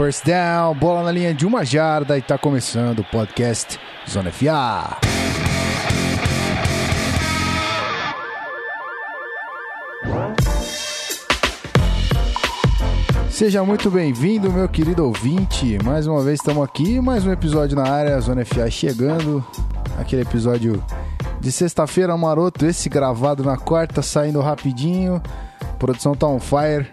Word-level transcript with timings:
First 0.00 0.24
down, 0.24 0.74
bola 0.76 1.02
na 1.02 1.12
linha 1.12 1.34
de 1.34 1.44
uma 1.44 1.62
jarda 1.62 2.16
e 2.16 2.22
tá 2.22 2.38
começando 2.38 3.00
o 3.00 3.04
podcast 3.04 3.78
Zona 4.08 4.32
FA. 4.32 4.96
Seja 13.28 13.62
muito 13.62 13.90
bem-vindo, 13.90 14.50
meu 14.50 14.66
querido 14.70 15.04
ouvinte. 15.04 15.76
Mais 15.84 16.06
uma 16.06 16.22
vez 16.22 16.40
estamos 16.40 16.64
aqui, 16.64 16.98
mais 16.98 17.26
um 17.26 17.30
episódio 17.30 17.76
na 17.76 17.86
área, 17.86 18.18
Zona 18.22 18.42
FA 18.42 18.70
chegando. 18.70 19.44
Aquele 19.98 20.22
episódio 20.22 20.82
de 21.42 21.52
sexta-feira 21.52 22.16
maroto, 22.16 22.64
esse 22.64 22.88
gravado 22.88 23.44
na 23.44 23.58
quarta, 23.58 24.00
saindo 24.00 24.40
rapidinho. 24.40 25.20
A 25.60 25.74
produção 25.74 26.14
tá 26.14 26.26
on 26.26 26.40
fire. 26.40 26.90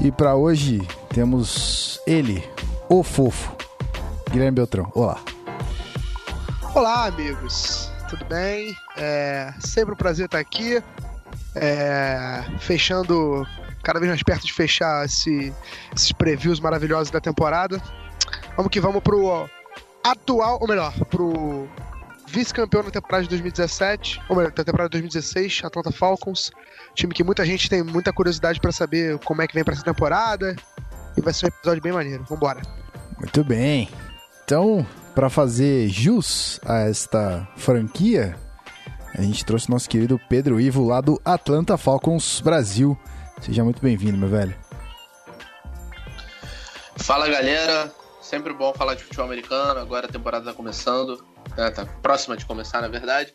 E 0.00 0.12
para 0.12 0.36
hoje 0.36 0.80
temos 1.12 2.00
ele, 2.06 2.48
o 2.88 3.02
fofo, 3.02 3.52
Guilherme 4.30 4.54
Beltrão. 4.54 4.92
Olá. 4.94 5.20
Olá, 6.72 7.06
amigos. 7.06 7.90
Tudo 8.08 8.24
bem? 8.26 8.72
É 8.96 9.52
sempre 9.58 9.94
um 9.94 9.96
prazer 9.96 10.26
estar 10.26 10.38
aqui. 10.38 10.80
É, 11.56 12.44
fechando 12.60 13.44
cada 13.82 13.98
vez 13.98 14.08
mais 14.08 14.22
perto 14.22 14.46
de 14.46 14.52
fechar 14.52 15.04
esse, 15.04 15.52
esses 15.94 16.12
previews 16.12 16.60
maravilhosos 16.60 17.10
da 17.10 17.20
temporada. 17.20 17.82
Vamos 18.56 18.70
que 18.70 18.80
vamos 18.80 19.02
pro 19.02 19.50
atual, 20.04 20.58
ou 20.60 20.68
melhor, 20.68 20.92
pro 21.06 21.68
vice-campeão 22.30 22.82
na 22.82 22.90
temporada 22.90 23.22
de 23.24 23.30
2017, 23.30 24.20
ou 24.28 24.36
melhor, 24.36 24.52
da 24.52 24.64
temporada 24.64 24.88
de 24.88 25.00
2016, 25.00 25.62
Atlanta 25.64 25.90
Falcons. 25.90 26.50
Time 26.94 27.12
que 27.12 27.24
muita 27.24 27.44
gente 27.44 27.68
tem 27.68 27.82
muita 27.82 28.12
curiosidade 28.12 28.60
para 28.60 28.72
saber 28.72 29.18
como 29.20 29.42
é 29.42 29.46
que 29.46 29.54
vem 29.54 29.64
para 29.64 29.74
essa 29.74 29.84
temporada. 29.84 30.54
E 31.16 31.20
vai 31.20 31.32
ser 31.32 31.46
um 31.46 31.48
episódio 31.48 31.82
bem 31.82 31.92
maneiro. 31.92 32.24
Vambora. 32.28 32.62
Muito 33.18 33.42
bem. 33.42 33.88
Então, 34.44 34.86
para 35.14 35.28
fazer 35.28 35.88
jus 35.88 36.60
a 36.64 36.80
esta 36.80 37.48
franquia, 37.56 38.36
a 39.14 39.22
gente 39.22 39.44
trouxe 39.44 39.70
nosso 39.70 39.88
querido 39.88 40.20
Pedro 40.28 40.60
Ivo 40.60 40.86
lá 40.86 41.00
do 41.00 41.20
Atlanta 41.24 41.76
Falcons 41.76 42.40
Brasil. 42.40 42.96
Seja 43.40 43.64
muito 43.64 43.82
bem-vindo, 43.82 44.16
meu 44.16 44.28
velho. 44.28 44.54
Fala 46.96 47.28
galera, 47.28 47.92
sempre 48.20 48.52
bom 48.52 48.72
falar 48.74 48.94
de 48.94 49.02
futebol 49.02 49.24
americano. 49.24 49.80
Agora 49.80 50.06
a 50.06 50.10
temporada 50.10 50.44
tá 50.44 50.52
começando, 50.52 51.24
né? 51.58 51.70
tá 51.70 51.84
próxima 51.84 52.36
de 52.36 52.46
começar, 52.46 52.80
na 52.80 52.88
verdade. 52.88 53.34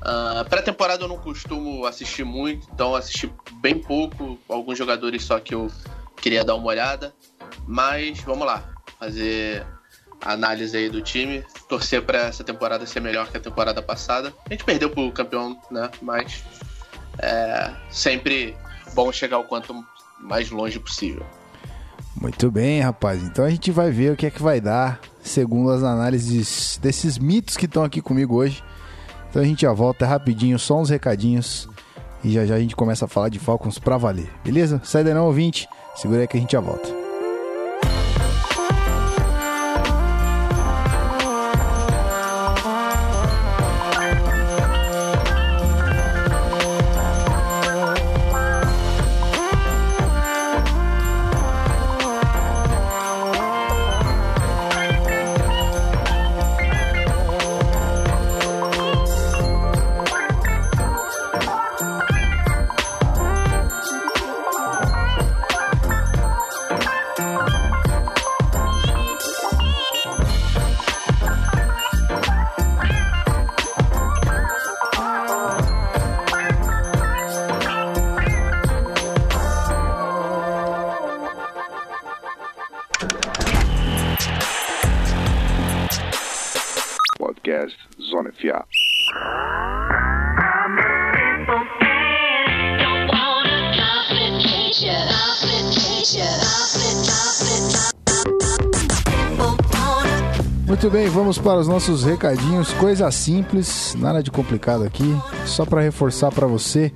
Uh, 0.00 0.48
Pré-temporada 0.48 1.04
eu 1.04 1.08
não 1.08 1.18
costumo 1.18 1.86
assistir 1.86 2.24
muito, 2.24 2.66
então 2.72 2.94
assisti 2.94 3.32
bem 3.60 3.78
pouco, 3.78 4.36
alguns 4.48 4.76
jogadores 4.76 5.22
só 5.22 5.38
que 5.38 5.54
eu 5.54 5.70
queria 6.16 6.42
dar 6.42 6.56
uma 6.56 6.66
olhada. 6.66 7.14
Mas 7.66 8.20
vamos 8.20 8.46
lá, 8.46 8.64
fazer 8.98 9.64
a 10.20 10.32
análise 10.32 10.76
aí 10.76 10.88
do 10.88 11.02
time, 11.02 11.44
torcer 11.68 12.02
para 12.02 12.18
essa 12.18 12.42
temporada 12.42 12.86
ser 12.86 13.00
melhor 13.00 13.28
que 13.30 13.36
a 13.36 13.40
temporada 13.40 13.82
passada. 13.82 14.32
A 14.46 14.52
gente 14.52 14.64
perdeu 14.64 14.90
pro 14.90 15.12
campeão, 15.12 15.60
né? 15.70 15.90
Mas 16.00 16.42
é 17.18 17.70
sempre 17.90 18.56
bom 18.94 19.12
chegar 19.12 19.38
o 19.38 19.44
quanto 19.44 19.84
mais 20.18 20.50
longe 20.50 20.80
possível. 20.80 21.24
Muito 22.16 22.50
bem, 22.50 22.80
rapaz. 22.80 23.22
Então 23.22 23.44
a 23.44 23.50
gente 23.50 23.70
vai 23.70 23.90
ver 23.90 24.12
o 24.12 24.16
que 24.16 24.26
é 24.26 24.30
que 24.30 24.42
vai 24.42 24.60
dar, 24.60 25.00
segundo 25.22 25.70
as 25.70 25.82
análises 25.82 26.78
desses 26.82 27.18
mitos 27.18 27.56
que 27.56 27.66
estão 27.66 27.84
aqui 27.84 28.02
comigo 28.02 28.36
hoje. 28.36 28.62
Então 29.30 29.40
a 29.40 29.44
gente 29.44 29.62
já 29.62 29.72
volta 29.72 30.06
rapidinho, 30.06 30.58
só 30.58 30.78
uns 30.78 30.90
recadinhos. 30.90 31.68
E 32.22 32.30
já 32.30 32.44
já 32.44 32.54
a 32.54 32.60
gente 32.60 32.76
começa 32.76 33.06
a 33.06 33.08
falar 33.08 33.28
de 33.28 33.38
Falcons 33.38 33.78
pra 33.78 33.96
valer, 33.96 34.30
beleza? 34.44 34.80
Sai 34.84 35.02
daí 35.02 35.14
não, 35.14 35.26
ouvinte. 35.26 35.66
Segura 35.96 36.20
aí 36.20 36.28
que 36.28 36.36
a 36.36 36.40
gente 36.40 36.52
já 36.52 36.60
volta. 36.60 37.01
Para 101.42 101.58
os 101.58 101.66
nossos 101.66 102.04
recadinhos, 102.04 102.72
coisa 102.74 103.10
simples, 103.10 103.96
nada 103.98 104.22
de 104.22 104.30
complicado 104.30 104.84
aqui, 104.84 105.04
só 105.44 105.66
para 105.66 105.80
reforçar 105.80 106.30
para 106.30 106.46
você 106.46 106.92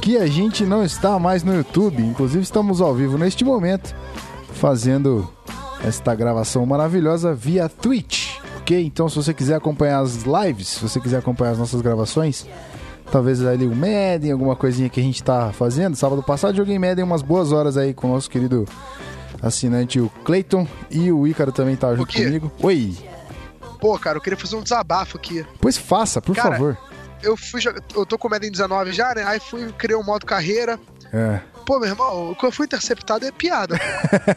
que 0.00 0.16
a 0.16 0.26
gente 0.26 0.64
não 0.64 0.84
está 0.84 1.18
mais 1.18 1.42
no 1.42 1.52
YouTube, 1.52 2.00
inclusive 2.02 2.42
estamos 2.42 2.80
ao 2.80 2.94
vivo 2.94 3.18
neste 3.18 3.44
momento 3.44 3.94
fazendo 4.52 5.28
esta 5.84 6.14
gravação 6.14 6.64
maravilhosa 6.64 7.34
via 7.34 7.68
Twitch, 7.68 8.36
ok? 8.58 8.84
Então 8.84 9.08
se 9.08 9.16
você 9.16 9.34
quiser 9.34 9.56
acompanhar 9.56 9.98
as 9.98 10.22
lives, 10.22 10.68
se 10.68 10.80
você 10.80 11.00
quiser 11.00 11.18
acompanhar 11.18 11.52
as 11.52 11.58
nossas 11.58 11.80
gravações, 11.80 12.46
talvez 13.10 13.44
ali 13.44 13.66
o 13.66 13.74
Madden, 13.74 14.30
alguma 14.30 14.54
coisinha 14.54 14.88
que 14.88 15.00
a 15.00 15.02
gente 15.02 15.22
tá 15.24 15.50
fazendo. 15.52 15.96
Sábado 15.96 16.22
passado 16.22 16.56
joguei 16.56 16.78
Madden 16.78 17.04
umas 17.04 17.22
boas 17.22 17.50
horas 17.50 17.76
aí 17.76 17.92
com 17.92 18.08
o 18.08 18.14
nosso 18.14 18.30
querido 18.30 18.64
assinante 19.42 19.98
o 20.00 20.08
Clayton 20.24 20.68
e 20.88 21.10
o 21.10 21.26
Ícaro 21.26 21.50
também 21.50 21.74
tá 21.74 21.94
junto 21.96 22.12
comigo. 22.12 22.52
Oi. 22.62 23.17
Pô, 23.80 23.98
cara, 23.98 24.18
eu 24.18 24.22
queria 24.22 24.38
fazer 24.38 24.56
um 24.56 24.62
desabafo 24.62 25.16
aqui. 25.16 25.44
Pois 25.60 25.76
faça, 25.76 26.20
por 26.20 26.34
Cara, 26.34 26.50
favor. 26.52 26.78
Eu 27.22 27.36
fui. 27.36 27.60
Eu 27.94 28.06
tô 28.06 28.16
com 28.18 28.28
o 28.28 28.30
Madden 28.30 28.50
19 28.50 28.92
já, 28.92 29.14
né? 29.14 29.24
Aí 29.24 29.40
fui, 29.40 29.72
criei 29.72 29.96
um 29.96 30.04
modo 30.04 30.24
carreira. 30.26 30.78
É. 31.12 31.40
Pô, 31.66 31.78
meu 31.78 31.88
irmão, 31.88 32.30
o 32.30 32.36
que 32.36 32.46
eu 32.46 32.52
fui 32.52 32.64
interceptado 32.66 33.26
é 33.26 33.30
piada. 33.32 33.78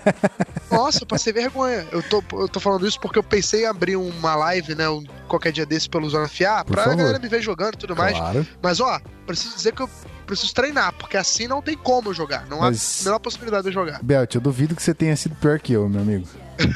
Nossa, 0.70 1.04
eu 1.04 1.08
passei 1.08 1.32
vergonha. 1.34 1.86
Eu 1.92 2.02
tô, 2.04 2.24
eu 2.34 2.48
tô 2.48 2.60
falando 2.60 2.88
isso 2.88 3.00
porque 3.00 3.20
eu 3.20 3.24
pensei 3.24 3.64
em 3.64 3.66
abrir 3.68 3.96
uma 3.96 4.36
live, 4.36 4.74
né? 4.76 4.90
um- 4.90 5.04
qualquer 5.28 5.52
dia 5.52 5.66
desse 5.66 5.90
pelo 5.90 6.10
Zona 6.10 6.28
FA, 6.28 6.64
Por 6.66 6.74
pra 6.74 6.84
favor. 6.84 6.98
galera 6.98 7.20
me 7.20 7.28
ver 7.28 7.42
jogando 7.42 7.76
e 7.76 7.78
tudo 7.78 7.96
mais. 7.96 8.18
Claro. 8.18 8.46
Mas, 8.62 8.80
ó, 8.80 9.00
preciso 9.26 9.56
dizer 9.56 9.74
que 9.74 9.82
eu 9.82 9.90
preciso 10.26 10.54
treinar, 10.54 10.94
porque 10.94 11.18
assim 11.18 11.48
não 11.48 11.62
tem 11.62 11.78
como 11.78 12.10
eu 12.10 12.14
jogar. 12.14 12.46
Não 12.48 12.60
Mas- 12.60 13.00
há 13.00 13.02
a 13.02 13.06
menor 13.06 13.20
possibilidade 13.20 13.64
de 13.64 13.70
eu 13.70 13.74
jogar. 13.74 14.02
Belt, 14.04 14.34
eu 14.36 14.42
duvido 14.42 14.76
que 14.76 14.82
você 14.84 14.94
tenha 14.94 15.16
sido 15.16 15.36
pior 15.36 15.60
que 15.60 15.74
eu, 15.74 15.88
meu 15.90 16.02
amigo. 16.02 16.28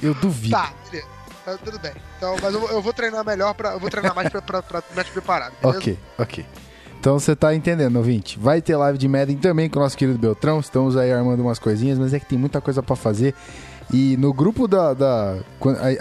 Eu 0.00 0.14
duvido. 0.14 0.54
Tá, 0.56 0.72
beleza. 0.92 1.08
Tá, 1.56 1.58
tudo 1.64 1.78
bem. 1.78 1.92
Então, 2.16 2.36
mas 2.42 2.54
eu, 2.54 2.68
eu 2.68 2.82
vou 2.82 2.92
treinar 2.92 3.24
melhor, 3.24 3.54
pra, 3.54 3.72
eu 3.72 3.80
vou 3.80 3.88
treinar 3.90 4.14
mais 4.14 4.28
pra, 4.28 4.42
pra, 4.42 4.62
pra 4.62 4.82
beleza? 5.62 5.78
Ok, 5.78 5.98
ok. 6.18 6.46
Então 7.00 7.18
você 7.18 7.36
tá 7.36 7.54
entendendo, 7.54 7.94
ouvinte. 7.96 8.38
Vai 8.38 8.60
ter 8.60 8.76
live 8.76 8.98
de 8.98 9.06
Madden 9.06 9.36
também 9.36 9.68
com 9.70 9.78
o 9.78 9.82
nosso 9.82 9.96
querido 9.96 10.18
Beltrão. 10.18 10.58
Estamos 10.58 10.96
aí 10.96 11.12
armando 11.12 11.40
umas 11.42 11.58
coisinhas, 11.58 11.98
mas 11.98 12.12
é 12.12 12.18
que 12.18 12.26
tem 12.26 12.38
muita 12.38 12.60
coisa 12.60 12.82
pra 12.82 12.96
fazer. 12.96 13.34
E 13.92 14.16
no 14.16 14.32
grupo 14.32 14.66
da. 14.66 14.92
da- 14.94 15.36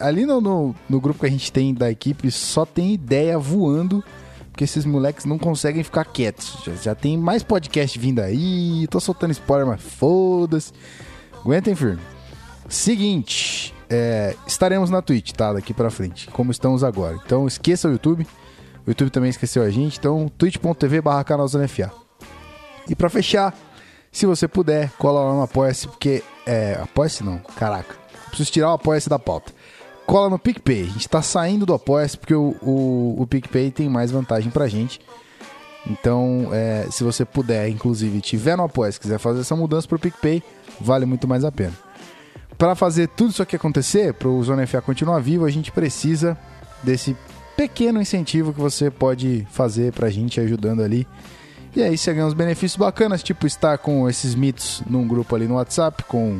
ali 0.02 0.26
no, 0.26 0.42
no, 0.42 0.76
no 0.90 1.00
grupo 1.00 1.20
que 1.20 1.26
a 1.28 1.30
gente 1.30 1.52
tem 1.52 1.74
da 1.74 1.90
equipe, 1.92 2.30
só 2.32 2.66
tem 2.66 2.94
ideia 2.94 3.38
voando. 3.38 4.04
Porque 4.52 4.64
esses 4.64 4.86
moleques 4.86 5.24
não 5.24 5.38
conseguem 5.38 5.84
ficar 5.84 6.04
quietos. 6.04 6.58
Já, 6.66 6.74
já 6.74 6.96
tem 6.96 7.16
mais 7.16 7.44
podcast 7.44 7.98
vindo 8.00 8.20
aí. 8.20 8.88
Tô 8.88 9.00
soltando 9.00 9.30
spoiler, 9.30 9.68
mas 9.68 9.80
foda-se. 9.80 10.74
Aguentem 11.46 11.76
firme. 11.76 12.02
Seguinte, 12.68 13.74
é, 13.89 14.36
estaremos 14.45 14.89
na 14.89 15.01
Twitch, 15.01 15.31
tá? 15.31 15.54
Daqui 15.54 15.74
pra 15.74 15.89
frente, 15.89 16.28
como 16.28 16.51
estamos 16.51 16.84
agora. 16.84 17.18
Então 17.25 17.48
esqueça 17.48 17.88
o 17.88 17.92
YouTube. 17.92 18.28
O 18.86 18.89
YouTube 18.89 19.10
também 19.10 19.30
esqueceu 19.30 19.63
a 19.63 19.69
gente. 19.69 20.00
Então, 20.00 20.30
twitch.tv 20.38 21.01
barra 21.01 21.24
canal 21.24 21.48
Zona 21.48 21.68
FA. 21.68 21.92
E 22.89 22.95
pra 22.95 23.10
fechar, 23.10 23.54
se 24.12 24.25
você 24.25 24.48
puder, 24.48 24.92
cola 24.98 25.22
lá 25.22 25.34
no 25.34 25.42
Apoia-se, 25.42 25.88
porque. 25.88 26.24
É. 26.45 26.80
Apoia-se 26.81 27.24
não, 27.24 27.39
caraca. 27.57 27.95
Preciso 28.28 28.51
tirar 28.51 28.69
o 28.69 28.74
Apoia-se 28.74 29.10
da 29.10 29.19
pauta. 29.19 29.51
Cola 30.06 30.30
no 30.30 30.40
PicPay. 30.40 30.83
A 30.83 30.86
gente 30.86 31.10
tá 31.10 31.22
saindo 31.22 31.66
do 31.66 31.74
Apoia-se 31.74 32.18
porque 32.18 32.33
o, 32.33 32.56
o, 32.62 33.22
o 33.22 33.28
PicPay 33.28 33.72
tem 33.72 33.90
mais 33.90 34.10
vantagem 34.10 34.50
pra 34.50 34.68
gente. 34.68 35.01
Então, 35.86 36.50
é, 36.51 36.88
se 36.90 37.04
você 37.04 37.25
puder, 37.25 37.68
inclusive, 37.69 38.22
tiver 38.22 38.56
no 38.56 38.63
Apoia-se, 38.63 39.00
quiser 39.00 39.19
fazer 39.19 39.42
essa 39.42 39.56
mudança 39.56 39.88
pro 39.88 40.00
PicPay, 40.00 40.42
vale 40.80 41.06
muito 41.06 41.28
mais 41.28 41.44
a 41.44 41.51
pena. 41.51 41.74
Para 42.57 42.75
fazer 42.75 43.07
tudo 43.09 43.31
isso 43.31 43.44
aqui 43.44 43.56
acontecer, 43.56 44.13
para 44.13 44.27
o 44.27 44.44
Zona 44.44 44.65
FA 44.65 44.81
continuar 44.81 45.19
vivo, 45.19 45.45
a 45.45 45.51
gente 45.51 45.71
precisa 45.71 46.38
desse 46.83 47.15
pequeno 47.56 48.01
incentivo 48.01 48.54
que 48.54 48.59
você 48.59 48.89
pode 48.89 49.48
fazer 49.51 49.92
pra 49.94 50.09
gente 50.09 50.39
ajudando 50.39 50.81
ali. 50.81 51.07
E 51.75 51.83
aí 51.83 51.98
você 51.98 52.13
ganha 52.13 52.25
uns 52.25 52.33
benefícios 52.33 52.77
bacanas, 52.77 53.21
tipo 53.21 53.45
estar 53.45 53.77
com 53.77 54.09
esses 54.09 54.33
mitos 54.33 54.81
num 54.88 55.07
grupo 55.07 55.36
ali 55.36 55.48
no 55.48 55.56
WhatsApp, 55.56 56.04
com 56.06 56.39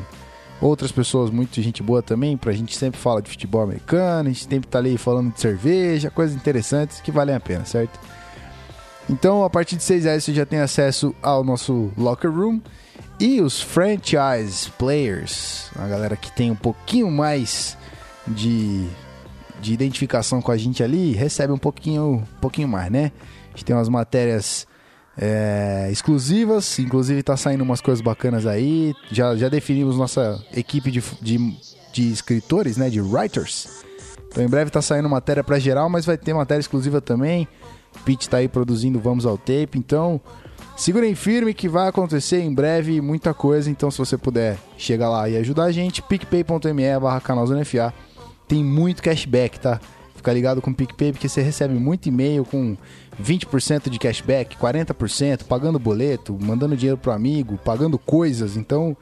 outras 0.60 0.92
pessoas, 0.92 1.30
muito 1.30 1.62
gente 1.62 1.84
boa 1.84 2.02
também, 2.02 2.36
pra 2.36 2.52
gente 2.52 2.76
sempre 2.76 3.00
fala 3.00 3.22
de 3.22 3.30
futebol 3.30 3.62
americano, 3.62 4.30
a 4.30 4.32
gente 4.32 4.48
sempre 4.48 4.68
tá 4.68 4.80
ali 4.80 4.98
falando 4.98 5.32
de 5.32 5.40
cerveja, 5.40 6.10
coisas 6.10 6.36
interessantes 6.36 7.00
que 7.02 7.12
valem 7.12 7.36
a 7.36 7.40
pena, 7.40 7.66
certo? 7.66 8.00
Então, 9.08 9.44
a 9.44 9.50
partir 9.50 9.76
de 9.76 9.84
6 9.84 10.06
reais 10.06 10.24
você 10.24 10.34
já 10.34 10.46
tem 10.46 10.60
acesso 10.60 11.16
ao 11.22 11.44
nosso 11.44 11.92
locker 11.96 12.32
room 12.32 12.60
e 13.20 13.42
os 13.42 13.62
franchise 13.62 14.70
players, 14.78 15.70
a 15.76 15.88
galera 15.88 16.16
que 16.16 16.32
tem 16.32 16.52
um 16.52 16.56
pouquinho 16.56 17.10
mais 17.10 17.76
de, 18.28 18.88
de 19.60 19.74
identificação 19.74 20.42
com 20.42 20.52
a 20.52 20.58
gente 20.58 20.84
ali, 20.84 21.14
recebe 21.14 21.52
um 21.52 21.58
pouquinho, 21.58 22.04
um 22.04 22.40
pouquinho 22.40 22.68
mais, 22.68 22.92
né? 22.92 23.12
A 23.48 23.50
gente 23.52 23.66
tem 23.66 23.76
umas 23.76 23.90
matérias 23.90 24.68
é, 25.18 25.90
exclusivas, 25.92 26.78
inclusive 26.78 27.24
tá 27.24 27.36
saindo 27.36 27.64
umas 27.64 27.82
coisas 27.82 28.02
bacanas 28.02 28.46
aí. 28.46 28.94
Já, 29.12 29.36
já 29.36 29.50
definimos 29.50 29.98
nossa 29.98 30.40
equipe 30.56 30.92
de, 30.92 31.02
de, 31.20 31.58
de 31.92 32.12
escritores, 32.12 32.78
né? 32.78 32.88
De 32.88 33.02
writers. 33.02 33.84
Então 34.28 34.44
em 34.44 34.48
breve 34.48 34.70
tá 34.70 34.82
saindo 34.82 35.10
matéria 35.10 35.44
para 35.44 35.58
geral, 35.58 35.90
mas 35.90 36.06
vai 36.06 36.18
ter 36.18 36.36
matéria 36.36 36.62
exclusiva 36.62 37.02
também. 37.02 37.48
Pete 38.06 38.30
tá 38.30 38.38
aí 38.38 38.48
produzindo 38.48 39.00
Vamos 39.00 39.26
ao 39.26 39.38
Tape, 39.40 39.72
então 39.80 40.22
segurem 40.78 41.16
firme 41.16 41.54
que 41.54 41.68
vai 41.68 41.90
acontecer 41.90 42.40
em 42.40 42.54
breve 42.54 43.02
muita 43.02 43.34
coisa. 43.34 43.70
Então 43.70 43.92
se 43.92 43.98
você 43.98 44.18
puder 44.18 44.58
chegar 44.78 45.10
lá 45.10 45.28
e 45.28 45.36
ajudar 45.36 45.66
a 45.66 45.72
gente, 45.72 46.02
picpay.me 46.02 47.00
barra 47.02 47.20
canalzonefa. 47.20 47.94
Tem 48.48 48.64
muito 48.64 49.04
cashback, 49.04 49.60
tá? 49.60 49.82
Fica 50.16 50.32
ligado 50.32 50.62
com 50.62 50.72
o 50.72 50.74
PicPay 50.74 51.12
porque 51.12 51.28
você 51.28 51.42
recebe 51.42 51.74
muito 51.74 52.08
e-mail 52.08 52.46
com 52.46 52.78
20% 53.22 53.90
de 53.90 54.00
cashback, 54.00 54.56
40%, 54.58 55.44
pagando 55.44 55.78
boleto, 55.78 56.38
mandando 56.40 56.76
dinheiro 56.76 56.98
pro 56.98 57.12
amigo, 57.12 57.58
pagando 57.58 58.00
coisas. 58.00 58.56
Então, 58.56 58.96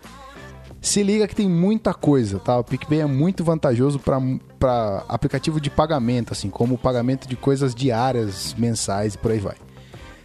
se 0.81 1.01
liga 1.03 1.27
que 1.27 1.35
tem 1.35 1.49
muita 1.49 1.93
coisa, 1.93 2.37
tá? 2.39 2.57
O 2.59 2.63
PicPay 2.63 3.01
é 3.01 3.05
muito 3.05 3.43
vantajoso 3.43 3.99
para 3.99 5.03
aplicativo 5.07 5.59
de 5.59 5.69
pagamento, 5.69 6.33
assim, 6.33 6.49
como 6.49 6.77
pagamento 6.77 7.27
de 7.27 7.35
coisas 7.35 7.73
diárias, 7.73 8.53
mensais 8.57 9.15
e 9.15 9.17
por 9.17 9.31
aí 9.31 9.39
vai. 9.39 9.64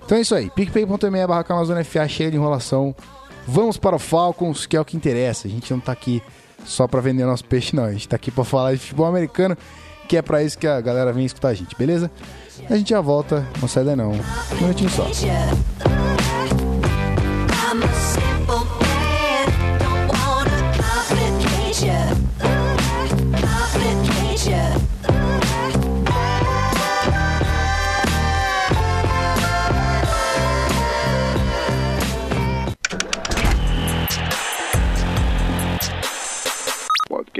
Então 0.05 0.19
é 0.19 0.21
isso 0.21 0.35
aí, 0.35 0.51
picpay.me 0.51 1.27
barra 1.27 1.45
FA 1.85 2.09
cheia 2.09 2.31
de 2.31 2.37
enrolação. 2.37 2.95
Vamos 3.47 3.77
para 3.77 3.97
o 3.97 3.99
Falcons, 3.99 4.67
que 4.67 4.77
é 4.77 4.81
o 4.81 4.85
que 4.85 4.97
interessa. 4.97 5.49
A 5.49 5.51
gente 5.51 5.73
não 5.73 5.81
tá 5.81 5.93
aqui 5.93 6.23
só 6.65 6.87
para 6.87 7.01
vender 7.01 7.25
nosso 7.25 7.45
peixe, 7.45 7.75
não. 7.75 7.85
A 7.85 7.93
gente 7.93 8.09
tá 8.09 8.17
aqui 8.17 8.31
para 8.31 8.45
falar 8.45 8.73
de 8.73 8.79
futebol 8.79 9.07
americano 9.07 9.57
que 10.11 10.17
é 10.17 10.23
para 10.23 10.43
isso 10.43 10.59
que 10.59 10.67
a 10.67 10.81
galera 10.81 11.13
vem 11.13 11.25
escutar 11.25 11.51
a 11.51 11.55
gente, 11.55 11.77
beleza? 11.77 12.11
A 12.69 12.77
gente 12.77 12.91
já 12.91 13.01
volta, 13.01 13.47
não 13.61 13.69
sai 13.69 13.85
daí 13.85 13.95
não. 13.95 14.11
Um 14.11 14.61
minutinho 14.61 14.91
só. 14.91 15.07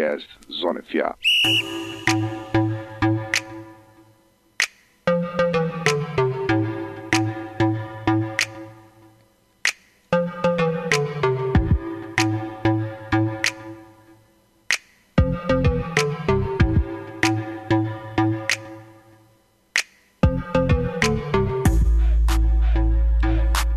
Podcast 0.01 0.27
Zona 0.51 0.83
FA. 0.83 1.15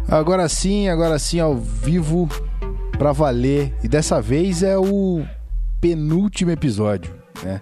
Agora 0.07 0.47
sim, 0.47 0.87
agora 0.87 1.19
sim, 1.19 1.39
ao 1.41 1.57
vivo, 1.57 2.29
pra 2.97 3.11
valer. 3.11 3.73
E 3.83 3.89
dessa 3.89 4.21
vez 4.21 4.63
é 4.63 4.77
o 4.77 5.25
penúltimo 5.83 6.49
episódio, 6.49 7.13
né? 7.43 7.59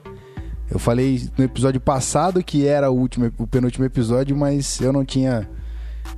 Eu 0.70 0.78
falei 0.78 1.28
no 1.36 1.44
episódio 1.44 1.82
passado 1.82 2.44
que 2.44 2.68
era 2.68 2.92
o, 2.92 2.96
último, 2.96 3.32
o 3.36 3.48
penúltimo 3.48 3.84
episódio, 3.84 4.38
mas 4.38 4.80
eu 4.80 4.94
não 4.94 5.04
tinha. 5.04 5.50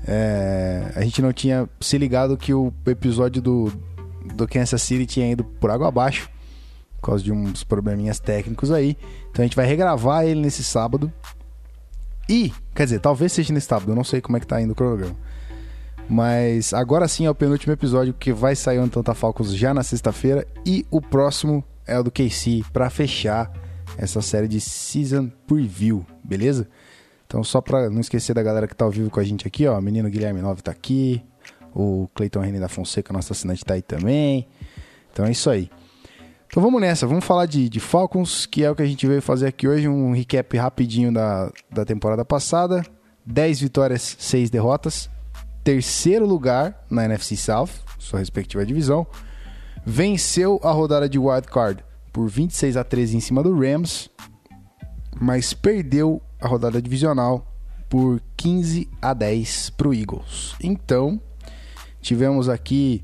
É, 0.06 0.92
a 0.98 1.02
gente 1.02 1.22
não 1.22 1.32
tinha 1.32 1.68
se 1.80 1.98
ligado 1.98 2.36
que 2.36 2.54
o 2.54 2.74
episódio 2.86 3.42
do, 3.42 3.72
do 4.36 4.46
Kansas 4.46 4.82
City 4.82 5.06
tinha 5.06 5.32
ido 5.32 5.46
por 5.46 5.72
água 5.72 5.88
abaixo, 5.88 6.30
por 7.00 7.08
causa 7.08 7.24
de 7.24 7.32
uns 7.32 7.64
probleminhas 7.64 8.20
técnicos 8.20 8.70
aí. 8.70 8.98
Então 9.32 9.42
a 9.42 9.48
gente 9.48 9.56
vai 9.56 9.66
regravar 9.66 10.26
ele 10.26 10.42
nesse 10.42 10.62
sábado. 10.62 11.12
E, 12.28 12.52
quer 12.76 12.84
dizer, 12.84 13.00
talvez 13.00 13.32
seja 13.32 13.54
nesse 13.54 13.68
sábado, 13.68 13.94
eu 13.94 13.96
não 13.96 14.04
sei 14.04 14.20
como 14.20 14.36
é 14.36 14.42
que 14.42 14.48
tá 14.48 14.62
indo 14.62 14.74
o 14.74 14.76
cronograma. 14.76 15.16
Mas 16.10 16.74
agora 16.74 17.08
sim 17.08 17.26
é 17.26 17.30
o 17.30 17.36
penúltimo 17.36 17.72
episódio 17.72 18.14
que 18.14 18.34
vai 18.34 18.58
sair 18.58 18.80
o 18.80 18.84
Antanta 18.84 19.14
Falcons 19.14 19.56
já 19.56 19.74
na 19.74 19.84
sexta-feira. 19.84 20.46
E 20.66 20.86
o 20.92 21.02
próximo 21.02 21.64
é 21.86 21.98
o 22.00 22.04
do 22.04 22.12
KC 22.12 22.64
para 22.72 22.90
fechar 22.90 23.52
essa 23.98 24.22
série 24.22 24.48
de 24.48 24.60
Season 24.60 25.30
Preview, 25.48 26.06
beleza? 26.24 26.68
Então 27.28 27.44
só 27.44 27.62
para 27.62 27.90
não 27.90 28.00
esquecer 28.00 28.34
da 28.34 28.44
galera 28.44 28.68
que 28.68 28.76
tá 28.76 28.86
ao 28.86 28.92
vivo 28.92 29.10
com 29.10 29.20
a 29.20 29.24
gente 29.24 29.48
aqui, 29.48 29.68
ó. 29.68 29.78
O 29.78 29.82
menino 29.82 30.10
Guilherme 30.10 30.42
Nove 30.42 30.62
tá 30.62 30.72
aqui. 30.72 31.24
O 31.76 32.08
Cleiton 32.14 32.42
René 32.42 32.60
da 32.60 32.70
Fonseca, 32.70 33.12
nosso 33.12 33.34
assinante, 33.34 33.66
tá 33.66 33.74
aí 33.74 33.82
também. 33.82 34.48
Então 35.12 35.26
é 35.26 35.32
isso 35.32 35.50
aí. 35.50 35.72
Então 36.48 36.62
vamos 36.62 36.80
nessa, 36.80 37.08
vamos 37.08 37.26
falar 37.26 37.48
de, 37.48 37.68
de 37.68 37.80
Falcons, 37.80 38.46
que 38.46 38.64
é 38.64 38.70
o 38.70 38.76
que 38.76 38.84
a 38.84 38.86
gente 38.86 39.08
veio 39.08 39.24
fazer 39.24 39.48
aqui 39.48 39.68
hoje, 39.68 39.88
um 39.88 40.14
recap 40.14 40.56
rapidinho 40.56 41.12
da, 41.12 41.52
da 41.72 41.84
temporada 41.84 42.24
passada. 42.24 42.86
10 43.26 43.62
vitórias, 43.62 44.16
6 44.20 44.50
derrotas 44.52 45.10
terceiro 45.64 46.26
lugar 46.26 46.86
na 46.90 47.06
NFC 47.06 47.38
South, 47.38 47.70
sua 47.98 48.20
respectiva 48.20 48.66
divisão. 48.66 49.08
Venceu 49.86 50.60
a 50.64 50.72
rodada 50.72 51.10
de 51.10 51.20
wild 51.20 51.48
card 51.48 51.84
por 52.12 52.30
26 52.30 52.78
a 52.78 52.84
13 52.84 53.18
em 53.18 53.20
cima 53.20 53.44
do 53.44 53.58
Rams, 53.58 54.10
mas 55.20 55.54
perdeu 55.54 56.22
a 56.40 56.48
rodada 56.48 56.82
divisional 56.82 57.46
por 57.90 58.22
15 58.38 58.90
a 59.02 59.14
10 59.14 59.72
para 59.72 59.88
o 59.90 59.94
Eagles. 59.94 60.56
Então, 60.62 61.20
tivemos 62.02 62.50
aqui 62.50 63.02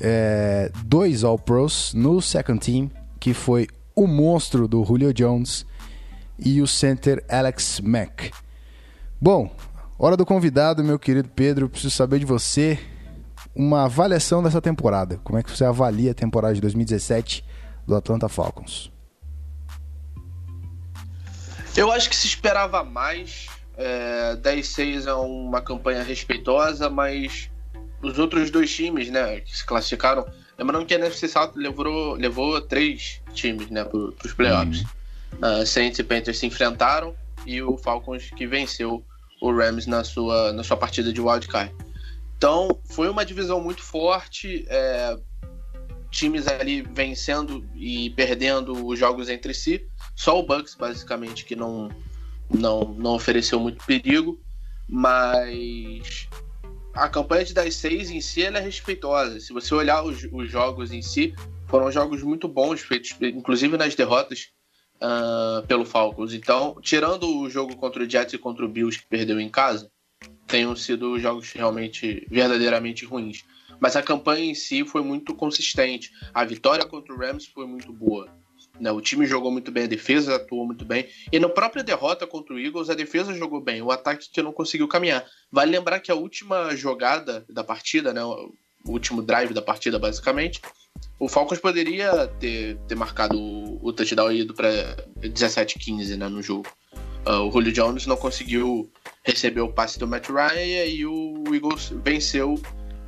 é, 0.00 0.70
dois 0.84 1.24
All-Pros 1.24 1.92
no 1.94 2.20
second 2.20 2.60
team, 2.60 2.90
que 3.18 3.32
foi 3.32 3.66
o 3.94 4.06
monstro 4.06 4.68
do 4.68 4.84
Julio 4.84 5.12
Jones 5.12 5.66
e 6.38 6.60
o 6.60 6.66
center 6.66 7.24
Alex 7.28 7.80
Mack. 7.80 8.30
Bom, 9.20 9.50
Hora 10.00 10.16
do 10.16 10.24
convidado, 10.24 10.84
meu 10.84 10.96
querido 10.96 11.28
Pedro. 11.28 11.68
Preciso 11.68 11.92
saber 11.92 12.20
de 12.20 12.24
você 12.24 12.78
uma 13.58 13.86
avaliação 13.86 14.40
dessa 14.40 14.62
temporada. 14.62 15.18
Como 15.24 15.36
é 15.36 15.42
que 15.42 15.50
você 15.50 15.64
avalia 15.64 16.12
a 16.12 16.14
temporada 16.14 16.54
de 16.54 16.60
2017 16.60 17.44
do 17.84 17.96
Atlanta 17.96 18.28
Falcons? 18.28 18.92
Eu 21.76 21.90
acho 21.90 22.08
que 22.08 22.14
se 22.14 22.28
esperava 22.28 22.84
mais. 22.84 23.48
É, 23.76 24.36
10-6 24.36 25.06
é 25.06 25.14
uma 25.14 25.60
campanha 25.60 26.02
respeitosa, 26.04 26.88
mas 26.88 27.50
os 28.00 28.18
outros 28.18 28.50
dois 28.50 28.72
times, 28.72 29.10
né, 29.10 29.40
que 29.40 29.56
se 29.56 29.64
classificaram. 29.64 30.24
Lembrando 30.56 30.86
que 30.86 30.94
a 30.94 30.98
NFC 30.98 31.26
South 31.28 31.52
levou, 31.56 32.14
levou 32.14 32.60
três 32.60 33.20
times, 33.32 33.70
né, 33.70 33.84
para 33.84 33.98
os 33.98 34.32
playoffs. 34.34 34.82
Uhum. 34.82 35.62
Uh, 35.62 35.66
Saints 35.66 35.98
e 35.98 36.04
Panthers 36.04 36.38
se 36.38 36.46
enfrentaram 36.46 37.14
e 37.44 37.60
o 37.60 37.76
Falcons 37.76 38.30
que 38.36 38.46
venceu 38.46 39.04
o 39.40 39.52
Rams 39.52 39.86
na 39.86 40.02
sua, 40.02 40.52
na 40.52 40.62
sua 40.64 40.76
partida 40.76 41.12
de 41.12 41.20
wildcard. 41.20 41.72
Então, 42.38 42.80
foi 42.84 43.08
uma 43.08 43.26
divisão 43.26 43.60
muito 43.60 43.82
forte, 43.82 44.64
é, 44.68 45.18
times 46.08 46.46
ali 46.46 46.82
vencendo 46.82 47.68
e 47.74 48.10
perdendo 48.10 48.86
os 48.86 48.96
jogos 48.96 49.28
entre 49.28 49.52
si. 49.52 49.84
Só 50.14 50.38
o 50.38 50.44
Bucks, 50.44 50.76
basicamente, 50.76 51.44
que 51.44 51.56
não, 51.56 51.88
não, 52.48 52.94
não 52.96 53.14
ofereceu 53.14 53.58
muito 53.58 53.84
perigo, 53.84 54.40
mas 54.88 56.28
a 56.94 57.08
campanha 57.08 57.44
de 57.44 57.52
10-6 57.52 58.10
em 58.10 58.20
si 58.20 58.44
é 58.44 58.60
respeitosa. 58.60 59.40
Se 59.40 59.52
você 59.52 59.74
olhar 59.74 60.04
os, 60.04 60.22
os 60.30 60.48
jogos 60.48 60.92
em 60.92 61.02
si, 61.02 61.34
foram 61.66 61.90
jogos 61.90 62.22
muito 62.22 62.46
bons, 62.46 62.82
feitos 62.82 63.16
inclusive 63.20 63.76
nas 63.76 63.96
derrotas 63.96 64.50
uh, 65.02 65.66
pelo 65.66 65.84
Falcons. 65.84 66.32
Então, 66.32 66.76
tirando 66.80 67.40
o 67.40 67.50
jogo 67.50 67.74
contra 67.74 68.04
o 68.04 68.08
Jets 68.08 68.34
e 68.34 68.38
contra 68.38 68.64
o 68.64 68.68
Bills 68.68 68.96
que 68.96 69.08
perdeu 69.08 69.40
em 69.40 69.48
casa, 69.48 69.90
tenham 70.48 70.74
sido 70.74 71.18
jogos 71.20 71.52
realmente 71.52 72.26
verdadeiramente 72.30 73.04
ruins. 73.04 73.44
Mas 73.78 73.94
a 73.94 74.02
campanha 74.02 74.44
em 74.44 74.54
si 74.54 74.84
foi 74.84 75.02
muito 75.02 75.34
consistente. 75.34 76.10
A 76.34 76.44
vitória 76.44 76.84
contra 76.84 77.14
o 77.14 77.18
Rams 77.18 77.46
foi 77.46 77.66
muito 77.66 77.92
boa. 77.92 78.28
Né? 78.80 78.90
O 78.90 79.00
time 79.00 79.26
jogou 79.26 79.50
muito 79.50 79.70
bem, 79.70 79.84
a 79.84 79.88
defesa 79.88 80.36
atuou 80.36 80.66
muito 80.66 80.84
bem. 80.84 81.06
E 81.30 81.38
na 81.38 81.48
própria 81.48 81.84
derrota 81.84 82.26
contra 82.26 82.54
o 82.54 82.58
Eagles, 82.58 82.90
a 82.90 82.94
defesa 82.94 83.32
jogou 83.34 83.60
bem, 83.60 83.82
o 83.82 83.90
ataque 83.90 84.28
que 84.30 84.42
não 84.42 84.52
conseguiu 84.52 84.88
caminhar. 84.88 85.24
Vale 85.50 85.70
lembrar 85.70 86.00
que 86.00 86.10
a 86.10 86.14
última 86.14 86.74
jogada 86.74 87.44
da 87.48 87.62
partida, 87.62 88.12
né? 88.12 88.24
o 88.24 88.52
último 88.86 89.22
drive 89.22 89.52
da 89.52 89.62
partida, 89.62 89.98
basicamente, 89.98 90.60
o 91.18 91.28
Falcons 91.28 91.58
poderia 91.58 92.26
ter, 92.40 92.76
ter 92.88 92.94
marcado 92.94 93.38
o, 93.38 93.92
touchdown 93.92 94.32
e 94.32 94.40
ido 94.40 94.54
para 94.54 94.96
17-15 95.20 96.16
né, 96.16 96.28
no 96.28 96.42
jogo. 96.42 96.66
Uh, 97.26 97.46
o 97.46 97.50
Julio 97.50 97.72
Jones 97.72 98.06
não 98.06 98.16
conseguiu 98.16 98.90
receber 99.28 99.60
o 99.60 99.72
passe 99.72 99.98
do 99.98 100.08
Matt 100.08 100.30
Ryan 100.30 100.64
e 100.64 100.78
aí 100.78 101.06
o 101.06 101.44
Eagles 101.52 101.92
venceu 102.02 102.60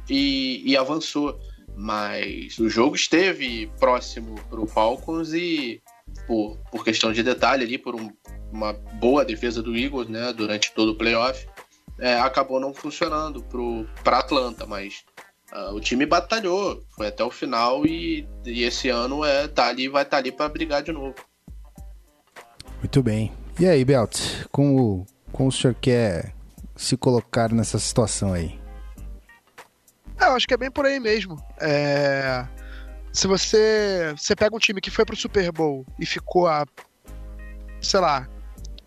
e, 0.09 0.63
e 0.71 0.77
avançou. 0.77 1.41
Mas 1.75 2.59
o 2.59 2.69
jogo 2.69 2.95
esteve 2.95 3.71
próximo 3.79 4.35
para 4.51 4.61
o 4.61 4.67
Falcons 4.67 5.33
e, 5.33 5.81
por, 6.27 6.59
por 6.71 6.85
questão 6.85 7.11
de 7.11 7.23
detalhe 7.23 7.65
ali, 7.65 7.79
por 7.79 7.95
um, 7.95 8.11
uma 8.53 8.75
boa 8.75 9.25
defesa 9.25 9.63
do 9.63 9.75
Eagles 9.75 10.09
né, 10.09 10.31
durante 10.35 10.73
todo 10.73 10.91
o 10.91 10.95
playoff, 10.95 11.47
é, 11.99 12.21
acabou 12.21 12.61
não 12.61 12.75
funcionando 12.75 13.43
para 14.05 14.19
Atlanta. 14.19 14.67
Mas 14.67 15.05
uh, 15.55 15.75
o 15.75 15.81
time 15.81 16.05
batalhou, 16.05 16.83
foi 16.91 17.07
até 17.07 17.25
o 17.25 17.31
final 17.31 17.87
e, 17.87 18.29
e 18.45 18.63
esse 18.65 18.91
ano 18.91 19.25
é, 19.25 19.49
tá 19.49 19.69
ali, 19.69 19.89
vai 19.89 20.03
estar 20.03 20.19
tá 20.19 20.21
ali 20.21 20.31
para 20.31 20.51
brigar 20.51 20.83
de 20.83 20.93
novo. 20.93 21.15
Muito 22.79 23.03
bem. 23.03 23.33
E 23.59 23.67
aí, 23.67 23.85
Belt, 23.85 24.19
como, 24.51 25.07
como 25.33 25.49
o 25.49 25.53
senhor 25.53 25.75
quer 25.75 26.35
se 26.77 26.97
colocar 26.97 27.53
nessa 27.53 27.79
situação 27.79 28.33
aí? 28.33 28.59
É, 30.19 30.27
eu 30.27 30.33
acho 30.33 30.47
que 30.47 30.55
é 30.55 30.57
bem 30.57 30.71
por 30.71 30.85
aí 30.85 31.01
mesmo. 31.01 31.43
É... 31.61 32.47
Se 33.13 33.27
você, 33.27 34.15
você 34.17 34.37
pega 34.37 34.55
um 34.55 34.59
time 34.59 34.81
que 34.81 34.91
foi 34.91 35.05
pro 35.05 35.17
Super 35.17 35.51
Bowl 35.51 35.85
e 35.99 36.07
ficou 36.07 36.47
a, 36.47 36.65
sei 37.81 38.01
lá, 38.01 38.29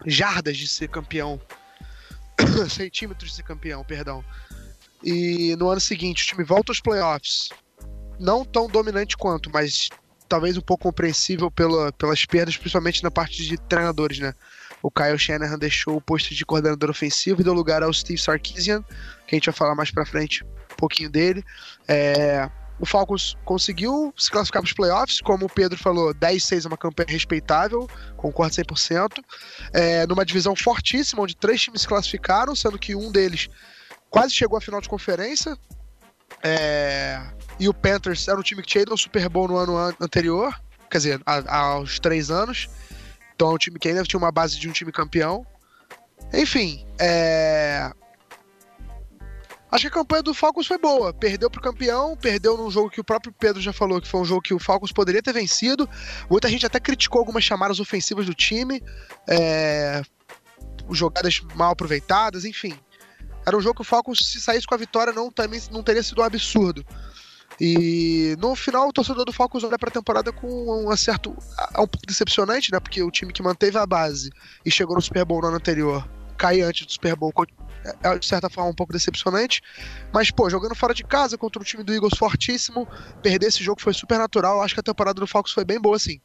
jardas 0.06 0.58
de 0.58 0.68
ser 0.68 0.88
campeão, 0.88 1.42
centímetros 2.70 3.32
de 3.32 3.36
ser 3.36 3.44
campeão, 3.44 3.84
perdão, 3.84 4.24
e 5.04 5.56
no 5.58 5.70
ano 5.70 5.82
seguinte 5.82 6.24
o 6.24 6.28
time 6.28 6.44
volta 6.46 6.72
aos 6.72 6.80
playoffs, 6.80 7.50
não 8.18 8.46
tão 8.46 8.68
dominante 8.68 9.18
quanto, 9.18 9.52
mas 9.52 9.90
talvez 10.30 10.58
um 10.58 10.62
pouco 10.62 10.84
compreensível 10.84 11.52
pela, 11.52 11.92
pelas 11.92 12.26
perdas, 12.26 12.56
principalmente 12.56 13.04
na 13.04 13.12
parte 13.12 13.44
de 13.44 13.58
treinadores, 13.58 14.20
né? 14.20 14.34
O 14.84 14.92
Kyle 14.92 15.18
Shanahan 15.18 15.58
deixou 15.58 15.96
o 15.96 16.02
posto 16.02 16.36
de 16.36 16.46
coordenador 16.46 16.90
ofensivo 16.90 17.40
e 17.40 17.44
deu 17.44 17.54
lugar 17.54 17.82
ao 17.82 17.94
Steve 17.94 18.20
Sarkisian, 18.20 18.84
que 19.26 19.34
a 19.34 19.36
gente 19.38 19.46
vai 19.46 19.56
falar 19.56 19.76
mais 19.76 19.90
pra 19.90 20.06
frente 20.06 20.44
um 20.44 20.76
pouquinho 20.76 21.10
dele. 21.10 21.42
É, 21.88 22.50
o 22.78 22.86
Falcons 22.86 23.38
conseguiu 23.46 24.14
se 24.18 24.30
classificar 24.30 24.62
para 24.62 24.68
os 24.68 24.74
playoffs, 24.74 25.22
como 25.22 25.46
o 25.46 25.50
Pedro 25.50 25.80
falou, 25.80 26.14
10-6 26.14 26.66
é 26.66 26.68
uma 26.68 26.78
campanha 26.78 27.08
respeitável, 27.10 27.90
concordo 28.18 28.54
100%. 28.56 29.24
É, 29.72 30.06
numa 30.06 30.26
divisão 30.26 30.54
fortíssima, 30.54 31.22
onde 31.22 31.34
três 31.38 31.62
times 31.62 31.82
se 31.82 31.88
classificaram, 31.88 32.54
sendo 32.54 32.78
que 32.78 32.94
um 32.94 33.10
deles 33.10 33.48
quase 34.10 34.34
chegou 34.34 34.58
à 34.58 34.62
final 34.62 34.82
de 34.82 34.90
conferência. 34.90 35.58
É, 36.44 37.22
e 37.58 37.70
o 37.70 37.74
Panthers 37.74 38.28
era 38.28 38.38
um 38.38 38.44
time 38.44 38.62
que 38.62 38.68
tinha 38.68 38.82
ido 38.82 38.92
ao 38.92 38.98
Super 38.98 39.30
Bowl 39.30 39.48
no 39.48 39.56
ano 39.56 39.96
anterior, 40.02 40.54
quer 40.92 40.98
dizer, 40.98 41.22
a, 41.26 41.58
aos 41.58 42.00
três 42.00 42.30
anos. 42.30 42.68
Então 43.44 43.52
é 43.52 43.56
um 43.56 43.58
time 43.58 43.78
que 43.78 43.90
ainda 43.90 44.04
tinha 44.04 44.18
uma 44.18 44.32
base 44.32 44.58
de 44.58 44.70
um 44.70 44.72
time 44.72 44.90
campeão. 44.90 45.46
Enfim, 46.34 46.88
é, 46.98 47.92
Acho 49.70 49.82
que 49.82 49.88
a 49.88 49.92
campanha 49.92 50.24
do 50.24 50.34
Falcons 50.34 50.66
foi 50.66 50.78
boa. 50.78 51.14
Perdeu 51.14 51.50
pro 51.50 51.60
campeão, 51.60 52.16
perdeu 52.16 52.56
num 52.56 52.72
jogo 52.72 52.90
que 52.90 53.02
o 53.02 53.04
próprio 53.04 53.34
Pedro 53.38 53.62
já 53.62 53.74
falou 53.74 54.00
que 54.00 54.08
foi 54.08 54.22
um 54.22 54.26
jogo 54.26 54.42
que 54.42 54.54
o 54.54 54.60
Falcons 54.60 54.94
poderia 54.94 55.22
ter 55.22 55.34
vencido. 55.34 55.90
Muita 56.30 56.48
gente 56.48 56.66
até 56.66 56.80
criticou 56.80 57.20
algumas 57.20 57.44
chamadas 57.44 57.82
ofensivas 57.82 58.26
do 58.26 58.34
time, 58.34 58.82
é... 59.28 60.02
jogadas 60.92 61.42
mal 61.54 61.72
aproveitadas, 61.72 62.46
enfim. 62.46 62.74
Era 63.46 63.58
um 63.58 63.62
jogo 63.62 63.76
que 63.76 63.82
o 63.82 63.86
Falcons, 63.86 64.20
se 64.20 64.40
saísse 64.40 64.66
com 64.66 64.74
a 64.74 64.78
vitória, 64.78 65.12
não, 65.12 65.30
também, 65.30 65.62
não 65.70 65.84
teria 65.84 66.02
sido 66.02 66.22
um 66.22 66.24
absurdo. 66.24 66.86
E 67.60 68.36
no 68.40 68.56
final, 68.56 68.90
o 68.90 68.94
torcedor 68.94 69.26
do 69.26 69.34
Falcons 69.34 69.64
olha 69.64 69.78
para 69.78 69.90
a 69.90 69.94
temporada 69.94 70.32
com 70.32 70.88
um 70.88 70.98
certo. 70.98 71.32
um 71.72 71.88
pouco 71.88 72.06
decepcionante, 72.08 72.72
né? 72.72 72.80
Porque 72.80 73.02
o 73.02 73.12
time 73.12 73.32
que 73.32 73.44
manteve 73.44 73.78
a 73.78 73.86
base 73.86 74.32
e 74.66 74.72
chegou 74.72 74.96
no 74.96 75.02
Super 75.02 75.26
Bowl 75.26 75.42
no 75.42 75.48
ano 75.48 75.58
anterior 75.58 76.08
cair 76.38 76.64
antes 76.64 76.86
do 76.86 76.92
Super 76.92 77.16
Bowl 77.16 77.32
é, 77.86 78.10
é, 78.10 78.18
de 78.18 78.26
certa 78.26 78.50
forma 78.50 78.70
um 78.70 78.74
pouco 78.74 78.92
decepcionante. 78.92 79.62
Mas, 80.14 80.32
pô, 80.32 80.50
jogando 80.50 80.76
fora 80.76 80.94
de 80.94 81.04
casa 81.04 81.38
contra 81.38 81.62
um 81.62 81.66
time 81.66 81.84
do 81.84 81.94
Eagles 81.94 82.18
fortíssimo, 82.18 82.88
perder 83.22 83.48
esse 83.48 83.64
jogo 83.64 83.82
foi 83.82 83.94
super 83.94 84.18
natural. 84.18 84.62
Acho 84.62 84.74
que 84.74 84.80
a 84.80 84.84
temporada 84.84 85.20
do 85.20 85.28
Falcons 85.28 85.54
foi 85.54 85.64
bem 85.64 85.80
boa, 85.80 85.98
sim. 86.00 86.20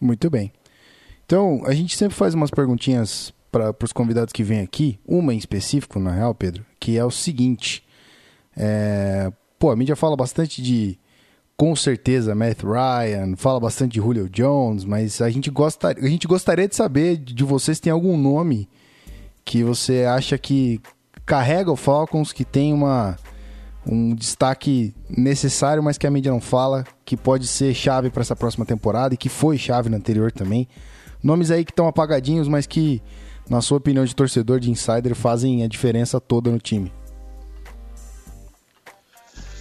Muito 0.00 0.28
bem. 0.28 0.52
Então, 1.24 1.62
a 1.64 1.72
gente 1.72 1.96
sempre 1.96 2.16
faz 2.16 2.34
umas 2.34 2.50
perguntinhas 2.50 3.32
para 3.50 3.74
os 3.82 3.92
convidados 3.92 4.32
que 4.32 4.42
vêm 4.42 4.60
aqui. 4.60 4.98
Uma 5.06 5.32
em 5.32 5.38
específico, 5.38 5.98
na 5.98 6.12
real, 6.12 6.34
Pedro, 6.34 6.66
que 6.78 6.98
é 6.98 7.04
o 7.04 7.10
seguinte. 7.10 7.84
É... 8.56 9.32
Pô, 9.64 9.70
a 9.70 9.76
mídia 9.76 9.96
fala 9.96 10.14
bastante 10.14 10.60
de 10.60 10.98
com 11.56 11.74
certeza 11.74 12.34
Matt 12.34 12.58
Ryan, 12.62 13.34
fala 13.34 13.58
bastante 13.58 13.92
de 13.92 13.98
Julio 13.98 14.28
Jones, 14.28 14.84
mas 14.84 15.22
a 15.22 15.30
gente, 15.30 15.50
gosta, 15.50 15.88
a 15.88 16.06
gente 16.06 16.26
gostaria 16.26 16.68
de 16.68 16.76
saber 16.76 17.16
de 17.16 17.42
vocês 17.42 17.80
tem 17.80 17.90
algum 17.90 18.14
nome 18.14 18.68
que 19.42 19.64
você 19.64 20.04
acha 20.04 20.36
que 20.36 20.82
carrega 21.24 21.72
o 21.72 21.76
Falcons, 21.76 22.30
que 22.30 22.44
tem 22.44 22.74
uma, 22.74 23.16
um 23.86 24.14
destaque 24.14 24.94
necessário, 25.08 25.82
mas 25.82 25.96
que 25.96 26.06
a 26.06 26.10
mídia 26.10 26.30
não 26.30 26.42
fala, 26.42 26.84
que 27.02 27.16
pode 27.16 27.46
ser 27.46 27.72
chave 27.72 28.10
para 28.10 28.20
essa 28.20 28.36
próxima 28.36 28.66
temporada 28.66 29.14
e 29.14 29.16
que 29.16 29.30
foi 29.30 29.56
chave 29.56 29.88
na 29.88 29.96
anterior 29.96 30.30
também. 30.30 30.68
Nomes 31.22 31.50
aí 31.50 31.64
que 31.64 31.72
estão 31.72 31.88
apagadinhos, 31.88 32.48
mas 32.48 32.66
que, 32.66 33.00
na 33.48 33.62
sua 33.62 33.78
opinião 33.78 34.04
de 34.04 34.14
torcedor, 34.14 34.60
de 34.60 34.70
insider, 34.70 35.14
fazem 35.14 35.64
a 35.64 35.66
diferença 35.66 36.20
toda 36.20 36.50
no 36.50 36.58
time. 36.58 36.92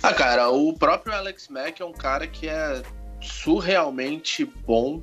Ah, 0.04 0.14
cara, 0.14 0.50
o 0.50 0.74
próprio 0.74 1.16
Alex 1.16 1.48
Mack 1.48 1.82
é 1.82 1.86
um 1.86 1.94
cara 1.94 2.28
que 2.28 2.48
é 2.48 2.84
surrealmente 3.22 4.44
bom 4.44 5.02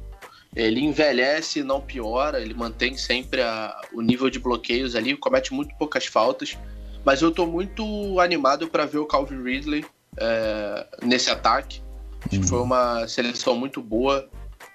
ele 0.54 0.80
envelhece, 0.80 1.62
não 1.62 1.80
piora, 1.80 2.40
ele 2.40 2.54
mantém 2.54 2.96
sempre 2.96 3.40
a, 3.40 3.80
o 3.92 4.00
nível 4.00 4.28
de 4.28 4.38
bloqueios 4.38 4.96
ali, 4.96 5.16
comete 5.16 5.52
muito 5.54 5.74
poucas 5.76 6.06
faltas. 6.06 6.58
Mas 7.04 7.22
eu 7.22 7.30
tô 7.30 7.46
muito 7.46 8.18
animado 8.20 8.68
para 8.68 8.84
ver 8.84 8.98
o 8.98 9.06
Calvin 9.06 9.42
Ridley 9.42 9.84
é, 10.16 10.86
nesse 11.02 11.30
ataque. 11.30 11.80
Acho 12.26 12.40
que 12.40 12.46
foi 12.46 12.58
uhum. 12.58 12.64
uma 12.64 13.08
seleção 13.08 13.56
muito 13.56 13.80
boa 13.80 14.28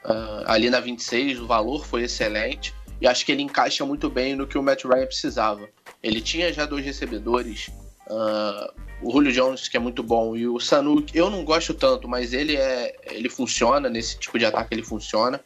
uh, 0.05 0.43
ali 0.47 0.69
na 0.69 0.79
26, 0.79 1.41
o 1.41 1.45
valor 1.45 1.85
foi 1.85 2.03
excelente. 2.03 2.73
E 2.99 3.05
acho 3.05 3.25
que 3.25 3.31
ele 3.31 3.43
encaixa 3.43 3.85
muito 3.85 4.09
bem 4.09 4.33
no 4.33 4.47
que 4.47 4.57
o 4.57 4.63
Matt 4.63 4.85
Ryan 4.85 5.05
precisava. 5.05 5.69
Ele 6.01 6.21
tinha 6.21 6.51
já 6.51 6.65
dois 6.65 6.83
recebedores, 6.83 7.69
uh, 8.07 8.73
o 9.01 9.11
Julio 9.11 9.31
Jones, 9.31 9.67
que 9.67 9.77
é 9.77 9.79
muito 9.79 10.01
bom, 10.01 10.35
e 10.35 10.47
o 10.47 10.59
Sanu, 10.59 11.05
eu 11.13 11.29
não 11.29 11.43
gosto 11.43 11.73
tanto, 11.73 12.07
mas 12.07 12.33
ele 12.33 12.55
é 12.55 12.95
ele 13.11 13.29
funciona, 13.29 13.89
nesse 13.89 14.17
tipo 14.17 14.39
de 14.39 14.45
ataque 14.45 14.73
ele 14.73 14.83
funciona 14.83 15.41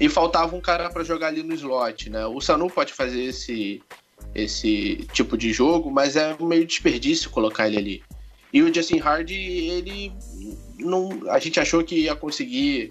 e 0.00 0.08
faltava 0.08 0.54
um 0.54 0.60
cara 0.60 0.88
para 0.90 1.04
jogar 1.04 1.28
ali 1.28 1.42
no 1.42 1.54
slot, 1.54 2.08
né? 2.10 2.26
O 2.26 2.40
Sanu 2.40 2.68
pode 2.68 2.92
fazer 2.92 3.22
esse, 3.24 3.82
esse 4.34 5.06
tipo 5.12 5.36
de 5.36 5.52
jogo, 5.52 5.90
mas 5.90 6.16
é 6.16 6.36
meio 6.40 6.66
desperdício 6.66 7.30
colocar 7.30 7.66
ele 7.66 7.78
ali. 7.78 8.02
E 8.52 8.62
o 8.62 8.72
Justin 8.72 9.00
Hardy, 9.00 9.34
ele 9.34 10.12
não, 10.78 11.10
a 11.30 11.38
gente 11.38 11.58
achou 11.60 11.82
que 11.82 11.96
ia 12.02 12.14
conseguir 12.14 12.90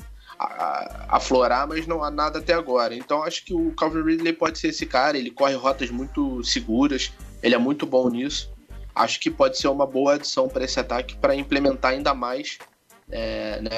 aflorar, 1.10 1.68
mas 1.68 1.88
não 1.88 2.04
há 2.04 2.12
nada 2.12 2.40
até 2.40 2.54
agora. 2.54 2.94
Então 2.94 3.24
acho 3.24 3.44
que 3.44 3.54
o 3.54 3.72
Calvin 3.72 4.04
Ridley 4.04 4.34
pode 4.34 4.60
ser 4.60 4.68
esse 4.68 4.86
cara, 4.86 5.18
ele 5.18 5.32
corre 5.32 5.56
rotas 5.56 5.90
muito 5.90 6.44
seguras, 6.44 7.12
ele 7.42 7.56
é 7.56 7.58
muito 7.58 7.86
bom 7.86 8.10
nisso. 8.10 8.52
Acho 8.98 9.20
que 9.20 9.30
pode 9.30 9.58
ser 9.58 9.68
uma 9.68 9.86
boa 9.86 10.16
adição 10.16 10.48
para 10.48 10.64
esse 10.64 10.80
ataque 10.80 11.16
para 11.16 11.36
implementar 11.36 11.92
ainda 11.92 12.14
mais 12.14 12.58
é, 13.10 13.62
né, 13.62 13.72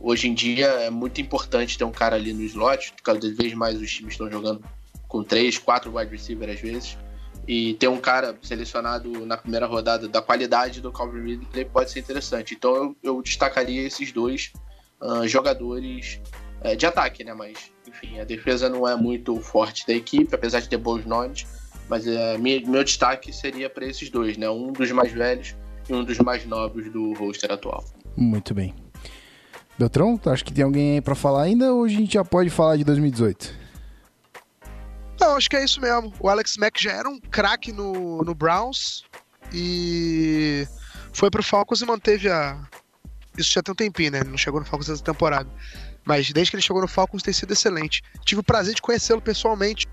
hoje 0.00 0.28
em 0.28 0.34
dia 0.34 0.66
é 0.66 0.90
muito 0.90 1.20
importante 1.20 1.78
ter 1.78 1.84
um 1.84 1.92
cara 1.92 2.16
ali 2.16 2.32
no 2.32 2.42
slot, 2.42 2.92
cada 3.02 3.32
vez 3.32 3.54
mais 3.54 3.80
os 3.80 3.90
times 3.90 4.14
estão 4.14 4.30
jogando 4.30 4.62
com 5.06 5.22
três, 5.22 5.56
quatro 5.56 5.96
wide 5.96 6.10
receivers 6.10 6.54
às 6.54 6.60
vezes. 6.60 6.98
E 7.46 7.74
ter 7.74 7.88
um 7.88 7.98
cara 7.98 8.36
selecionado 8.40 9.26
na 9.26 9.36
primeira 9.36 9.66
rodada 9.66 10.08
da 10.08 10.22
qualidade 10.22 10.80
do 10.80 10.92
Calvin 10.92 11.22
Ridley 11.22 11.64
pode 11.64 11.90
ser 11.90 12.00
interessante. 12.00 12.54
Então 12.54 12.74
eu, 12.74 12.96
eu 13.02 13.22
destacaria 13.22 13.82
esses 13.82 14.12
dois 14.12 14.52
uh, 15.00 15.26
jogadores 15.26 16.20
uh, 16.64 16.76
de 16.76 16.86
ataque, 16.86 17.24
né? 17.24 17.34
Mas, 17.34 17.72
enfim, 17.86 18.20
a 18.20 18.24
defesa 18.24 18.68
não 18.68 18.88
é 18.88 18.94
muito 18.94 19.40
forte 19.40 19.84
da 19.86 19.92
equipe, 19.92 20.32
apesar 20.32 20.60
de 20.60 20.68
ter 20.68 20.76
bons 20.76 21.04
nomes. 21.04 21.44
Mas 21.92 22.06
uh, 22.06 22.38
meu, 22.40 22.66
meu 22.66 22.82
destaque 22.82 23.30
seria 23.34 23.68
para 23.68 23.84
esses 23.84 24.08
dois, 24.08 24.38
né? 24.38 24.48
Um 24.48 24.72
dos 24.72 24.90
mais 24.92 25.12
velhos 25.12 25.54
e 25.86 25.92
um 25.92 26.02
dos 26.02 26.16
mais 26.20 26.46
novos 26.46 26.90
do 26.90 27.12
roster 27.12 27.52
atual. 27.52 27.84
Muito 28.16 28.54
bem. 28.54 28.74
Beltrão, 29.78 30.18
acho 30.24 30.42
que 30.42 30.54
tem 30.54 30.64
alguém 30.64 30.94
aí 30.94 31.00
pra 31.02 31.14
falar 31.14 31.42
ainda 31.42 31.74
ou 31.74 31.84
a 31.84 31.88
gente 31.88 32.14
já 32.14 32.24
pode 32.24 32.48
falar 32.48 32.78
de 32.78 32.84
2018? 32.84 33.54
Não, 35.20 35.36
acho 35.36 35.50
que 35.50 35.56
é 35.56 35.62
isso 35.62 35.82
mesmo. 35.82 36.10
O 36.18 36.30
Alex 36.30 36.56
Mack 36.56 36.82
já 36.82 36.92
era 36.92 37.06
um 37.06 37.20
craque 37.20 37.72
no, 37.72 38.22
no 38.22 38.34
Browns 38.34 39.04
e 39.52 40.66
Foi 41.12 41.30
pro 41.30 41.42
Falcons 41.42 41.82
e 41.82 41.84
manteve 41.84 42.30
a. 42.30 42.58
Isso 43.36 43.52
já 43.52 43.62
tem 43.62 43.72
um 43.72 43.76
tempinho, 43.76 44.12
né? 44.12 44.20
Ele 44.20 44.30
não 44.30 44.38
chegou 44.38 44.58
no 44.58 44.64
Falcons 44.64 44.88
essa 44.88 45.04
temporada. 45.04 45.50
Mas 46.06 46.32
desde 46.32 46.50
que 46.52 46.56
ele 46.56 46.62
chegou 46.62 46.80
no 46.80 46.88
Falcons 46.88 47.22
tem 47.22 47.34
sido 47.34 47.52
excelente. 47.52 48.02
Tive 48.24 48.40
o 48.40 48.44
prazer 48.44 48.74
de 48.74 48.80
conhecê-lo 48.80 49.20
pessoalmente. 49.20 49.86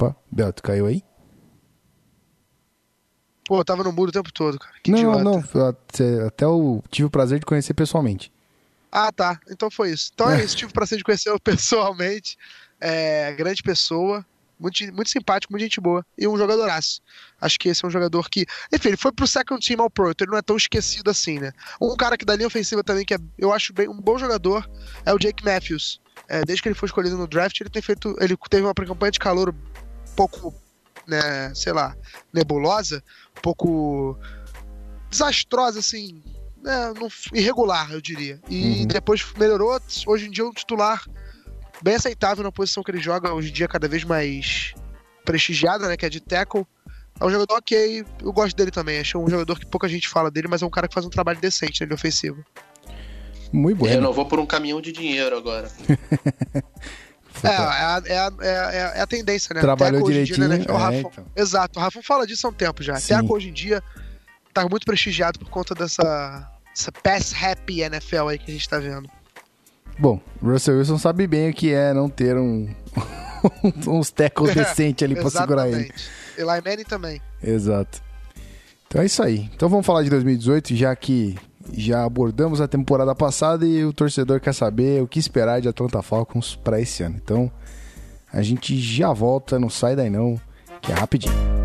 Opa, 0.00 0.16
Beto, 0.32 0.62
caiu 0.62 0.86
aí? 0.86 1.02
Pô, 3.46 3.58
eu 3.58 3.64
tava 3.64 3.82
no 3.84 3.92
muro 3.92 4.08
o 4.10 4.12
tempo 4.12 4.32
todo, 4.32 4.58
cara. 4.58 4.74
Que 4.82 4.90
não, 4.90 4.98
idiota. 4.98 5.24
não, 5.24 5.68
até- 5.68 6.44
eu 6.44 6.82
tive 6.90 7.06
o 7.06 7.10
prazer 7.10 7.38
de 7.40 7.44
conhecer 7.46 7.74
pessoalmente. 7.74 8.32
Ah, 8.90 9.12
tá. 9.12 9.38
Então 9.50 9.70
foi 9.70 9.90
isso. 9.90 10.10
Então 10.14 10.30
é 10.30 10.42
isso. 10.42 10.56
Tive 10.56 10.70
o 10.70 10.74
prazer 10.74 10.98
de 10.98 11.04
conhecê-lo 11.04 11.38
pessoalmente. 11.40 12.36
É, 12.80 13.32
grande 13.32 13.62
pessoa. 13.62 14.24
Muito, 14.58 14.84
muito 14.92 15.08
simpático, 15.08 15.52
muito 15.52 15.62
gente 15.62 15.80
boa. 15.80 16.04
E 16.18 16.28
um 16.28 16.36
jogadoraço. 16.36 17.00
Acho 17.40 17.58
que 17.58 17.68
esse 17.70 17.82
é 17.84 17.88
um 17.88 17.90
jogador 17.90 18.28
que. 18.28 18.46
Enfim, 18.72 18.88
ele 18.88 18.96
foi 18.96 19.10
pro 19.10 19.26
second 19.26 19.64
team 19.66 19.80
all 19.80 19.88
pro, 19.90 20.10
então 20.10 20.24
ele 20.24 20.32
não 20.32 20.38
é 20.38 20.42
tão 20.42 20.56
esquecido 20.56 21.10
assim, 21.10 21.38
né? 21.38 21.52
Um 21.80 21.96
cara 21.96 22.16
que 22.16 22.24
da 22.26 22.36
linha 22.36 22.46
ofensiva 22.46 22.84
também, 22.84 23.04
que 23.04 23.14
é, 23.14 23.18
eu 23.38 23.52
acho 23.52 23.72
bem, 23.72 23.88
um 23.88 23.98
bom 24.00 24.18
jogador, 24.18 24.68
é 25.04 25.14
o 25.14 25.18
Jake 25.18 25.42
Matthews. 25.44 25.98
É, 26.28 26.44
desde 26.44 26.62
que 26.62 26.68
ele 26.68 26.74
foi 26.74 26.86
escolhido 26.86 27.16
no 27.16 27.26
draft, 27.26 27.58
ele 27.60 27.70
tem 27.70 27.80
feito. 27.80 28.14
Ele 28.20 28.36
teve 28.50 28.62
uma 28.64 28.74
campanha 28.74 29.10
de 29.10 29.18
calor 29.18 29.54
pouco, 30.16 30.54
né, 31.06 31.52
sei 31.54 31.72
lá, 31.72 31.96
nebulosa, 32.32 33.02
um 33.38 33.40
pouco 33.40 34.18
desastrosa, 35.10 35.78
assim. 35.80 36.22
né, 36.62 36.92
não- 36.94 37.08
irregular, 37.32 37.90
eu 37.90 38.02
diria. 38.02 38.38
E 38.48 38.80
Uhum. 38.82 38.86
depois 38.86 39.24
melhorou. 39.38 39.80
Hoje 40.06 40.26
em 40.26 40.30
dia 40.30 40.44
é 40.44 40.46
um 40.46 40.52
titular 40.52 41.02
bem 41.82 41.94
aceitável 41.94 42.44
na 42.44 42.52
posição 42.52 42.82
que 42.82 42.90
ele 42.90 43.00
joga, 43.00 43.32
hoje 43.32 43.48
em 43.48 43.52
dia 43.54 43.66
cada 43.66 43.88
vez 43.88 44.04
mais 44.04 44.74
prestigiada, 45.24 45.88
né? 45.88 45.96
Que 45.96 46.04
é 46.04 46.10
de 46.10 46.20
tackle. 46.20 46.66
É 47.18 47.24
um 47.24 47.30
jogador 47.30 47.54
ok, 47.56 48.04
eu 48.22 48.30
gosto 48.30 48.54
dele 48.54 48.70
também. 48.70 49.00
Achei 49.00 49.18
um 49.18 49.28
jogador 49.30 49.58
que 49.58 49.64
pouca 49.64 49.88
gente 49.88 50.06
fala 50.06 50.30
dele, 50.30 50.48
mas 50.48 50.60
é 50.60 50.66
um 50.66 50.70
cara 50.70 50.86
que 50.86 50.92
faz 50.92 51.06
um 51.06 51.10
trabalho 51.10 51.40
decente 51.40 51.80
na 51.80 51.86
linha 51.86 51.94
ofensiva. 51.94 52.36
Muito 53.50 53.78
bueno. 53.78 53.94
Renovou 53.94 54.26
por 54.26 54.38
um 54.38 54.44
caminhão 54.44 54.82
de 54.82 54.92
dinheiro 54.92 55.34
agora. 55.36 55.70
É, 57.42 57.48
é, 57.48 57.52
a, 57.52 58.02
é, 58.04 58.18
a, 58.18 58.32
é, 58.40 58.58
a, 58.58 58.92
é 58.96 59.00
a 59.00 59.06
tendência, 59.06 59.54
né? 59.54 59.60
Trabalhou 59.60 60.00
em 60.00 60.04
dia, 60.12 60.24
direitinho, 60.24 60.48
né, 60.48 60.64
o 60.68 60.72
é, 60.72 60.76
Rafa- 60.76 60.96
então. 60.98 61.26
Exato, 61.36 61.78
o 61.78 61.82
Rafa 61.82 62.02
fala 62.02 62.26
disso 62.26 62.46
há 62.46 62.50
um 62.50 62.52
tempo 62.52 62.82
já. 62.82 62.96
Sim. 62.96 63.14
Tackle 63.14 63.32
hoje 63.32 63.48
em 63.48 63.52
dia 63.52 63.82
tá 64.52 64.68
muito 64.68 64.84
prestigiado 64.84 65.38
por 65.38 65.48
conta 65.48 65.74
dessa, 65.74 66.50
dessa 66.74 66.92
pass 66.92 67.32
happy 67.34 67.82
NFL 67.82 68.28
aí 68.28 68.38
que 68.38 68.50
a 68.50 68.54
gente 68.54 68.68
tá 68.68 68.78
vendo. 68.78 69.08
Bom, 69.98 70.20
Russell 70.42 70.78
Wilson 70.78 70.98
sabe 70.98 71.26
bem 71.26 71.50
o 71.50 71.54
que 71.54 71.72
é 71.72 71.92
não 71.92 72.08
ter 72.08 72.36
um 72.36 72.68
uns 73.86 74.10
tackles 74.10 74.54
decentes 74.54 75.04
ali 75.04 75.14
pra 75.20 75.30
segurar 75.30 75.68
ele. 75.68 75.92
Eli 76.36 76.60
Manning 76.64 76.84
também. 76.84 77.20
Exato. 77.42 78.02
Então 78.86 79.02
é 79.02 79.06
isso 79.06 79.22
aí. 79.22 79.50
Então 79.54 79.68
vamos 79.68 79.86
falar 79.86 80.02
de 80.02 80.10
2018, 80.10 80.74
já 80.74 80.94
que 80.96 81.36
já 81.72 82.04
abordamos 82.04 82.60
a 82.60 82.68
temporada 82.68 83.14
passada 83.14 83.66
e 83.66 83.84
o 83.84 83.92
torcedor 83.92 84.40
quer 84.40 84.54
saber 84.54 85.02
o 85.02 85.08
que 85.08 85.18
esperar 85.18 85.60
de 85.60 85.68
Atlanta 85.68 86.02
Falcons 86.02 86.56
para 86.56 86.80
esse 86.80 87.02
ano. 87.02 87.16
Então 87.22 87.50
a 88.32 88.42
gente 88.42 88.78
já 88.78 89.12
volta, 89.12 89.58
não 89.58 89.70
sai 89.70 89.96
daí 89.96 90.10
não, 90.10 90.40
que 90.80 90.92
é 90.92 90.94
rapidinho. 90.94 91.59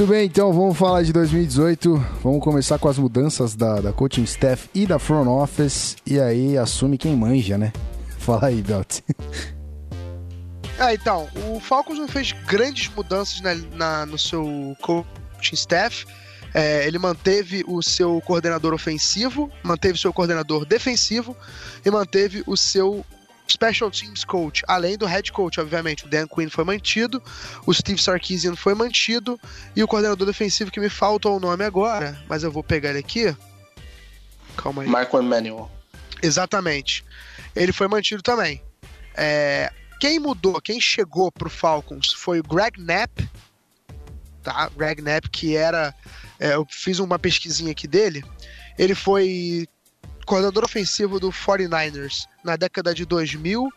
Muito 0.00 0.12
bem, 0.12 0.24
então 0.24 0.50
vamos 0.50 0.78
falar 0.78 1.02
de 1.02 1.12
2018. 1.12 1.94
Vamos 2.22 2.42
começar 2.42 2.78
com 2.78 2.88
as 2.88 2.96
mudanças 2.96 3.54
da, 3.54 3.82
da 3.82 3.92
coaching 3.92 4.22
staff 4.22 4.66
e 4.74 4.86
da 4.86 4.98
front 4.98 5.28
office. 5.28 5.94
E 6.06 6.18
aí 6.18 6.56
assume 6.56 6.96
quem 6.96 7.14
manja, 7.14 7.58
né? 7.58 7.70
Fala 8.18 8.46
aí, 8.46 8.62
Belt. 8.62 9.00
Ah, 10.78 10.94
então, 10.94 11.28
o 11.52 11.60
Falcons 11.60 11.98
não 11.98 12.08
fez 12.08 12.32
grandes 12.46 12.88
mudanças 12.96 13.42
na, 13.42 13.54
na- 13.54 14.06
no 14.06 14.16
seu 14.16 14.74
coaching 14.80 15.54
staff. 15.54 16.06
É, 16.54 16.86
ele 16.86 16.98
manteve 16.98 17.62
o 17.68 17.82
seu 17.82 18.18
coordenador 18.22 18.72
ofensivo, 18.72 19.52
manteve 19.62 19.96
o 19.96 19.98
seu 19.98 20.10
coordenador 20.10 20.64
defensivo 20.64 21.36
e 21.84 21.90
manteve 21.90 22.42
o 22.46 22.56
seu 22.56 23.04
special 23.50 23.90
teams 23.90 24.24
coach, 24.24 24.62
além 24.66 24.96
do 24.96 25.06
head 25.06 25.32
coach, 25.32 25.60
obviamente. 25.60 26.04
O 26.04 26.08
Dan 26.08 26.26
Quinn 26.26 26.48
foi 26.48 26.64
mantido, 26.64 27.22
o 27.66 27.72
Steve 27.74 28.00
Sarkisian 28.00 28.56
foi 28.56 28.74
mantido 28.74 29.38
e 29.74 29.82
o 29.82 29.88
coordenador 29.88 30.26
defensivo 30.26 30.70
que 30.70 30.80
me 30.80 30.88
falta 30.88 31.28
o 31.28 31.40
nome 31.40 31.64
agora, 31.64 32.18
mas 32.28 32.42
eu 32.42 32.50
vou 32.50 32.62
pegar 32.62 32.90
ele 32.90 32.98
aqui. 32.98 33.34
Calma 34.56 34.82
aí. 34.82 34.88
Marco 34.88 35.20
Emmanuel. 35.20 35.70
Exatamente. 36.22 37.04
Ele 37.54 37.72
foi 37.72 37.88
mantido 37.88 38.22
também. 38.22 38.62
É, 39.14 39.72
quem 39.98 40.18
mudou, 40.18 40.60
quem 40.60 40.80
chegou 40.80 41.30
pro 41.30 41.50
Falcons 41.50 42.12
foi 42.12 42.40
o 42.40 42.42
Greg 42.42 42.78
Knapp, 42.78 43.28
tá? 44.42 44.70
Greg 44.76 45.02
Knapp, 45.02 45.28
que 45.30 45.56
era. 45.56 45.94
é, 46.38 46.54
eu 46.54 46.66
fiz 46.70 46.98
uma 46.98 47.18
pesquisinha 47.18 47.72
aqui 47.72 47.86
dele. 47.86 48.24
Ele 48.78 48.94
foi 48.94 49.68
coordenador 50.30 50.62
ofensivo 50.64 51.18
do 51.18 51.32
49ers 51.32 52.28
na 52.44 52.54
década 52.54 52.94
de 52.94 53.04
2000, 53.04 53.68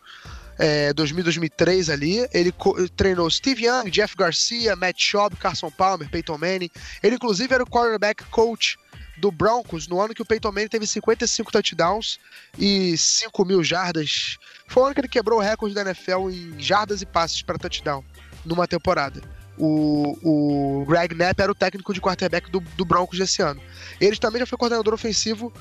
é, 0.56 0.92
2000, 0.92 1.24
2003 1.24 1.90
ali. 1.90 2.28
Ele 2.32 2.54
treinou 2.96 3.28
Steve 3.28 3.66
Young, 3.66 3.90
Jeff 3.90 4.14
Garcia, 4.16 4.76
Matt 4.76 4.96
Schaub, 4.96 5.34
Carson 5.34 5.68
Palmer, 5.68 6.08
Peyton 6.08 6.38
Manning. 6.38 6.70
Ele, 7.02 7.16
inclusive, 7.16 7.52
era 7.52 7.64
o 7.64 7.66
quarterback 7.66 8.22
coach 8.26 8.78
do 9.16 9.32
Broncos 9.32 9.88
no 9.88 10.00
ano 10.00 10.14
que 10.14 10.22
o 10.22 10.24
Peyton 10.24 10.52
Manning 10.52 10.68
teve 10.68 10.86
55 10.86 11.50
touchdowns 11.50 12.20
e 12.56 12.96
5 12.96 13.44
mil 13.44 13.64
jardas. 13.64 14.36
Foi 14.68 14.84
o 14.84 14.86
ano 14.86 14.94
que 14.94 15.00
ele 15.00 15.08
quebrou 15.08 15.40
o 15.40 15.42
recorde 15.42 15.74
da 15.74 15.80
NFL 15.80 16.30
em 16.30 16.54
jardas 16.56 17.02
e 17.02 17.06
passes 17.06 17.42
para 17.42 17.58
touchdown 17.58 18.04
numa 18.44 18.68
temporada. 18.68 19.20
O, 19.58 20.18
o 20.22 20.84
Greg 20.86 21.14
Knapp 21.14 21.40
era 21.40 21.50
o 21.50 21.54
técnico 21.54 21.92
de 21.92 22.00
quarterback 22.00 22.48
do, 22.48 22.60
do 22.60 22.84
Broncos 22.84 23.18
desse 23.18 23.42
ano. 23.42 23.60
Ele 24.00 24.16
também 24.16 24.38
já 24.38 24.46
foi 24.46 24.58
coordenador 24.58 24.94
ofensivo 24.94 25.52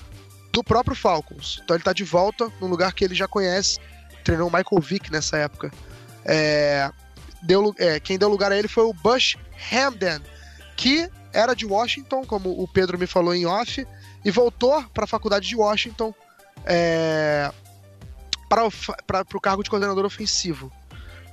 do 0.53 0.63
próprio 0.63 0.95
Falcons. 0.95 1.59
Então 1.63 1.75
ele 1.75 1.83
tá 1.83 1.91
de 1.91 2.03
volta 2.03 2.49
num 2.61 2.67
lugar 2.67 2.93
que 2.93 3.03
ele 3.03 3.15
já 3.15 3.27
conhece. 3.27 3.79
Treinou 4.23 4.47
o 4.47 4.51
Michael 4.53 4.81
Vick 4.81 5.11
nessa 5.11 5.37
época. 5.37 5.71
É, 6.23 6.89
deu, 7.41 7.73
é, 7.77 7.99
quem 7.99 8.17
deu 8.17 8.29
lugar 8.29 8.51
a 8.51 8.57
ele 8.57 8.67
foi 8.67 8.83
o 8.83 8.93
Bush 8.93 9.35
Hamden, 9.71 10.21
que 10.77 11.09
era 11.33 11.55
de 11.55 11.65
Washington, 11.65 12.23
como 12.23 12.51
o 12.51 12.67
Pedro 12.67 12.97
me 12.97 13.07
falou 13.07 13.33
em 13.33 13.47
off, 13.47 13.85
e 14.23 14.31
voltou 14.31 14.83
para 14.93 15.05
a 15.05 15.07
faculdade 15.07 15.47
de 15.47 15.55
Washington 15.55 16.13
é, 16.65 17.51
para 18.47 18.65
o 19.33 19.41
cargo 19.41 19.63
de 19.63 19.69
coordenador 19.71 20.05
ofensivo. 20.05 20.71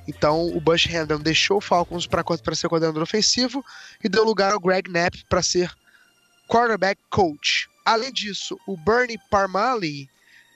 Então 0.08 0.48
o 0.48 0.60
Bush 0.60 0.86
Hamden 0.86 1.18
deixou 1.18 1.58
o 1.58 1.60
Falcons 1.60 2.06
para 2.06 2.24
ser 2.54 2.68
coordenador 2.68 3.02
ofensivo 3.02 3.62
e 4.02 4.08
deu 4.08 4.24
lugar 4.24 4.52
ao 4.52 4.58
Greg 4.58 4.90
Knapp 4.90 5.24
para 5.28 5.42
ser 5.42 5.70
quarterback 6.48 6.98
coach. 7.10 7.68
Além 7.92 8.12
disso, 8.12 8.58
o 8.66 8.76
Bernie 8.76 9.18
Parmalee 9.30 10.08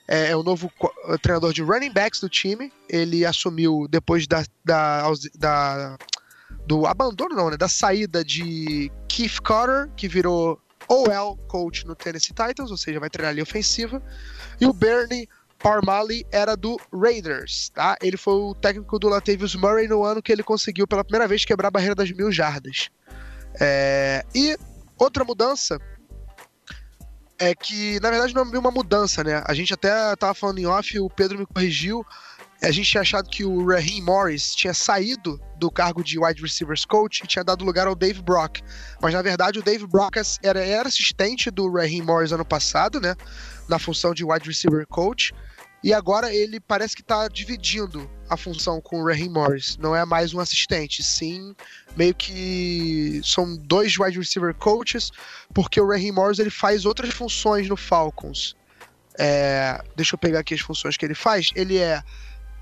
é, 0.07 0.31
é 0.31 0.37
o 0.37 0.43
novo 0.43 0.71
co- 0.79 0.93
treinador 1.21 1.53
de 1.53 1.63
running 1.63 1.91
backs 1.93 2.21
do 2.21 2.29
time. 2.29 2.73
Ele 2.89 3.25
assumiu 3.27 3.87
depois 3.91 4.27
da, 4.27 4.45
da, 4.65 5.03
da- 5.35 5.97
do 6.67 6.87
abandono, 6.87 7.35
não, 7.35 7.51
né? 7.51 7.57
Da 7.57 7.69
saída 7.69 8.25
de 8.25 8.91
Keith 9.09 9.41
Carter, 9.43 9.91
que 9.97 10.07
virou 10.09 10.61
OL 10.89 11.37
coach 11.49 11.87
no 11.87 11.95
Tennessee 11.95 12.35
Titans, 12.35 12.71
ou 12.71 12.77
seja, 12.77 13.01
vai 13.01 13.11
treinar 13.11 13.33
ali 13.33 13.43
ofensiva. 13.43 14.03
E 14.61 14.67
o 14.67 14.73
Bernie 14.73 15.29
Parmalee 15.59 16.25
era 16.31 16.55
do 16.57 16.79
Raiders, 16.93 17.71
tá? 17.71 17.97
Ele 18.03 18.17
foi 18.19 18.35
o 18.35 18.55
técnico 18.55 18.99
do 18.99 19.09
Latavius 19.09 19.55
Murray 19.57 19.89
no 19.89 20.05
ano 20.05 20.23
que 20.23 20.31
ele 20.31 20.43
conseguiu 20.43 20.87
pela 20.87 21.03
primeira 21.03 21.27
vez 21.27 21.45
quebrar 21.45 21.69
a 21.69 21.71
barreira 21.71 21.95
das 21.95 22.11
mil 22.13 22.31
jardas. 22.31 22.91
É, 23.61 24.25
e 24.35 24.57
outra 24.99 25.25
mudança 25.25 25.79
é 27.39 27.55
que, 27.55 27.99
na 28.01 28.11
verdade, 28.11 28.35
não 28.35 28.43
é 28.43 28.59
uma 28.59 28.71
mudança, 28.71 29.25
né? 29.25 29.43
A 29.47 29.55
gente 29.55 29.73
até 29.75 30.15
tava 30.17 30.35
falando 30.35 30.59
em 30.59 30.67
off, 30.67 30.99
o 30.99 31.11
Pedro 31.11 31.39
me 31.39 31.47
corrigiu. 31.47 32.05
a 32.63 32.71
gente 32.71 32.89
tinha 32.89 33.03
achado 33.03 33.29
que 33.29 33.45
o 33.45 33.67
Raheem 33.67 34.01
Morris 34.01 34.55
tinha 34.55 34.73
saído 34.73 35.39
do 35.59 35.71
cargo 35.71 36.03
de 36.03 36.19
wide 36.19 36.41
receivers 36.41 36.85
coach 36.85 37.23
e 37.23 37.27
tinha 37.27 37.45
dado 37.45 37.65
lugar 37.65 37.87
ao 37.87 37.95
Dave 37.95 38.23
Brock. 38.23 38.61
Mas 39.03 39.13
na 39.13 39.21
verdade 39.21 39.59
o 39.59 39.63
Dave 39.63 39.87
Brock 39.87 40.17
era, 40.43 40.65
era 40.65 40.89
assistente 40.89 41.51
do 41.51 41.71
Raheem 41.71 42.03
Morris 42.03 42.33
ano 42.33 42.45
passado, 42.45 43.01
né? 43.01 43.15
Na 43.69 43.79
função 43.79 44.15
de 44.15 44.25
wide 44.25 44.49
receiver 44.49 44.87
coach. 44.87 45.35
E 45.85 45.93
agora 45.93 46.35
ele 46.35 46.59
parece 46.59 46.97
que 46.97 47.03
está 47.03 47.29
dividindo 47.29 48.11
a 48.31 48.39
função 48.39 48.81
com 48.81 49.03
o 49.03 49.07
Raheem 49.07 49.29
Morris. 49.29 49.77
Não 49.77 49.95
é 49.95 50.03
mais 50.07 50.33
um 50.33 50.41
assistente, 50.41 51.03
sim, 51.03 51.55
meio 51.95 52.15
que 52.15 53.21
são 53.23 53.55
dois 53.55 53.99
wide 53.99 54.19
receiver 54.19 54.55
coaches, 54.55 55.11
porque 55.53 55.79
o 55.79 55.87
Raheem 55.87 56.11
Morris 56.11 56.39
ele 56.39 56.49
faz 56.49 56.87
outras 56.87 57.13
funções 57.13 57.69
no 57.69 57.77
Falcons. 57.77 58.57
É, 59.19 59.79
deixa 59.95 60.15
eu 60.15 60.19
pegar 60.19 60.39
aqui 60.39 60.55
as 60.55 60.63
funções 60.63 60.97
que 60.97 61.05
ele 61.05 61.15
faz. 61.15 61.51
Ele 61.55 61.77
é 61.77 62.03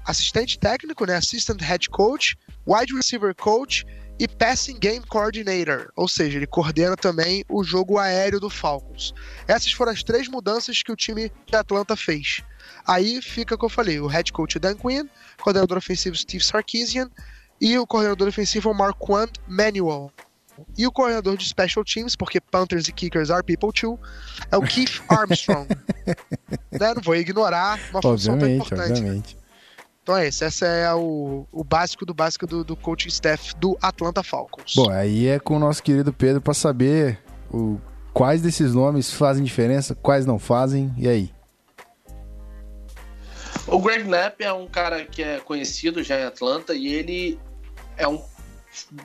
assistente 0.04 0.58
técnico, 0.58 1.06
né, 1.06 1.14
assistant 1.14 1.60
head 1.60 1.88
coach, 1.90 2.36
wide 2.66 2.92
receiver 2.92 3.32
coach 3.36 3.86
e 4.18 4.26
passing 4.26 4.76
game 4.80 5.06
coordinator, 5.06 5.92
ou 5.94 6.08
seja, 6.08 6.38
ele 6.38 6.46
coordena 6.48 6.96
também 6.96 7.44
o 7.48 7.62
jogo 7.62 7.98
aéreo 7.98 8.40
do 8.40 8.50
Falcons. 8.50 9.14
Essas 9.46 9.70
foram 9.70 9.92
as 9.92 10.02
três 10.02 10.26
mudanças 10.26 10.82
que 10.82 10.90
o 10.90 10.96
time 10.96 11.30
de 11.46 11.54
Atlanta 11.54 11.94
fez. 11.94 12.42
Aí 12.86 13.22
fica 13.22 13.54
o 13.54 13.58
que 13.58 13.64
eu 13.64 13.68
falei, 13.68 14.00
o 14.00 14.06
head 14.06 14.32
coach 14.32 14.58
Dan 14.58 14.74
Quinn, 14.74 15.06
coordenador 15.40 15.78
ofensivo 15.78 16.16
Steve 16.16 16.44
Sarkisian 16.44 17.10
e 17.60 17.78
o 17.78 17.86
coordenador 17.86 18.28
ofensivo 18.28 18.74
Marquand 18.74 19.30
Manuel. 19.46 20.10
E 20.76 20.86
o 20.86 20.92
coordenador 20.92 21.36
de 21.36 21.48
special 21.48 21.84
teams, 21.84 22.14
porque 22.14 22.40
Panthers 22.40 22.88
e 22.88 22.92
Kickers 22.92 23.30
are 23.30 23.42
people 23.42 23.70
too, 23.72 23.98
é 24.50 24.56
o 24.56 24.62
Keith 24.62 25.02
Armstrong. 25.08 25.66
né? 26.70 26.94
Não 26.94 27.02
vou 27.02 27.16
ignorar 27.16 27.78
uma 27.90 28.02
função 28.02 28.38
tão 28.38 28.48
importante. 28.48 28.92
Obviamente. 28.92 29.38
Então 30.02 30.16
é 30.16 30.26
isso, 30.26 30.44
esse 30.44 30.64
é 30.64 30.92
o, 30.92 31.46
o 31.52 31.62
básico 31.62 32.04
do 32.04 32.12
básico 32.12 32.44
do, 32.44 32.64
do 32.64 32.74
coaching 32.74 33.08
staff 33.08 33.54
do 33.56 33.78
Atlanta 33.80 34.22
Falcons. 34.24 34.74
Bom, 34.74 34.90
aí 34.90 35.28
é 35.28 35.38
com 35.38 35.56
o 35.56 35.58
nosso 35.60 35.80
querido 35.80 36.12
Pedro 36.12 36.40
para 36.40 36.54
saber 36.54 37.20
o, 37.48 37.78
quais 38.12 38.42
desses 38.42 38.74
nomes 38.74 39.12
fazem 39.12 39.44
diferença, 39.44 39.94
quais 39.94 40.26
não 40.26 40.40
fazem, 40.40 40.92
e 40.98 41.08
aí? 41.08 41.32
O 43.66 43.78
Greg 43.78 44.04
Knapp 44.04 44.42
é 44.42 44.52
um 44.52 44.66
cara 44.66 45.04
que 45.04 45.22
é 45.22 45.38
conhecido 45.38 46.02
já 46.02 46.18
em 46.18 46.24
Atlanta 46.24 46.74
e 46.74 46.88
ele 46.92 47.38
é 47.96 48.06
um 48.08 48.22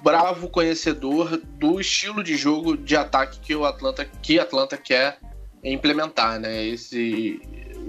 bravo 0.02 0.50
conhecedor 0.50 1.38
do 1.38 1.80
estilo 1.80 2.24
de 2.24 2.36
jogo 2.36 2.76
de 2.76 2.96
ataque 2.96 3.40
que 3.40 3.56
o 3.56 3.66
Atlanta 3.66 4.06
que 4.06 4.40
Atlanta 4.40 4.78
quer 4.78 5.20
implementar, 5.64 6.40
né? 6.40 6.66
Esse 6.66 7.40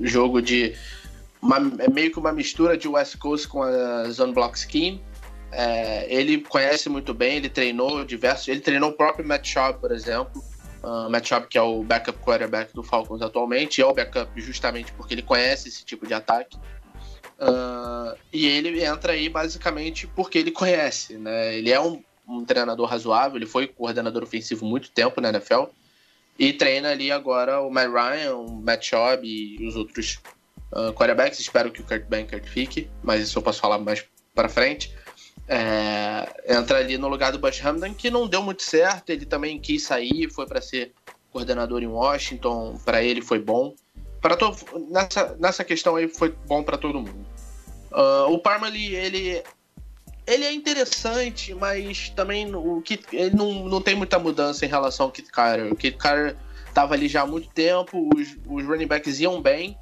jogo 0.02 0.42
de 0.42 0.74
uma, 1.40 1.56
é 1.78 1.88
meio 1.88 2.10
que 2.10 2.18
uma 2.18 2.32
mistura 2.32 2.76
de 2.76 2.88
West 2.88 3.16
Coast 3.18 3.48
com 3.48 3.62
a 3.62 4.10
Zone 4.10 4.32
Block 4.32 4.58
Scheme. 4.58 5.02
É, 5.50 6.06
ele 6.12 6.38
conhece 6.42 6.88
muito 6.88 7.14
bem, 7.14 7.36
ele 7.36 7.48
treinou 7.48 8.04
diversos. 8.04 8.48
Ele 8.48 8.60
treinou 8.60 8.90
o 8.90 8.92
próprio 8.92 9.26
Matt 9.26 9.46
Schaub, 9.46 9.80
por 9.80 9.92
exemplo. 9.92 10.42
Uh, 10.82 11.10
Matt 11.10 11.26
Schaub, 11.26 11.46
que 11.48 11.58
é 11.58 11.62
o 11.62 11.82
backup 11.82 12.18
quarterback 12.20 12.72
do 12.72 12.82
Falcons 12.82 13.20
atualmente, 13.20 13.80
é 13.80 13.86
o 13.86 13.92
backup 13.92 14.30
justamente 14.40 14.92
porque 14.92 15.14
ele 15.14 15.22
conhece 15.22 15.68
esse 15.68 15.84
tipo 15.84 16.06
de 16.06 16.14
ataque. 16.14 16.56
Uh, 17.38 18.16
e 18.32 18.46
ele 18.46 18.84
entra 18.84 19.12
aí 19.12 19.28
basicamente 19.28 20.06
porque 20.06 20.38
ele 20.38 20.50
conhece, 20.50 21.14
né? 21.14 21.56
Ele 21.56 21.70
é 21.70 21.80
um, 21.80 22.02
um 22.28 22.44
treinador 22.44 22.88
razoável, 22.88 23.36
ele 23.36 23.46
foi 23.46 23.66
coordenador 23.66 24.22
ofensivo 24.22 24.64
muito 24.64 24.90
tempo 24.90 25.20
na 25.20 25.30
NFL 25.30 25.64
e 26.38 26.52
treina 26.52 26.90
ali 26.90 27.10
agora 27.10 27.60
o 27.60 27.70
Matt 27.70 27.90
Ryan, 27.90 28.36
o 28.36 28.60
Matt 28.62 28.84
Schaub 28.86 29.24
e 29.24 29.66
os 29.66 29.74
outros 29.74 30.20
uh, 30.72 30.92
quarterbacks. 30.92 31.40
Espero 31.40 31.70
que 31.70 31.80
o 31.80 31.84
Kurt 31.84 32.04
Bankert 32.04 32.44
fique, 32.44 32.88
mas 33.02 33.22
isso 33.22 33.38
eu 33.38 33.42
posso 33.42 33.60
falar 33.60 33.78
mais 33.78 34.04
para 34.34 34.48
frente. 34.48 34.94
É, 35.48 36.56
entra 36.58 36.78
ali 36.78 36.98
no 36.98 37.08
lugar 37.08 37.32
do 37.32 37.38
Bush 37.38 37.64
Hamdan, 37.64 37.94
que 37.94 38.10
não 38.10 38.28
deu 38.28 38.42
muito 38.42 38.62
certo. 38.62 39.10
Ele 39.10 39.24
também 39.24 39.58
quis 39.58 39.84
sair, 39.84 40.30
foi 40.30 40.46
para 40.46 40.60
ser 40.60 40.92
coordenador 41.32 41.82
em 41.82 41.86
Washington. 41.86 42.78
Para 42.84 43.02
ele 43.02 43.22
foi 43.22 43.38
bom. 43.38 43.74
Para 44.20 44.36
nessa, 44.90 45.36
nessa 45.38 45.64
questão 45.64 45.96
aí 45.96 46.08
foi 46.08 46.34
bom 46.46 46.62
para 46.62 46.76
todo 46.76 47.00
mundo. 47.00 47.26
Uh, 47.90 48.32
o 48.32 48.38
Parmalee, 48.38 48.94
ele 48.94 49.42
ele 50.26 50.44
é 50.44 50.52
interessante, 50.52 51.54
mas 51.54 52.10
também 52.10 52.54
o 52.54 52.82
Kit, 52.82 53.02
ele 53.12 53.34
não, 53.34 53.66
não 53.66 53.80
tem 53.80 53.94
muita 53.94 54.18
mudança 54.18 54.66
em 54.66 54.68
relação 54.68 55.06
ao 55.06 55.12
Kit 55.12 55.30
Carter. 55.32 55.72
O 55.72 55.76
Kit 55.76 55.96
Carter 55.96 56.36
estava 56.68 56.92
ali 56.92 57.08
já 57.08 57.22
há 57.22 57.26
muito 57.26 57.48
tempo, 57.48 58.10
os, 58.14 58.36
os 58.46 58.64
running 58.66 58.86
backs 58.86 59.20
iam 59.20 59.40
bem, 59.40 59.74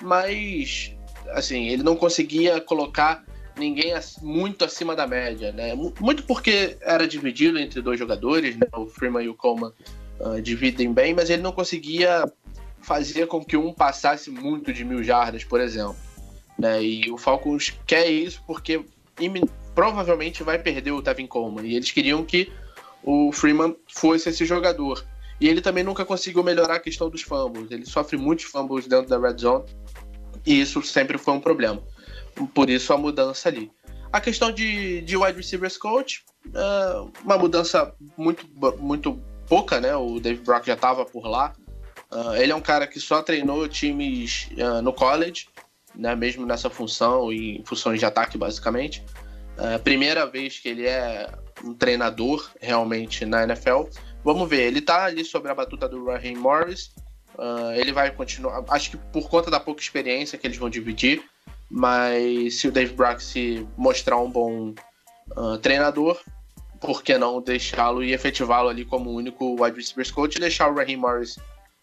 mas 0.00 0.94
assim, 1.30 1.66
ele 1.66 1.82
não 1.82 1.96
conseguia 1.96 2.60
colocar 2.60 3.24
ninguém 3.58 3.92
muito 4.22 4.64
acima 4.64 4.94
da 4.94 5.06
média, 5.06 5.52
né? 5.52 5.74
Muito 5.74 6.22
porque 6.24 6.76
era 6.80 7.06
dividido 7.06 7.58
entre 7.58 7.80
dois 7.80 7.98
jogadores, 7.98 8.56
né? 8.56 8.66
O 8.74 8.86
Freeman 8.86 9.24
e 9.24 9.28
o 9.28 9.34
Coleman 9.34 9.72
uh, 10.20 10.40
dividem 10.40 10.92
bem, 10.92 11.14
mas 11.14 11.30
ele 11.30 11.42
não 11.42 11.52
conseguia 11.52 12.24
fazer 12.80 13.26
com 13.26 13.44
que 13.44 13.56
um 13.56 13.72
passasse 13.72 14.30
muito 14.30 14.72
de 14.72 14.84
mil 14.84 15.02
jardas, 15.02 15.44
por 15.44 15.60
exemplo. 15.60 15.96
Né? 16.58 16.82
E 16.82 17.10
o 17.10 17.18
Falcons 17.18 17.74
quer 17.86 18.08
isso 18.08 18.42
porque 18.46 18.82
provavelmente 19.74 20.42
vai 20.42 20.58
perder 20.58 20.92
o 20.92 21.02
Tevin 21.02 21.26
Coleman. 21.26 21.66
E 21.66 21.76
eles 21.76 21.90
queriam 21.90 22.24
que 22.24 22.50
o 23.02 23.30
Freeman 23.30 23.76
fosse 23.88 24.28
esse 24.28 24.44
jogador. 24.44 25.04
E 25.40 25.48
ele 25.48 25.60
também 25.60 25.84
nunca 25.84 26.04
conseguiu 26.04 26.42
melhorar 26.42 26.76
a 26.76 26.80
questão 26.80 27.08
dos 27.08 27.22
fumbles. 27.22 27.70
Ele 27.70 27.86
sofre 27.86 28.16
muitos 28.16 28.46
fumbles 28.46 28.86
dentro 28.86 29.08
da 29.08 29.18
red 29.18 29.38
zone. 29.38 29.64
E 30.44 30.60
isso 30.60 30.82
sempre 30.82 31.16
foi 31.16 31.34
um 31.34 31.40
problema. 31.40 31.82
Por 32.46 32.70
isso 32.70 32.92
a 32.92 32.98
mudança 32.98 33.48
ali. 33.48 33.70
A 34.12 34.20
questão 34.20 34.50
de, 34.50 35.02
de 35.02 35.16
wide 35.16 35.36
receivers 35.36 35.76
coach, 35.76 36.24
uh, 36.46 37.10
uma 37.22 37.36
mudança 37.36 37.94
muito, 38.16 38.46
muito 38.78 39.20
pouca, 39.46 39.80
né? 39.80 39.94
O 39.94 40.18
Dave 40.18 40.42
Brock 40.42 40.66
já 40.66 40.74
estava 40.74 41.04
por 41.04 41.26
lá. 41.26 41.52
Uh, 42.10 42.34
ele 42.36 42.52
é 42.52 42.54
um 42.54 42.60
cara 42.60 42.86
que 42.86 42.98
só 42.98 43.22
treinou 43.22 43.68
times 43.68 44.48
uh, 44.52 44.80
no 44.80 44.94
college, 44.94 45.48
né? 45.94 46.14
Mesmo 46.14 46.46
nessa 46.46 46.70
função 46.70 47.30
e 47.30 47.62
funções 47.66 47.98
de 47.98 48.06
ataque, 48.06 48.38
basicamente. 48.38 49.04
Primeira 49.82 50.24
vez 50.24 50.60
que 50.60 50.68
ele 50.68 50.86
é 50.86 51.28
um 51.64 51.74
treinador 51.74 52.48
realmente 52.60 53.26
na 53.26 53.42
NFL. 53.42 53.86
Vamos 54.22 54.48
ver, 54.48 54.60
ele 54.60 54.80
tá 54.80 55.06
ali 55.06 55.24
sobre 55.24 55.50
a 55.50 55.54
batuta 55.54 55.88
do 55.88 56.04
Raheem 56.04 56.36
Morris. 56.36 56.92
Ele 57.74 57.90
vai 57.90 58.12
continuar. 58.12 58.62
Acho 58.68 58.92
que 58.92 58.96
por 58.96 59.28
conta 59.28 59.50
da 59.50 59.58
pouca 59.58 59.82
experiência 59.82 60.38
que 60.38 60.46
eles 60.46 60.56
vão 60.56 60.70
dividir, 60.70 61.24
mas 61.70 62.60
se 62.60 62.68
o 62.68 62.72
Dave 62.72 62.94
Brock 62.94 63.20
se 63.20 63.66
mostrar 63.76 64.18
um 64.18 64.30
bom 64.30 64.74
uh, 65.36 65.58
treinador, 65.58 66.18
por 66.80 67.02
que 67.02 67.18
não 67.18 67.40
deixá-lo 67.40 68.02
e 68.02 68.12
efetivá-lo 68.12 68.68
ali 68.68 68.84
como 68.84 69.10
único 69.10 69.62
wide 69.62 69.76
receivers 69.76 70.10
coach 70.10 70.36
e 70.36 70.40
deixar 70.40 70.70
o 70.70 70.74
Raheem 70.74 70.96
Morris 70.96 71.36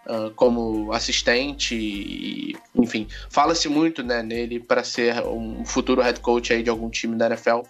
uh, 0.05 0.31
como 0.35 0.91
assistente 0.91 1.75
e, 1.75 2.55
enfim, 2.73 3.07
fala-se 3.29 3.67
muito 3.67 4.03
né, 4.03 4.23
nele 4.23 4.59
para 4.59 4.83
ser 4.83 5.21
um 5.25 5.65
futuro 5.65 6.01
head 6.01 6.19
coach 6.19 6.53
aí 6.53 6.63
de 6.63 6.69
algum 6.69 6.89
time 6.89 7.15
da 7.15 7.27
NFL. 7.27 7.61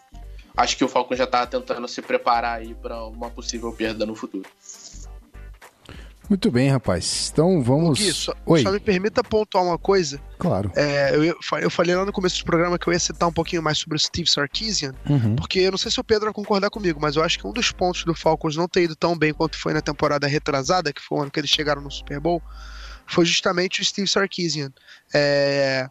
Acho 0.55 0.77
que 0.77 0.85
o 0.85 0.87
Falcon 0.87 1.15
já 1.15 1.25
está 1.25 1.45
tentando 1.45 1.87
se 1.87 2.01
preparar 2.01 2.59
aí 2.59 2.73
para 2.75 3.03
uma 3.05 3.29
possível 3.29 3.73
perda 3.73 4.05
no 4.05 4.15
futuro. 4.15 4.47
Muito 6.29 6.51
bem, 6.51 6.69
rapaz. 6.69 7.29
Então 7.31 7.61
vamos. 7.61 7.99
Gui, 7.99 8.11
só, 8.11 8.33
Oi. 8.45 8.61
só 8.61 8.71
me 8.71 8.79
permita 8.79 9.23
pontuar 9.23 9.63
uma 9.63 9.77
coisa. 9.77 10.19
Claro. 10.37 10.71
É, 10.75 11.15
eu, 11.15 11.35
eu 11.61 11.69
falei 11.69 11.95
lá 11.95 12.05
no 12.05 12.11
começo 12.11 12.39
do 12.39 12.45
programa 12.45 12.77
que 12.77 12.87
eu 12.87 12.93
ia 12.93 12.99
citar 12.99 13.29
um 13.29 13.33
pouquinho 13.33 13.61
mais 13.61 13.77
sobre 13.77 13.95
o 13.95 13.99
Steve 13.99 14.29
Sarkisian, 14.29 14.93
uhum. 15.09 15.35
porque 15.35 15.59
eu 15.59 15.71
não 15.71 15.77
sei 15.77 15.91
se 15.91 15.99
o 15.99 16.03
Pedro 16.03 16.25
vai 16.25 16.33
concordar 16.33 16.69
comigo, 16.69 16.99
mas 17.01 17.15
eu 17.15 17.23
acho 17.23 17.39
que 17.39 17.47
um 17.47 17.53
dos 17.53 17.71
pontos 17.71 18.03
do 18.03 18.13
Falcons 18.13 18.55
não 18.55 18.67
ter 18.67 18.83
ido 18.83 18.95
tão 18.95 19.17
bem 19.17 19.33
quanto 19.33 19.57
foi 19.57 19.73
na 19.73 19.81
temporada 19.81 20.27
retrasada, 20.27 20.91
que 20.91 21.01
foi 21.01 21.19
o 21.19 21.21
ano 21.21 21.31
que 21.31 21.39
eles 21.39 21.49
chegaram 21.49 21.81
no 21.81 21.91
Super 21.91 22.19
Bowl, 22.19 22.41
foi 23.07 23.25
justamente 23.25 23.81
o 23.81 23.85
Steve 23.85 24.07
Sarkisian. 24.07 24.71
É, 25.13 25.89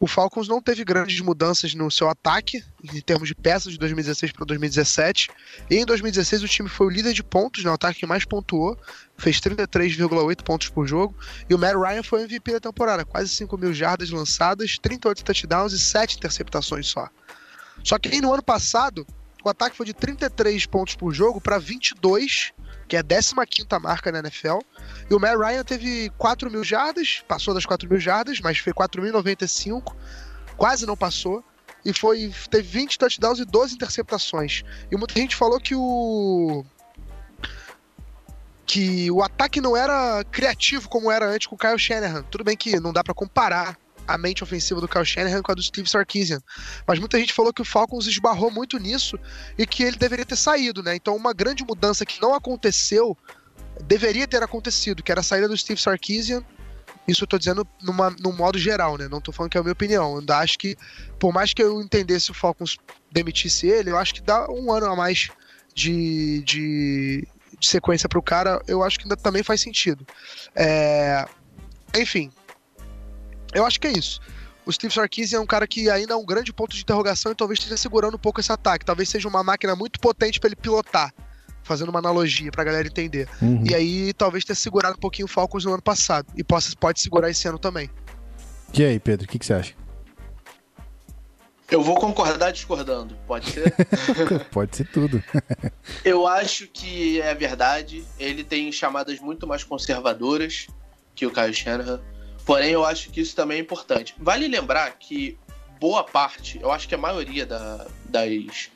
o 0.00 0.06
Falcons 0.06 0.46
não 0.46 0.62
teve 0.62 0.84
grandes 0.84 1.20
mudanças 1.20 1.74
no 1.74 1.90
seu 1.90 2.08
ataque, 2.08 2.62
em 2.84 3.00
termos 3.00 3.28
de 3.28 3.34
peças, 3.34 3.72
de 3.72 3.78
2016 3.78 4.32
para 4.32 4.44
2017. 4.44 5.28
E 5.68 5.76
em 5.76 5.84
2016 5.84 6.42
o 6.44 6.48
time 6.48 6.68
foi 6.68 6.86
o 6.86 6.90
líder 6.90 7.12
de 7.12 7.22
pontos, 7.22 7.64
no 7.64 7.72
ataque 7.72 8.00
que 8.00 8.06
mais 8.06 8.24
pontuou, 8.24 8.78
fez 9.16 9.40
33,8 9.40 10.42
pontos 10.42 10.68
por 10.68 10.86
jogo. 10.86 11.14
E 11.50 11.54
o 11.54 11.58
Matt 11.58 11.74
Ryan 11.74 12.02
foi 12.02 12.22
MVP 12.22 12.52
da 12.52 12.60
temporada, 12.60 13.04
quase 13.04 13.28
5 13.30 13.58
mil 13.58 13.74
jardas 13.74 14.10
lançadas, 14.10 14.78
38 14.80 15.24
touchdowns 15.24 15.72
e 15.72 15.78
7 15.78 16.16
interceptações 16.16 16.86
só. 16.86 17.08
Só 17.82 17.98
que 17.98 18.20
no 18.20 18.32
ano 18.32 18.42
passado, 18.42 19.06
o 19.44 19.48
ataque 19.48 19.76
foi 19.76 19.86
de 19.86 19.94
33 19.94 20.66
pontos 20.66 20.94
por 20.94 21.12
jogo 21.12 21.40
para 21.40 21.58
22, 21.58 22.52
que 22.86 22.96
é 22.96 23.00
a 23.00 23.04
15 23.04 23.34
marca 23.80 24.12
na 24.12 24.20
NFL. 24.20 24.58
E 25.10 25.14
o 25.14 25.20
Matt 25.20 25.36
Ryan 25.36 25.64
teve 25.64 26.10
4 26.18 26.50
mil 26.50 26.64
jardas, 26.64 27.22
passou 27.26 27.54
das 27.54 27.66
4 27.66 27.88
mil 27.88 28.00
jardas, 28.00 28.40
mas 28.40 28.58
foi 28.58 28.72
4.095, 28.72 29.94
quase 30.56 30.86
não 30.86 30.96
passou. 30.96 31.44
E 31.84 31.92
foi 31.92 32.32
teve 32.50 32.68
20 32.68 32.98
touchdowns 32.98 33.38
e 33.38 33.44
12 33.44 33.74
interceptações. 33.74 34.62
E 34.90 34.96
muita 34.96 35.14
gente 35.18 35.36
falou 35.36 35.60
que 35.60 35.74
o 35.74 36.64
que 38.66 39.10
o 39.10 39.22
ataque 39.22 39.62
não 39.62 39.74
era 39.74 40.22
criativo 40.24 40.90
como 40.90 41.10
era 41.10 41.26
antes 41.26 41.46
com 41.46 41.54
o 41.54 41.58
Kyle 41.58 41.78
Shanahan. 41.78 42.22
Tudo 42.24 42.44
bem 42.44 42.54
que 42.54 42.78
não 42.78 42.92
dá 42.92 43.02
para 43.02 43.14
comparar 43.14 43.78
a 44.08 44.16
mente 44.18 44.42
ofensiva 44.42 44.80
do 44.80 44.88
Kyle 44.88 45.04
Shanahan 45.04 45.42
com 45.42 45.52
a 45.52 45.54
do 45.54 45.62
Steve 45.62 45.88
Sarkisian. 45.88 46.40
Mas 46.86 46.98
muita 46.98 47.18
gente 47.18 47.32
falou 47.32 47.52
que 47.52 47.62
o 47.62 47.64
Falcons 47.64 48.06
esbarrou 48.06 48.50
muito 48.50 48.78
nisso 48.78 49.18
e 49.56 49.66
que 49.66 49.82
ele 49.82 49.96
deveria 49.96 50.24
ter 50.24 50.36
saído, 50.36 50.82
né? 50.82 50.96
Então 50.96 51.14
uma 51.14 51.32
grande 51.32 51.62
mudança 51.64 52.04
que 52.04 52.20
não 52.20 52.34
aconteceu 52.34 53.16
deveria 53.84 54.26
ter 54.26 54.42
acontecido, 54.42 55.02
que 55.02 55.10
era 55.10 55.20
a 55.20 55.24
saída 55.24 55.48
do 55.48 55.56
Steve 55.56 55.80
Sarkisian. 55.80 56.42
Isso 57.06 57.24
eu 57.24 57.28
tô 57.28 57.38
dizendo 57.38 57.66
numa, 57.82 58.10
num 58.10 58.32
modo 58.32 58.58
geral, 58.58 58.98
né? 58.98 59.08
Não 59.08 59.20
tô 59.20 59.32
falando 59.32 59.50
que 59.50 59.56
é 59.56 59.60
a 59.60 59.62
minha 59.62 59.72
opinião. 59.72 60.12
Eu 60.12 60.18
ainda 60.18 60.38
acho 60.38 60.58
que, 60.58 60.76
por 61.18 61.32
mais 61.32 61.54
que 61.54 61.62
eu 61.62 61.80
entendesse 61.80 62.30
o 62.30 62.34
Falcons 62.34 62.76
demitisse 63.10 63.66
ele, 63.66 63.90
eu 63.90 63.96
acho 63.96 64.14
que 64.14 64.20
dá 64.20 64.50
um 64.50 64.70
ano 64.70 64.86
a 64.86 64.96
mais 64.96 65.30
de, 65.74 66.42
de, 66.42 67.26
de 67.58 67.66
sequência 67.66 68.08
pro 68.08 68.22
cara, 68.22 68.60
eu 68.66 68.82
acho 68.82 68.98
que 68.98 69.04
ainda 69.04 69.16
também 69.16 69.42
faz 69.42 69.60
sentido. 69.60 70.06
É... 70.54 71.24
Enfim, 71.96 72.30
eu 73.54 73.64
acho 73.64 73.80
que 73.80 73.86
é 73.86 73.92
isso. 73.92 74.20
O 74.66 74.72
Steve 74.72 74.92
Sarkisian 74.92 75.38
é 75.38 75.40
um 75.40 75.46
cara 75.46 75.66
que 75.66 75.88
ainda 75.88 76.12
é 76.12 76.16
um 76.16 76.26
grande 76.26 76.52
ponto 76.52 76.76
de 76.76 76.82
interrogação 76.82 77.32
e 77.32 77.34
talvez 77.34 77.58
esteja 77.58 77.78
segurando 77.78 78.16
um 78.16 78.20
pouco 78.20 78.38
esse 78.38 78.52
ataque. 78.52 78.84
Talvez 78.84 79.08
seja 79.08 79.26
uma 79.26 79.42
máquina 79.42 79.74
muito 79.74 79.98
potente 79.98 80.38
para 80.38 80.48
ele 80.48 80.56
pilotar 80.56 81.10
fazendo 81.68 81.90
uma 81.90 81.98
analogia 81.98 82.50
pra 82.50 82.64
galera 82.64 82.88
entender. 82.88 83.28
Uhum. 83.40 83.62
E 83.68 83.74
aí, 83.74 84.12
talvez 84.14 84.44
tenha 84.44 84.56
segurado 84.56 84.96
um 84.96 85.00
pouquinho 85.00 85.26
o 85.26 85.28
Falcons 85.28 85.64
no 85.64 85.74
ano 85.74 85.82
passado. 85.82 86.26
E 86.34 86.42
possa, 86.42 86.74
pode 86.80 87.00
segurar 87.00 87.30
esse 87.30 87.46
ano 87.46 87.58
também. 87.58 87.90
E 88.72 88.82
aí, 88.82 88.98
Pedro, 88.98 89.26
o 89.26 89.28
que, 89.28 89.38
que 89.38 89.46
você 89.46 89.52
acha? 89.52 89.74
Eu 91.70 91.82
vou 91.82 91.96
concordar 91.96 92.50
discordando, 92.50 93.14
pode 93.26 93.50
ser? 93.50 93.74
pode 94.50 94.74
ser 94.74 94.90
tudo. 94.90 95.22
eu 96.02 96.26
acho 96.26 96.66
que 96.66 97.20
é 97.20 97.34
verdade. 97.34 98.02
Ele 98.18 98.42
tem 98.42 98.72
chamadas 98.72 99.20
muito 99.20 99.46
mais 99.46 99.62
conservadoras 99.62 100.66
que 101.14 101.26
o 101.26 101.30
Kyle 101.30 101.52
Shanahan. 101.52 102.00
Porém, 102.46 102.70
eu 102.70 102.86
acho 102.86 103.10
que 103.10 103.20
isso 103.20 103.36
também 103.36 103.58
é 103.58 103.60
importante. 103.60 104.14
Vale 104.18 104.48
lembrar 104.48 104.92
que 104.92 105.38
boa 105.78 106.02
parte, 106.02 106.58
eu 106.62 106.72
acho 106.72 106.88
que 106.88 106.94
a 106.94 106.98
maioria 106.98 107.44
da, 107.44 107.86
das 108.06 108.70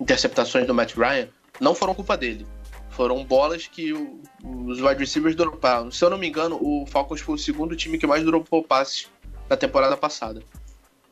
interceptações 0.00 0.66
do 0.66 0.74
Matt 0.74 0.94
Ryan 0.96 1.28
não 1.60 1.74
foram 1.74 1.94
culpa 1.94 2.16
dele. 2.16 2.46
Foram 2.90 3.24
bolas 3.24 3.66
que 3.66 3.92
o, 3.92 4.20
os 4.44 4.80
wide 4.80 5.00
receivers 5.00 5.34
droparam. 5.34 5.90
Se 5.90 6.04
eu 6.04 6.10
não 6.10 6.18
me 6.18 6.28
engano, 6.28 6.58
o 6.60 6.86
Falcons 6.86 7.20
foi 7.20 7.34
o 7.34 7.38
segundo 7.38 7.74
time 7.74 7.98
que 7.98 8.06
mais 8.06 8.24
dropou 8.24 8.62
passes 8.62 9.08
na 9.48 9.56
temporada 9.56 9.96
passada. 9.96 10.42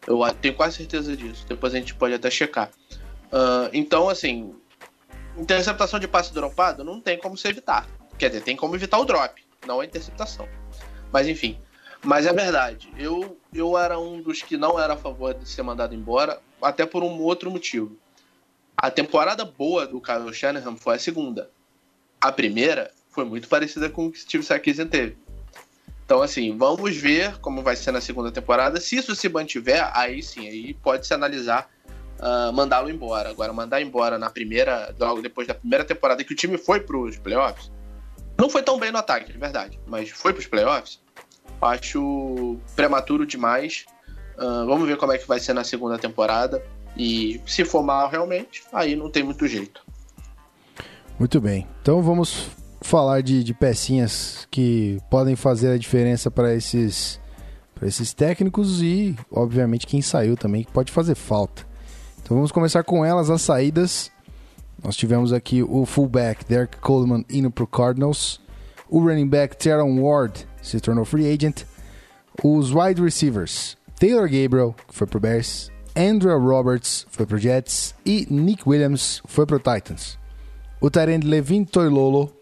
Eu 0.07 0.21
tenho 0.41 0.55
quase 0.55 0.77
certeza 0.77 1.17
disso. 1.17 1.45
Depois 1.49 1.75
a 1.75 1.79
gente 1.79 1.95
pode 1.95 2.15
até 2.15 2.31
checar. 2.31 2.71
Uh, 3.33 3.69
então, 3.73 4.09
assim, 4.09 4.55
interceptação 5.37 5.99
de 5.99 6.07
passe 6.07 6.33
dropado 6.33 6.85
não 6.85 7.01
tem 7.01 7.19
como 7.19 7.37
se 7.37 7.49
evitar. 7.49 7.89
Quer 8.19 8.29
dizer, 8.29 8.43
tem 8.43 8.57
como 8.57 8.77
evitar 8.77 8.99
o 8.99 9.05
drop, 9.05 9.43
não 9.67 9.81
a 9.81 9.85
interceptação. 9.85 10.49
Mas 11.13 11.27
enfim. 11.27 11.59
Mas 12.05 12.27
é 12.27 12.33
verdade. 12.33 12.93
Eu, 12.99 13.39
eu 13.55 13.79
era 13.79 13.99
um 13.99 14.21
dos 14.21 14.43
que 14.43 14.57
não 14.57 14.79
era 14.79 14.95
a 14.95 14.97
favor 14.97 15.35
de 15.35 15.49
ser 15.49 15.63
mandado 15.63 15.95
embora, 15.95 16.41
até 16.61 16.85
por 16.85 17.03
um 17.03 17.21
outro 17.21 17.51
motivo. 17.51 17.97
A 18.83 18.91
temporada 18.91 19.45
boa 19.45 19.87
do 19.87 20.01
Kyle 20.01 20.35
Shanahan 20.35 20.75
foi 20.75 20.97
a 20.97 20.99
segunda. 20.99 21.49
A 22.21 22.33
primeira 22.33 22.91
foi 23.11 23.25
muito 23.25 23.47
parecida 23.47 23.89
com 23.89 24.07
o 24.07 24.11
que 24.11 24.19
Steve 24.19 24.43
Sarkisian 24.43 24.89
teve. 24.89 25.17
Então, 26.05 26.21
assim, 26.21 26.59
vamos 26.59 26.97
ver 26.97 27.39
como 27.39 27.63
vai 27.63 27.77
ser 27.77 27.93
na 27.93 28.01
segunda 28.01 28.33
temporada. 28.33 28.81
Se 28.81 28.97
isso 28.97 29.15
se 29.15 29.29
mantiver, 29.29 29.89
aí 29.97 30.21
sim, 30.21 30.49
aí 30.49 30.75
pode 30.75 31.07
se 31.07 31.15
analisar 31.15 31.71
uh, 32.19 32.53
mandá-lo 32.53 32.91
embora. 32.91 33.31
Agora, 33.31 33.53
mandar 33.53 33.81
embora 33.81 34.19
na 34.19 34.29
primeira, 34.29 34.93
logo 34.99 35.23
depois 35.23 35.47
da 35.47 35.55
primeira 35.55 35.85
temporada 35.85 36.25
que 36.25 36.33
o 36.33 36.37
time 36.37 36.59
foi 36.59 36.81
para 36.81 36.99
os 36.99 37.17
playoffs, 37.17 37.71
não 38.37 38.51
foi 38.51 38.65
tão 38.65 38.81
bem 38.81 38.91
no 38.91 38.99
ataque, 38.99 39.31
é 39.31 39.39
verdade, 39.39 39.79
mas 39.87 40.11
foi 40.11 40.33
para 40.33 40.41
os 40.41 40.47
playoffs, 40.49 41.01
acho 41.61 42.59
prematuro 42.75 43.25
demais. 43.25 43.87
Uh, 44.37 44.67
vamos 44.67 44.89
ver 44.89 44.97
como 44.97 45.13
é 45.13 45.19
que 45.19 45.29
vai 45.29 45.39
ser 45.39 45.53
na 45.53 45.63
segunda 45.63 45.97
temporada. 45.99 46.61
E 46.97 47.41
se 47.47 47.65
for 47.65 47.83
mal 47.83 48.11
realmente, 48.11 48.63
aí 48.73 48.95
não 48.95 49.11
tem 49.11 49.23
muito 49.23 49.47
jeito. 49.47 49.83
Muito 51.19 51.41
bem. 51.41 51.67
Então 51.81 52.03
vamos 52.03 52.51
falar 52.81 53.23
de, 53.23 53.43
de 53.45 53.55
pecinhas 53.55 54.47
que 54.51 54.99
podem 55.11 55.37
fazer 55.37 55.73
a 55.73 55.79
diferença 55.79 56.31
para 56.31 56.55
esses, 56.55 57.21
esses 57.83 58.13
técnicos 58.13 58.83
e, 58.83 59.17
obviamente, 59.31 59.87
quem 59.87 60.03
saiu 60.03 60.37
também, 60.37 60.65
que 60.65 60.73
pode 60.73 60.93
fazer 60.93 61.15
falta. 61.15 61.67
Então 62.23 62.37
vamos 62.37 62.53
começar 62.53 62.85
com 62.85 63.05
elas, 63.05 63.31
as 63.31 63.43
saídas. 63.43 64.11
Nós 64.83 64.97
tivemos 64.97 65.33
aqui 65.33 65.63
o 65.63 65.87
fullback 65.87 66.45
Derek 66.45 66.79
Coleman 66.79 67.25
indo 67.31 67.51
para 67.51 67.67
Cardinals. 67.67 68.41
O 68.89 69.01
running 69.01 69.29
back 69.29 69.57
Teron 69.57 70.01
Ward 70.01 70.47
se 70.61 70.81
tornou 70.81 71.05
free 71.05 71.33
agent. 71.33 71.65
Os 72.43 72.73
wide 72.73 73.01
receivers 73.01 73.77
Taylor 73.99 74.29
Gabriel, 74.29 74.75
que 74.89 74.95
foi 74.95 75.07
para 75.07 75.21
Bears. 75.21 75.72
Andrew 75.97 76.39
Roberts 76.39 77.07
foi 77.11 77.27
pro 77.27 77.39
Jets 77.39 77.95
e 78.05 78.27
Nick 78.31 78.69
Williams 78.69 79.21
foi 79.27 79.45
pro 79.45 79.59
Titans. 79.59 80.19
O 80.81 80.91
Tyrande 80.91 81.27
Levin 81.27 81.65
Toilolo 81.65 82.33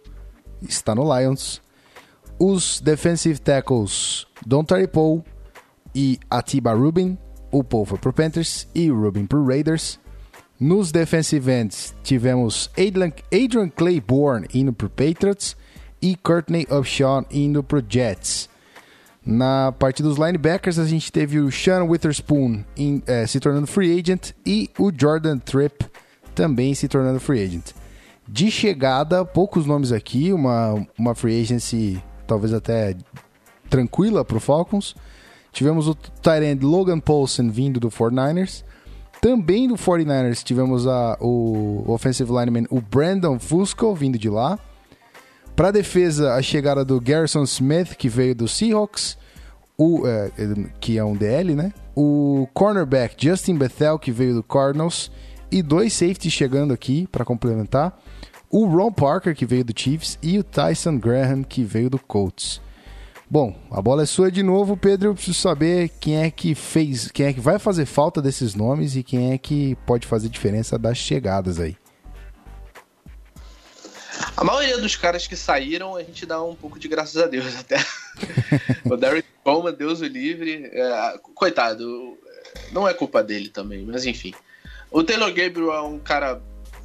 está 0.63 0.95
no 0.95 1.03
Lions. 1.03 1.61
Os 2.39 2.81
defensive 2.81 3.41
tackles 3.41 4.27
Don 4.47 4.65
Paul 4.93 5.25
e 5.95 6.19
Atiba 6.31 6.73
Rubin. 6.73 7.19
O 7.51 7.65
Paul 7.65 7.85
foi 7.85 7.99
pro 7.99 8.13
Panthers 8.13 8.69
e 8.75 8.89
Rubin 8.89 9.27
pro 9.27 9.45
Raiders. 9.45 9.99
Nos 10.59 10.93
defensive 10.93 11.51
ends 11.51 11.95
tivemos 12.03 12.71
Adrian, 12.79 13.13
Adrian 13.33 13.69
Claiborne 13.69 14.47
indo 14.55 14.73
pro 14.73 14.89
Patriots 14.89 15.57
e 16.01 16.17
Courtney 16.17 16.67
Upshaw 16.71 17.25
indo 17.31 17.63
pro 17.63 17.83
Jets. 17.87 18.49
Na 19.25 19.73
parte 19.73 20.03
dos 20.03 20.17
linebackers, 20.17 20.79
a 20.79 20.87
gente 20.87 21.13
teve 21.13 21.39
o 21.39 21.51
Sean 21.51 21.85
Witherspoon 21.85 22.65
em, 22.77 23.03
é, 23.07 23.27
se 23.27 23.39
tornando 23.39 23.67
free 23.67 23.99
agent 23.99 24.33
e 24.47 24.71
o 24.79 24.91
Jordan 24.97 25.39
Tripp 25.39 25.85
também 26.35 26.75
se 26.75 26.89
tornando 26.89 27.21
free 27.21 27.43
agent. 27.43 27.73
De 28.27 28.51
chegada, 28.51 29.25
poucos 29.25 29.67
nomes 29.67 29.93
aqui, 29.93 30.33
uma, 30.33 30.87
uma 30.99 31.15
free 31.15 31.41
agency 31.41 32.03
talvez 32.27 32.55
até 32.55 32.97
tranquila 33.69 34.25
para 34.25 34.37
o 34.37 34.41
Falcons. 34.41 34.95
Tivemos 35.53 35.89
o 35.89 35.95
Tyrant 35.95 36.63
Logan 36.63 37.01
Paulson 37.01 37.51
vindo 37.51 37.81
do 37.81 37.91
49ers. 37.91 38.65
Também 39.21 39.69
do 39.69 39.75
49ers 39.75 40.43
tivemos 40.43 40.87
a, 40.87 41.19
o 41.21 41.85
offensive 41.89 42.31
lineman, 42.33 42.67
o 42.71 42.81
Brandon 42.81 43.39
Fusco, 43.39 43.95
vindo 43.95 44.17
de 44.17 44.31
lá. 44.31 44.59
Para 45.61 45.73
defesa, 45.73 46.37
a 46.37 46.41
chegada 46.41 46.83
do 46.87 46.99
Garrison 46.99 47.43
Smith, 47.43 47.95
que 47.95 48.09
veio 48.09 48.35
do 48.35 48.49
Seahawks, 48.49 49.19
o, 49.77 50.07
é, 50.07 50.31
que 50.81 50.97
é 50.97 51.05
um 51.05 51.15
DL, 51.15 51.55
né? 51.55 51.71
O 51.95 52.49
cornerback 52.55 53.15
Justin 53.19 53.57
Bethel, 53.57 53.99
que 53.99 54.11
veio 54.11 54.37
do 54.37 54.43
Cardinals, 54.43 55.13
e 55.53 55.61
dois 55.61 55.93
safeties 55.93 56.33
chegando 56.33 56.73
aqui 56.73 57.07
para 57.13 57.27
complementar. 57.27 57.95
O 58.49 58.65
Ron 58.65 58.91
Parker, 58.91 59.37
que 59.37 59.45
veio 59.45 59.63
do 59.63 59.79
Chiefs, 59.79 60.19
e 60.23 60.39
o 60.39 60.43
Tyson 60.43 60.97
Graham, 60.97 61.43
que 61.43 61.63
veio 61.63 61.91
do 61.91 61.99
Colts. 61.99 62.63
Bom, 63.29 63.55
a 63.71 63.83
bola 63.83 64.05
é 64.05 64.07
sua 64.07 64.33
de 64.33 64.43
novo, 64.43 64.79
Pedro. 64.79 65.11
Eu 65.11 65.15
preciso 65.15 65.39
saber 65.39 65.91
quem 66.01 66.23
é 66.23 66.31
que 66.31 66.55
fez, 66.55 67.11
quem 67.11 67.27
é 67.27 67.35
que 67.35 67.41
vai 67.41 67.59
fazer 67.59 67.85
falta 67.85 68.23
desses 68.23 68.55
nomes 68.55 68.97
e 68.97 69.03
quem 69.03 69.35
é 69.35 69.37
que 69.37 69.77
pode 69.85 70.07
fazer 70.07 70.31
diferença 70.31 70.79
das 70.79 70.97
chegadas 70.97 71.61
aí. 71.61 71.77
A 74.37 74.45
maioria 74.45 74.79
dos 74.79 74.97
caras 74.97 75.27
que 75.27 75.37
saíram, 75.37 75.97
a 75.97 76.03
gente 76.03 76.27
dá 76.27 76.43
um 76.43 76.55
pouco 76.55 76.79
de 76.79 76.89
graças 76.89 77.17
a 77.17 77.27
Deus 77.27 77.59
até. 77.59 77.77
o 78.91 78.97
Derrick 78.97 79.29
Coleman, 79.43 79.73
Deus 79.73 80.01
o 80.01 80.07
livre. 80.07 80.71
É, 80.73 81.21
coitado, 81.35 82.19
não 82.73 82.89
é 82.89 82.95
culpa 82.95 83.23
dele 83.23 83.49
também, 83.49 83.85
mas 83.85 84.05
enfim. 84.05 84.35
O 84.91 85.03
Taylor 85.03 85.29
Gabriel 85.29 85.73
é 85.73 85.83
um 85.83 85.99
cara 85.99 86.43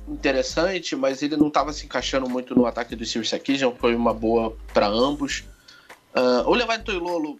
interessante, 0.07 0.95
mas 0.95 1.23
ele 1.23 1.35
não 1.35 1.47
estava 1.47 1.73
se 1.73 1.85
encaixando 1.85 2.29
muito 2.29 2.53
no 2.53 2.65
ataque 2.65 2.95
do 2.95 3.05
Steve 3.05 3.27
Sarkisian, 3.27 3.71
foi 3.71 3.95
uma 3.95 4.13
boa 4.13 4.55
para 4.73 4.87
ambos. 4.87 5.43
Uh, 6.15 6.47
o 6.47 6.53
Levi 6.53 6.77
Toilolo 6.83 7.37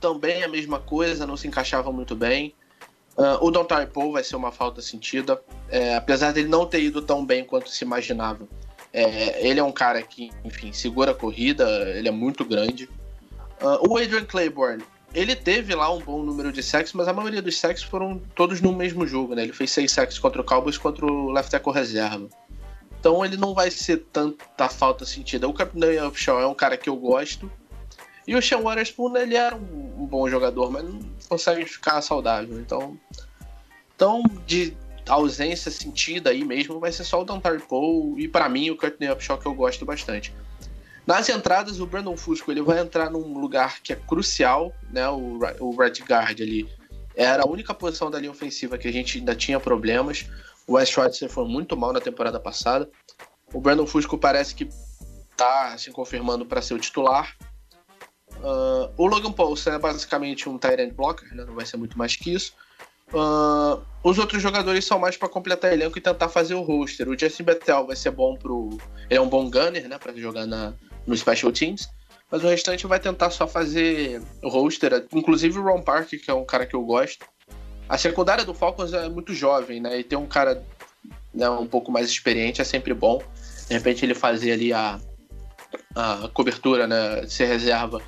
também 0.00 0.40
é 0.40 0.44
a 0.44 0.48
mesma 0.48 0.80
coisa, 0.80 1.26
não 1.26 1.36
se 1.36 1.46
encaixava 1.46 1.92
muito 1.92 2.16
bem. 2.16 2.54
Uh, 3.16 3.44
o 3.44 3.50
Don 3.50 3.64
Paul 3.64 4.12
vai 4.12 4.24
ser 4.24 4.36
uma 4.36 4.52
falta 4.52 4.82
sentida, 4.82 5.40
é, 5.70 5.96
apesar 5.96 6.32
dele 6.32 6.48
não 6.48 6.66
ter 6.66 6.82
ido 6.82 7.00
tão 7.00 7.24
bem 7.24 7.44
quanto 7.44 7.70
se 7.70 7.84
imaginava. 7.84 8.46
É, 8.92 9.46
ele 9.46 9.60
é 9.60 9.62
um 9.62 9.72
cara 9.72 10.02
que, 10.02 10.30
enfim, 10.44 10.72
segura 10.72 11.10
a 11.10 11.14
corrida, 11.14 11.64
ele 11.90 12.08
é 12.08 12.12
muito 12.12 12.44
grande. 12.44 12.88
Uh, 13.60 13.88
o 13.88 13.96
Adrian 13.96 14.24
Claiborne, 14.24 14.82
ele 15.14 15.34
teve 15.34 15.74
lá 15.74 15.92
um 15.92 16.00
bom 16.00 16.22
número 16.22 16.52
de 16.52 16.62
sacks, 16.62 16.92
mas 16.92 17.08
a 17.08 17.12
maioria 17.12 17.40
dos 17.40 17.58
sacks 17.58 17.82
foram 17.82 18.18
todos 18.34 18.60
no 18.60 18.72
mesmo 18.72 19.06
jogo, 19.06 19.34
né? 19.34 19.42
Ele 19.42 19.52
fez 19.52 19.70
seis 19.70 19.92
sacks 19.92 20.18
contra 20.18 20.40
o 20.40 20.44
Cowboys 20.44 20.76
contra 20.76 21.06
o 21.06 21.30
left 21.30 21.50
tackle 21.50 21.72
reserva. 21.72 22.28
Então 22.98 23.24
ele 23.24 23.36
não 23.36 23.54
vai 23.54 23.70
ser 23.70 23.98
tanta 24.12 24.68
falta 24.68 25.04
sentida. 25.04 25.48
O 25.48 25.54
Capitão 25.54 26.08
Upshaw 26.08 26.40
é 26.40 26.46
um 26.46 26.54
cara 26.54 26.76
que 26.76 26.88
eu 26.88 26.96
gosto. 26.96 27.50
E 28.26 28.34
o 28.34 28.42
Sean 28.42 28.60
Waterspoon, 28.60 29.16
ele 29.16 29.36
era 29.36 29.54
um, 29.54 30.02
um 30.02 30.06
bom 30.06 30.28
jogador, 30.28 30.70
mas 30.70 30.82
não 30.82 30.98
consegue 31.28 31.64
ficar 31.64 32.02
saudável. 32.02 32.58
Então, 32.58 32.98
então 33.94 34.22
de 34.46 34.76
ausência 35.06 35.70
sentida 35.70 36.30
aí 36.30 36.44
mesmo 36.44 36.80
vai 36.80 36.92
ser 36.92 37.04
só 37.04 37.20
o 37.20 37.24
Dontari 37.24 37.62
Paul 37.62 38.18
e 38.18 38.26
para 38.26 38.48
mim 38.48 38.70
o 38.70 38.76
Courtney 38.76 39.10
Upshaw 39.10 39.38
que 39.38 39.46
eu 39.46 39.54
gosto 39.54 39.84
bastante. 39.84 40.34
Nas 41.06 41.28
entradas, 41.28 41.78
o 41.78 41.86
Brandon 41.86 42.16
Fusco 42.16 42.50
ele 42.50 42.60
vai 42.60 42.80
entrar 42.80 43.10
num 43.10 43.38
lugar 43.38 43.80
que 43.80 43.92
é 43.92 43.96
crucial, 43.96 44.74
né? 44.90 45.08
O, 45.08 45.38
o 45.60 45.80
right 45.80 46.02
guard 46.02 46.40
ali 46.40 46.68
era 47.14 47.44
a 47.44 47.46
única 47.46 47.72
posição 47.72 48.10
da 48.10 48.18
linha 48.18 48.32
ofensiva 48.32 48.76
que 48.76 48.88
a 48.88 48.92
gente 48.92 49.18
ainda 49.18 49.34
tinha 49.36 49.60
problemas. 49.60 50.26
O 50.66 50.74
West 50.74 50.92
Schweitzer 50.92 51.28
foi 51.28 51.46
muito 51.46 51.76
mal 51.76 51.92
na 51.92 52.00
temporada 52.00 52.40
passada. 52.40 52.90
O 53.54 53.60
Brandon 53.60 53.86
Fusco 53.86 54.18
parece 54.18 54.52
que 54.52 54.68
tá 55.36 55.78
se 55.78 55.92
confirmando 55.92 56.44
para 56.44 56.60
ser 56.60 56.74
o 56.74 56.78
titular. 56.78 57.36
Uh, 58.38 58.92
o 58.96 59.06
Logan 59.06 59.32
Paulson 59.32 59.70
é 59.70 59.78
basicamente 59.78 60.48
um 60.48 60.58
tight 60.58 60.80
end 60.80 60.92
blocker, 60.92 61.32
né? 61.34 61.44
não 61.44 61.54
vai 61.54 61.64
ser 61.64 61.76
muito 61.76 61.96
mais 61.96 62.16
que 62.16 62.32
isso. 62.32 62.52
Uh, 63.12 63.80
os 64.02 64.18
outros 64.18 64.42
jogadores 64.42 64.84
são 64.84 64.98
mais 64.98 65.16
para 65.16 65.28
completar 65.28 65.72
elenco 65.72 65.98
e 65.98 66.00
tentar 66.00 66.28
fazer 66.28 66.54
o 66.54 66.62
roster. 66.62 67.08
O 67.08 67.18
Justin 67.18 67.44
Bethel 67.44 67.86
vai 67.86 67.96
ser 67.96 68.10
bom 68.10 68.36
pro. 68.36 68.78
Ele 69.08 69.18
é 69.18 69.20
um 69.20 69.28
bom 69.28 69.48
gunner, 69.50 69.88
né? 69.88 69.98
Para 69.98 70.12
jogar 70.14 70.46
na, 70.46 70.74
no 71.06 71.16
Special 71.16 71.52
Teams. 71.52 71.88
Mas 72.30 72.42
o 72.42 72.48
restante 72.48 72.86
vai 72.86 72.98
tentar 72.98 73.30
só 73.30 73.46
fazer 73.46 74.20
o 74.42 74.48
roster. 74.48 75.06
Inclusive 75.12 75.58
o 75.58 75.62
Ron 75.62 75.82
Park, 75.82 76.10
que 76.10 76.30
é 76.30 76.34
um 76.34 76.44
cara 76.44 76.66
que 76.66 76.74
eu 76.74 76.82
gosto. 76.82 77.26
A 77.88 77.96
secundária 77.96 78.44
do 78.44 78.52
Falcons 78.52 78.92
é 78.92 79.08
muito 79.08 79.32
jovem, 79.32 79.80
né? 79.80 79.98
E 79.98 80.04
ter 80.04 80.16
um 80.16 80.26
cara 80.26 80.62
né, 81.32 81.48
um 81.48 81.66
pouco 81.66 81.92
mais 81.92 82.08
experiente 82.08 82.60
é 82.60 82.64
sempre 82.64 82.92
bom. 82.92 83.22
De 83.68 83.74
repente 83.74 84.04
ele 84.04 84.14
fazer 84.14 84.52
ali 84.52 84.72
a, 84.72 85.00
a 85.94 86.28
cobertura, 86.34 86.86
né? 86.86 87.26
Ser 87.28 87.46
reserva 87.46 88.02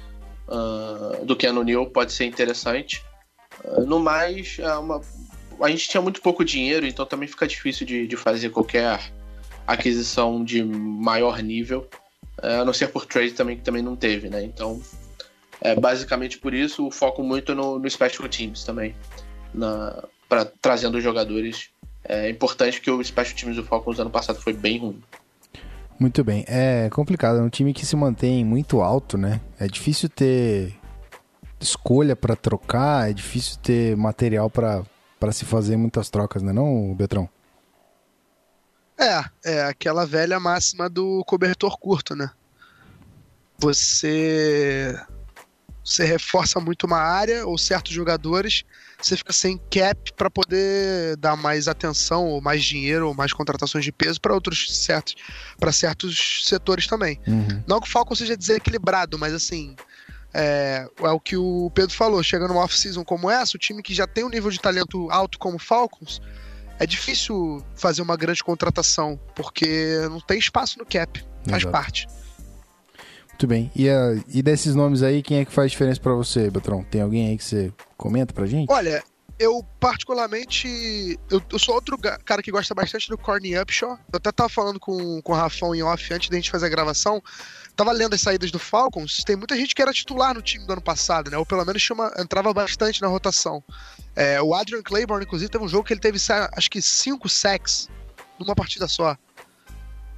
uh, 0.48 1.24
do 1.24 1.36
Keanu 1.36 1.62
Neal 1.62 1.86
pode 1.86 2.12
ser 2.12 2.24
interessante. 2.24 3.04
Uh, 3.64 3.84
no 3.84 3.98
mais, 3.98 4.58
é 4.58 4.74
uma, 4.74 5.00
a 5.60 5.68
gente 5.68 5.88
tinha 5.88 6.00
muito 6.00 6.20
pouco 6.20 6.44
dinheiro, 6.44 6.86
então 6.86 7.04
também 7.04 7.28
fica 7.28 7.46
difícil 7.46 7.86
de, 7.86 8.06
de 8.06 8.16
fazer 8.16 8.50
qualquer 8.50 9.12
aquisição 9.66 10.42
de 10.42 10.64
maior 10.64 11.42
nível. 11.42 11.88
É, 12.40 12.56
a 12.56 12.64
não 12.64 12.72
ser 12.72 12.88
por 12.88 13.04
trade 13.04 13.32
também, 13.32 13.56
que 13.56 13.62
também 13.62 13.82
não 13.82 13.96
teve, 13.96 14.28
né? 14.28 14.42
Então, 14.44 14.80
é 15.60 15.74
basicamente 15.74 16.38
por 16.38 16.54
isso 16.54 16.86
o 16.86 16.90
foco 16.90 17.22
muito 17.22 17.54
no, 17.54 17.78
no 17.78 17.90
Special 17.90 18.28
Teams 18.28 18.64
também, 18.64 18.94
na, 19.52 20.04
pra, 20.28 20.44
trazendo 20.44 21.00
jogadores. 21.00 21.70
É 22.04 22.30
importante 22.30 22.80
que 22.80 22.90
o 22.90 23.02
Special 23.02 23.36
Teams 23.36 23.56
do 23.56 23.64
Falcons 23.64 23.98
ano 23.98 24.10
passado 24.10 24.40
foi 24.40 24.52
bem 24.52 24.78
ruim. 24.78 25.02
Muito 25.98 26.22
bem. 26.22 26.44
É 26.46 26.88
complicado, 26.90 27.38
é 27.38 27.42
um 27.42 27.48
time 27.48 27.74
que 27.74 27.84
se 27.84 27.96
mantém 27.96 28.44
muito 28.44 28.80
alto, 28.80 29.18
né? 29.18 29.40
É 29.58 29.66
difícil 29.66 30.08
ter 30.08 30.74
escolha 31.60 32.14
para 32.14 32.36
trocar, 32.36 33.10
é 33.10 33.12
difícil 33.12 33.58
ter 33.58 33.96
material 33.96 34.50
para 34.50 34.84
se 35.32 35.44
fazer 35.44 35.76
muitas 35.76 36.10
trocas, 36.10 36.42
né, 36.42 36.52
não, 36.52 36.94
Betrão? 36.94 37.28
É, 38.98 39.24
é 39.44 39.62
aquela 39.62 40.04
velha 40.04 40.40
máxima 40.40 40.88
do 40.88 41.24
cobertor 41.24 41.78
curto, 41.78 42.16
né? 42.16 42.30
Você 43.58 44.94
você 45.84 46.04
reforça 46.04 46.60
muito 46.60 46.84
uma 46.84 46.98
área 46.98 47.46
ou 47.46 47.56
certos 47.56 47.92
jogadores, 47.94 48.62
você 49.00 49.16
fica 49.16 49.32
sem 49.32 49.56
cap 49.56 50.12
para 50.12 50.28
poder 50.28 51.16
dar 51.16 51.34
mais 51.34 51.66
atenção 51.66 52.26
ou 52.26 52.42
mais 52.42 52.62
dinheiro 52.62 53.08
ou 53.08 53.14
mais 53.14 53.32
contratações 53.32 53.84
de 53.84 53.90
peso 53.90 54.20
para 54.20 54.34
outros 54.34 54.84
certos 54.84 55.14
para 55.58 55.72
certos 55.72 56.42
setores 56.44 56.86
também. 56.86 57.18
Uhum. 57.26 57.62
Não 57.66 57.80
que 57.80 57.88
o 57.88 57.90
Falcon 57.90 58.14
seja 58.14 58.36
desequilibrado, 58.36 59.18
mas 59.18 59.32
assim, 59.32 59.74
é, 60.32 60.88
é, 61.00 61.08
o 61.10 61.20
que 61.20 61.36
o 61.36 61.70
Pedro 61.74 61.94
falou, 61.94 62.22
chegando 62.22 62.48
numa 62.52 62.64
off-season 62.64 63.04
como 63.04 63.30
essa, 63.30 63.56
o 63.56 63.60
time 63.60 63.82
que 63.82 63.94
já 63.94 64.06
tem 64.06 64.24
um 64.24 64.28
nível 64.28 64.50
de 64.50 64.60
talento 64.60 65.10
alto 65.10 65.38
como 65.38 65.56
o 65.56 65.60
Falcons, 65.60 66.20
é 66.78 66.86
difícil 66.86 67.64
fazer 67.74 68.02
uma 68.02 68.16
grande 68.16 68.42
contratação, 68.44 69.18
porque 69.34 69.98
não 70.10 70.20
tem 70.20 70.38
espaço 70.38 70.78
no 70.78 70.86
cap. 70.86 71.24
Faz 71.48 71.62
Exato. 71.62 71.72
parte. 71.72 72.06
Muito 73.28 73.46
bem. 73.46 73.70
E, 73.74 73.88
uh, 73.88 74.24
e 74.28 74.42
desses 74.42 74.74
nomes 74.74 75.02
aí, 75.02 75.22
quem 75.22 75.38
é 75.38 75.44
que 75.44 75.52
faz 75.52 75.70
diferença 75.70 76.00
para 76.00 76.12
você, 76.12 76.50
Beltrão? 76.50 76.84
Tem 76.84 77.00
alguém 77.00 77.28
aí 77.28 77.38
que 77.38 77.44
você 77.44 77.72
comenta 77.96 78.34
pra 78.34 78.46
gente? 78.46 78.70
Olha, 78.70 79.02
eu 79.38 79.64
particularmente. 79.78 81.18
Eu, 81.30 81.40
eu, 81.52 81.58
sou 81.58 81.76
outro 81.76 81.96
cara 81.98 82.42
que 82.42 82.50
gosta 82.50 82.74
bastante 82.74 83.08
do 83.08 83.16
Corny 83.16 83.58
Upshaw. 83.58 83.90
Eu 83.90 84.16
até 84.16 84.32
tava 84.32 84.48
falando 84.48 84.80
com, 84.80 85.22
com 85.22 85.32
o 85.32 85.36
Rafão 85.36 85.74
em 85.74 85.82
off 85.82 86.12
antes 86.12 86.28
da 86.28 86.36
gente 86.36 86.50
fazer 86.50 86.66
a 86.66 86.68
gravação. 86.68 87.22
Tava 87.78 87.92
lendo 87.92 88.12
as 88.12 88.20
saídas 88.20 88.50
do 88.50 88.58
Falcons. 88.58 89.22
Tem 89.24 89.36
muita 89.36 89.56
gente 89.56 89.72
que 89.72 89.80
era 89.80 89.92
titular 89.92 90.34
no 90.34 90.42
time 90.42 90.66
do 90.66 90.72
ano 90.72 90.82
passado, 90.82 91.30
né? 91.30 91.38
Ou 91.38 91.46
pelo 91.46 91.64
menos 91.64 91.80
chama, 91.80 92.12
entrava 92.18 92.52
bastante 92.52 93.00
na 93.00 93.06
rotação. 93.06 93.62
É, 94.16 94.42
o 94.42 94.52
Adrian 94.52 94.82
Claiborne, 94.82 95.24
inclusive, 95.24 95.48
teve 95.48 95.62
um 95.62 95.68
jogo 95.68 95.84
que 95.84 95.92
ele 95.92 96.00
teve 96.00 96.18
acho 96.56 96.68
que 96.68 96.82
cinco 96.82 97.28
sacks 97.28 97.88
numa 98.36 98.56
partida 98.56 98.88
só. 98.88 99.16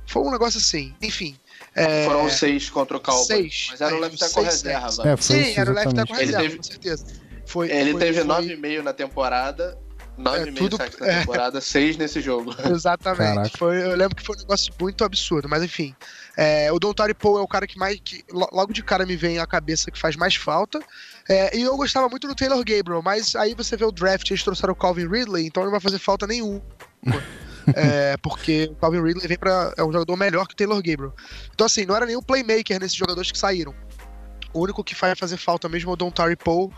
Foi 0.06 0.22
um 0.22 0.30
negócio 0.30 0.56
assim. 0.56 0.94
Enfim. 1.02 1.36
É... 1.74 2.06
Foram 2.06 2.30
seis 2.30 2.70
contra 2.70 2.96
o 2.96 3.00
Cowboys. 3.00 3.26
Seis. 3.26 3.66
Mas 3.72 3.80
era 3.82 3.94
o 3.94 4.00
left 4.00 4.18
tackle 4.18 4.42
reserva. 4.42 5.08
É, 5.10 5.16
Sim, 5.18 5.54
era 5.54 5.70
o 5.70 5.74
left 5.74 5.94
tackle 5.94 6.16
reserva, 6.16 6.42
teve... 6.42 6.56
com 6.56 6.62
certeza. 6.62 7.06
Foi, 7.44 7.70
ele 7.70 7.92
foi, 7.92 8.00
teve 8.00 8.22
9,5 8.22 8.82
na 8.82 8.94
temporada. 8.94 9.78
9,5 10.20 10.48
é, 10.48 10.52
tudo... 10.52 10.76
sacks 10.76 10.98
na 10.98 11.06
é. 11.06 11.20
temporada, 11.20 11.60
6 11.60 11.96
nesse 11.96 12.20
jogo. 12.20 12.54
Exatamente. 12.70 13.56
Foi, 13.56 13.82
eu 13.82 13.96
lembro 13.96 14.16
que 14.16 14.24
foi 14.24 14.36
um 14.36 14.40
negócio 14.40 14.72
muito 14.78 15.04
absurdo, 15.04 15.48
mas 15.48 15.62
enfim. 15.62 15.94
É, 16.36 16.70
o 16.72 16.78
Don 16.78 16.92
Tari 16.92 17.14
Poe 17.14 17.40
é 17.40 17.42
o 17.42 17.48
cara 17.48 17.66
que 17.66 17.78
mais. 17.78 17.98
Que, 18.02 18.24
logo 18.30 18.72
de 18.72 18.82
cara 18.82 19.04
me 19.04 19.16
vem 19.16 19.38
à 19.38 19.46
cabeça 19.46 19.90
que 19.90 19.98
faz 19.98 20.16
mais 20.16 20.34
falta. 20.34 20.80
É, 21.28 21.56
e 21.56 21.62
eu 21.62 21.76
gostava 21.76 22.08
muito 22.08 22.26
do 22.26 22.34
Taylor 22.34 22.58
Gabriel, 22.58 23.02
mas 23.02 23.34
aí 23.36 23.54
você 23.54 23.76
vê 23.76 23.84
o 23.84 23.92
draft, 23.92 24.30
eles 24.30 24.42
trouxeram 24.42 24.72
o 24.72 24.76
Calvin 24.76 25.08
Ridley, 25.08 25.46
então 25.46 25.62
não 25.64 25.70
vai 25.70 25.80
fazer 25.80 25.98
falta 25.98 26.26
nenhum. 26.26 26.60
é, 27.74 28.16
porque 28.18 28.68
o 28.72 28.74
Calvin 28.76 29.02
Ridley 29.02 29.28
vem 29.28 29.38
para 29.38 29.72
é 29.76 29.82
um 29.82 29.92
jogador 29.92 30.16
melhor 30.16 30.46
que 30.46 30.54
o 30.54 30.56
Taylor 30.56 30.76
Gabriel. 30.76 31.14
Então, 31.54 31.66
assim, 31.66 31.84
não 31.84 31.94
era 31.94 32.06
nenhum 32.06 32.22
playmaker 32.22 32.80
nesses 32.80 32.96
jogadores 32.96 33.30
que 33.30 33.38
saíram. 33.38 33.74
O 34.52 34.60
único 34.60 34.82
que 34.82 34.94
vai 34.94 35.14
fazer 35.14 35.36
falta 35.36 35.68
mesmo 35.68 35.90
é 35.90 35.92
o 35.92 35.96
Don 35.96 36.10
Tari 36.10 36.36
Poe. 36.36 36.70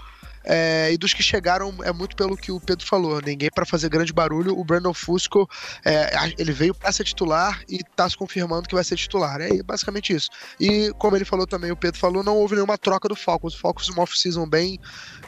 É, 0.44 0.92
e 0.92 0.98
dos 0.98 1.14
que 1.14 1.22
chegaram 1.22 1.74
é 1.84 1.92
muito 1.92 2.16
pelo 2.16 2.36
que 2.36 2.50
o 2.50 2.60
Pedro 2.60 2.86
falou, 2.86 3.20
ninguém 3.20 3.50
para 3.50 3.64
fazer 3.64 3.88
grande 3.88 4.12
barulho. 4.12 4.58
O 4.58 4.64
Brandon 4.64 4.94
Fusco, 4.94 5.48
é, 5.84 6.10
ele 6.38 6.52
veio 6.52 6.74
para 6.74 6.90
ser 6.92 7.04
titular 7.04 7.62
e 7.68 7.80
tá 7.96 8.08
se 8.08 8.16
confirmando 8.16 8.68
que 8.68 8.74
vai 8.74 8.84
ser 8.84 8.96
titular. 8.96 9.40
É 9.40 9.62
basicamente 9.62 10.12
isso. 10.12 10.28
E 10.58 10.92
como 10.98 11.16
ele 11.16 11.24
falou 11.24 11.46
também, 11.46 11.70
o 11.70 11.76
Pedro 11.76 11.98
falou, 11.98 12.22
não 12.22 12.36
houve 12.36 12.54
nenhuma 12.54 12.78
troca 12.78 13.08
do 13.08 13.16
Falcons. 13.16 13.54
O 13.54 13.58
Falcons 13.58 13.88
uma 13.88 14.02
off-season 14.02 14.48
bem, 14.48 14.78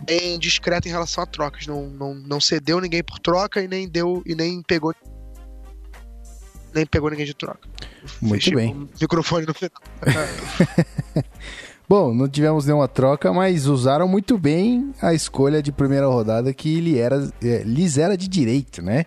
bem 0.02 0.38
discreta 0.38 0.88
em 0.88 0.90
relação 0.90 1.22
a 1.22 1.26
trocas. 1.26 1.66
Não, 1.66 1.86
não, 1.88 2.14
não 2.14 2.40
cedeu 2.40 2.80
ninguém 2.80 3.02
por 3.02 3.18
troca 3.18 3.62
e 3.62 3.68
nem 3.68 3.88
deu 3.88 4.22
e 4.26 4.34
nem 4.34 4.62
pegou 4.62 4.94
nem 6.74 6.84
pegou 6.84 7.08
ninguém 7.08 7.24
de 7.24 7.34
troca. 7.34 7.68
Muito 8.20 8.44
Fechei 8.44 8.56
bem. 8.56 8.72
O 8.72 8.88
microfone 9.00 9.46
no 9.46 9.54
final. 9.54 9.80
Bom, 11.86 12.14
não 12.14 12.26
tivemos 12.26 12.64
nenhuma 12.64 12.88
troca, 12.88 13.32
mas 13.32 13.66
usaram 13.66 14.08
muito 14.08 14.38
bem 14.38 14.92
a 15.02 15.12
escolha 15.12 15.62
de 15.62 15.70
primeira 15.70 16.06
rodada 16.06 16.52
que 16.54 16.80
lhe 16.80 16.98
era, 16.98 17.30
é, 17.42 17.62
lhes 17.62 17.98
era 17.98 18.16
de 18.16 18.26
direito, 18.26 18.80
né? 18.80 19.04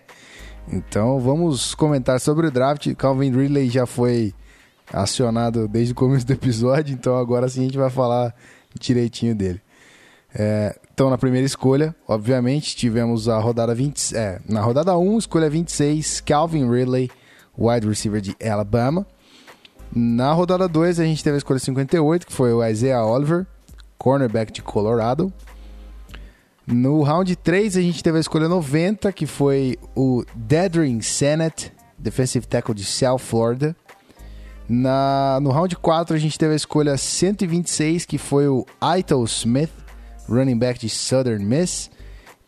Então 0.70 1.18
vamos 1.18 1.74
comentar 1.74 2.20
sobre 2.20 2.46
o 2.46 2.50
draft. 2.50 2.94
Calvin 2.94 3.32
Ridley 3.32 3.68
já 3.68 3.84
foi 3.84 4.32
acionado 4.92 5.66
desde 5.66 5.92
o 5.92 5.96
começo 5.96 6.24
do 6.24 6.32
episódio, 6.32 6.94
então 6.94 7.16
agora 7.16 7.48
sim 7.48 7.62
a 7.62 7.64
gente 7.64 7.78
vai 7.78 7.90
falar 7.90 8.32
direitinho 8.78 9.34
dele. 9.34 9.60
É, 10.32 10.78
então, 10.92 11.10
na 11.10 11.18
primeira 11.18 11.46
escolha, 11.46 11.94
obviamente, 12.06 12.76
tivemos 12.76 13.28
a 13.28 13.38
rodada 13.38 13.74
20, 13.74 14.16
é, 14.16 14.40
na 14.48 14.60
rodada 14.60 14.96
1, 14.96 15.18
escolha 15.18 15.48
26, 15.48 16.20
Calvin 16.20 16.70
Ridley, 16.70 17.10
wide 17.56 17.88
receiver 17.88 18.20
de 18.20 18.36
Alabama. 18.46 19.06
Na 19.94 20.32
rodada 20.32 20.68
2, 20.68 21.00
a 21.00 21.04
gente 21.04 21.24
teve 21.24 21.34
a 21.34 21.38
escolha 21.38 21.58
58, 21.58 22.26
que 22.26 22.32
foi 22.32 22.52
o 22.52 22.64
Isaiah 22.64 23.04
Oliver, 23.04 23.46
cornerback 23.96 24.52
de 24.52 24.62
Colorado. 24.62 25.32
No 26.66 27.02
round 27.02 27.34
3, 27.34 27.76
a 27.76 27.80
gente 27.80 28.02
teve 28.02 28.18
a 28.18 28.20
escolha 28.20 28.48
90, 28.48 29.10
que 29.12 29.26
foi 29.26 29.78
o 29.96 30.24
Dedrin 30.34 31.00
Sennett, 31.00 31.72
defensive 31.98 32.46
tackle 32.46 32.74
de 32.74 32.84
South 32.84 33.18
Florida. 33.18 33.74
Na, 34.68 35.38
no 35.40 35.50
round 35.50 35.74
4, 35.74 36.14
a 36.14 36.18
gente 36.18 36.38
teve 36.38 36.52
a 36.52 36.56
escolha 36.56 36.96
126, 36.98 38.04
que 38.04 38.18
foi 38.18 38.46
o 38.48 38.66
Ito 38.82 39.24
Smith, 39.24 39.70
running 40.28 40.58
back 40.58 40.78
de 40.78 40.90
Southern 40.90 41.42
Miss. 41.42 41.90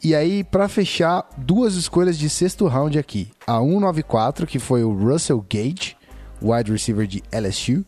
E 0.04 0.14
aí, 0.14 0.44
para 0.44 0.68
fechar, 0.68 1.26
duas 1.38 1.74
escolhas 1.74 2.18
de 2.18 2.28
sexto 2.28 2.66
round 2.66 2.98
aqui. 2.98 3.30
A 3.46 3.58
194, 3.58 4.46
que 4.46 4.58
foi 4.58 4.84
o 4.84 4.92
Russell 4.92 5.44
Gage, 5.50 5.96
wide 6.42 6.70
receiver 6.70 7.06
de 7.06 7.22
LSU. 7.32 7.84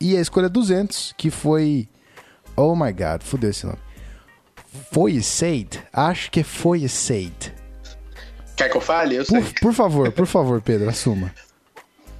E 0.00 0.16
a 0.16 0.20
escolha 0.20 0.48
200, 0.48 1.14
que 1.16 1.30
foi. 1.30 1.88
Oh 2.56 2.74
my 2.74 2.92
god, 2.92 3.22
fudeu 3.22 3.50
esse 3.50 3.64
nome. 3.64 3.78
Foi 4.92 5.20
Said? 5.22 5.78
Acho 5.92 6.30
que 6.30 6.40
é 6.40 6.44
foi 6.44 6.86
Said. 6.88 7.54
Quer 8.56 8.70
que 8.70 8.76
eu 8.76 8.80
fale? 8.80 9.16
Eu 9.16 9.24
por, 9.24 9.42
por 9.60 9.72
favor, 9.74 10.12
por 10.12 10.26
favor, 10.26 10.62
Pedro, 10.62 10.88
assuma. 10.88 11.32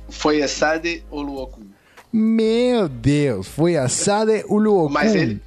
Foi 0.08 0.40
Assade 0.40 1.04
Oluokun. 1.10 1.66
Meu 2.12 2.88
Deus, 2.88 3.48
foi 3.48 3.76
Assade 3.76 4.44
Oluokun. 4.48 4.92
Mas 4.92 5.14
ele 5.14 5.42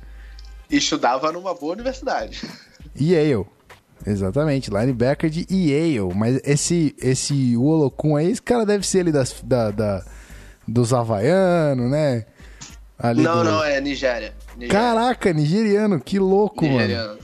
estudava 0.69 1.31
numa 1.31 1.53
boa 1.53 1.73
universidade. 1.73 2.41
Yale. 2.99 3.45
Exatamente, 4.05 4.69
linebacker 4.69 5.29
de 5.29 5.45
Yale. 5.49 6.13
Mas 6.13 6.41
esse, 6.43 6.95
esse 7.01 7.55
Olokun 7.55 8.15
aí, 8.17 8.31
esse 8.31 8.41
cara 8.41 8.65
deve 8.65 8.85
ser 8.85 8.99
ali 8.99 9.11
das, 9.11 9.41
da, 9.43 9.71
da 9.71 10.05
dos 10.69 10.93
havaianos, 10.93 11.89
né? 11.89 12.25
Ali 12.97 13.23
não, 13.23 13.37
do- 13.37 13.43
não, 13.45 13.63
é 13.63 13.79
Nigéria. 13.79 14.33
Nigéria. 14.57 14.67
Caraca, 14.79 15.31
nigeriano, 15.31 15.99
que 15.99 16.19
louco, 16.19 16.65
mano. 16.65 16.77
Nigeriano. 16.79 17.19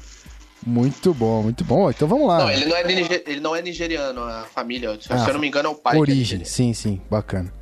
Muito 0.66 1.14
bom, 1.14 1.43
muito 1.43 1.64
bom. 1.64 1.89
Então 1.89 2.08
vamos 2.08 2.28
lá. 2.28 2.39
Não, 2.39 2.50
ele 2.52 2.66
não, 2.66 2.76
é 2.78 2.84
niger- 2.84 3.24
ele 3.28 3.39
não 3.39 3.56
é 3.56 3.62
nigeriano, 3.62 4.22
a 4.24 4.43
família. 4.54 4.98
Se, 5.00 5.12
Ah, 5.12 5.24
eu 5.28 5.34
não 5.34 5.39
me 5.39 5.48
engano, 5.48 5.68
é 5.70 5.72
o 5.72 5.76
pai. 5.76 5.96
é 5.96 6.00
Origem, 6.00 6.20
nigeriano. 6.39 6.46
sim, 6.50 6.74
sim, 6.74 7.02
bacana. 7.10 7.54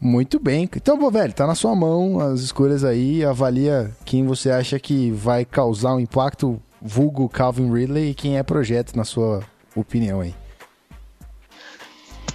Muito 0.00 0.38
bem. 0.40 0.62
Então, 0.74 0.96
pô, 0.98 1.10
velho, 1.10 1.32
tá 1.34 1.46
na 1.46 1.54
sua 1.54 1.74
mão 1.76 2.18
as 2.20 2.40
escolhas 2.40 2.84
aí. 2.84 3.22
Avalia 3.22 3.90
quem 4.06 4.24
você 4.24 4.50
acha 4.50 4.78
que 4.78 5.10
vai 5.10 5.44
causar 5.44 5.94
um 5.94 6.00
impacto, 6.00 6.58
vulgo 6.80 7.28
Calvin 7.28 7.70
Ridley, 7.70 8.10
e 8.10 8.14
quem 8.14 8.38
é 8.38 8.42
projeto, 8.42 8.96
na 8.96 9.04
sua 9.04 9.42
opinião 9.76 10.20
aí. 10.22 10.34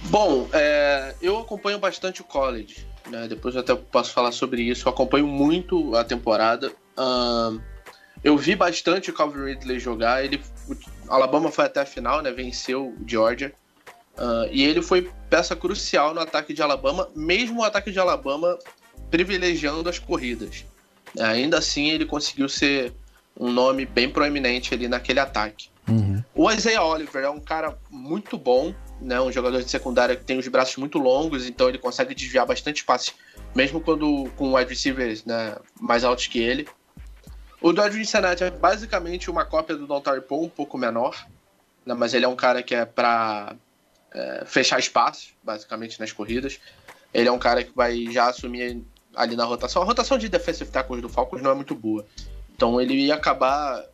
Bom, 0.04 0.48
é, 0.52 1.14
eu 1.20 1.38
acompanho 1.38 1.78
bastante 1.78 2.20
o 2.20 2.24
college. 2.24 2.86
Né? 3.08 3.28
Depois 3.28 3.54
eu 3.54 3.60
até 3.60 3.74
posso 3.74 4.12
falar 4.12 4.32
sobre 4.32 4.62
isso. 4.62 4.88
Eu 4.88 4.92
acompanho 4.92 5.26
muito 5.26 5.94
a 5.96 6.04
temporada. 6.04 6.72
Eu 8.22 8.36
vi 8.36 8.56
bastante 8.56 9.10
o 9.10 9.14
Calvin 9.14 9.44
Ridley 9.44 9.78
jogar. 9.78 10.24
Ele, 10.24 10.40
o 10.68 10.76
Alabama 11.08 11.50
foi 11.50 11.66
até 11.66 11.80
a 11.80 11.86
final, 11.86 12.22
né? 12.22 12.32
Venceu 12.32 12.88
o 12.88 12.96
Georgia. 13.06 13.52
Ah, 14.16 14.48
e 14.50 14.64
ele 14.64 14.82
foi 14.82 15.10
peça 15.28 15.54
crucial 15.54 16.14
no 16.14 16.20
ataque 16.20 16.54
de 16.54 16.62
Alabama, 16.62 17.08
mesmo 17.14 17.60
o 17.60 17.64
ataque 17.64 17.92
de 17.92 17.98
Alabama 17.98 18.58
privilegiando 19.10 19.88
as 19.88 19.98
corridas. 19.98 20.64
Ainda 21.18 21.58
assim, 21.58 21.90
ele 21.90 22.06
conseguiu 22.06 22.48
ser 22.48 22.92
um 23.38 23.52
nome 23.52 23.84
bem 23.84 24.08
proeminente 24.08 24.72
ali 24.72 24.88
naquele 24.88 25.20
ataque. 25.20 25.68
Uhum. 25.88 26.22
O 26.34 26.50
Isaiah 26.50 26.82
Oliver 26.82 27.22
é 27.22 27.30
um 27.30 27.40
cara 27.40 27.78
muito 27.90 28.36
bom, 28.36 28.74
né? 29.00 29.20
Um 29.20 29.30
jogador 29.30 29.62
de 29.62 29.70
secundária 29.70 30.16
que 30.16 30.24
tem 30.24 30.38
os 30.38 30.48
braços 30.48 30.76
muito 30.76 30.98
longos, 30.98 31.46
então 31.46 31.68
ele 31.68 31.78
consegue 31.78 32.14
desviar 32.14 32.46
bastante 32.46 32.84
passes, 32.84 33.14
mesmo 33.54 33.80
quando 33.80 34.30
com 34.36 34.54
wide 34.54 34.70
receivers 34.70 35.24
né, 35.24 35.56
mais 35.80 36.04
altos 36.04 36.26
que 36.26 36.38
ele. 36.38 36.68
O 37.60 37.72
Dodge 37.72 37.96
Cincinnati 37.98 38.44
é 38.44 38.50
basicamente 38.50 39.30
uma 39.30 39.44
cópia 39.44 39.76
do 39.76 39.86
Dontari 39.86 40.20
Paul, 40.20 40.44
um 40.44 40.48
pouco 40.48 40.76
menor, 40.76 41.26
né, 41.84 41.94
mas 41.94 42.14
ele 42.14 42.24
é 42.24 42.28
um 42.28 42.36
cara 42.36 42.62
que 42.62 42.74
é 42.74 42.84
para 42.84 43.56
fechar 44.46 44.78
espaços, 44.78 45.34
basicamente, 45.42 46.00
nas 46.00 46.12
corridas. 46.12 46.58
Ele 47.12 47.28
é 47.28 47.32
um 47.32 47.38
cara 47.38 47.62
que 47.62 47.74
vai 47.74 48.06
já 48.10 48.28
assumir 48.28 48.82
ali 49.14 49.36
na 49.36 49.44
rotação. 49.44 49.82
A 49.82 49.84
rotação 49.84 50.18
de 50.18 50.28
defensive 50.28 50.70
tackles 50.70 51.02
do 51.02 51.08
Falcons 51.08 51.42
não 51.42 51.50
é 51.50 51.54
muito 51.54 51.74
boa. 51.74 52.06
Então 52.54 52.80
ele 52.80 52.94
ia 52.94 53.14
acabar 53.14 53.84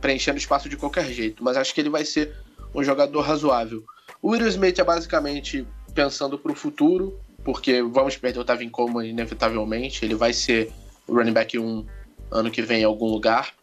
preenchendo 0.00 0.38
espaço 0.38 0.68
de 0.68 0.76
qualquer 0.76 1.06
jeito, 1.06 1.42
mas 1.42 1.56
acho 1.56 1.74
que 1.74 1.80
ele 1.80 1.90
vai 1.90 2.04
ser 2.04 2.34
um 2.74 2.82
jogador 2.82 3.20
razoável. 3.20 3.84
O 4.26 4.30
Will 4.30 4.48
Smith 4.48 4.76
é 4.76 4.82
basicamente 4.82 5.64
pensando 5.94 6.36
para 6.36 6.50
o 6.50 6.54
futuro, 6.56 7.16
porque 7.44 7.80
vamos 7.80 8.16
perder 8.16 8.40
o 8.40 8.44
Tavin 8.44 8.68
Coleman 8.68 9.06
inevitavelmente, 9.06 10.04
ele 10.04 10.16
vai 10.16 10.32
ser 10.32 10.72
o 11.06 11.14
running 11.14 11.32
back 11.32 11.56
1 11.56 11.86
ano 12.32 12.50
que 12.50 12.60
vem 12.60 12.80
em 12.80 12.84
algum 12.84 13.06
lugar. 13.06 13.54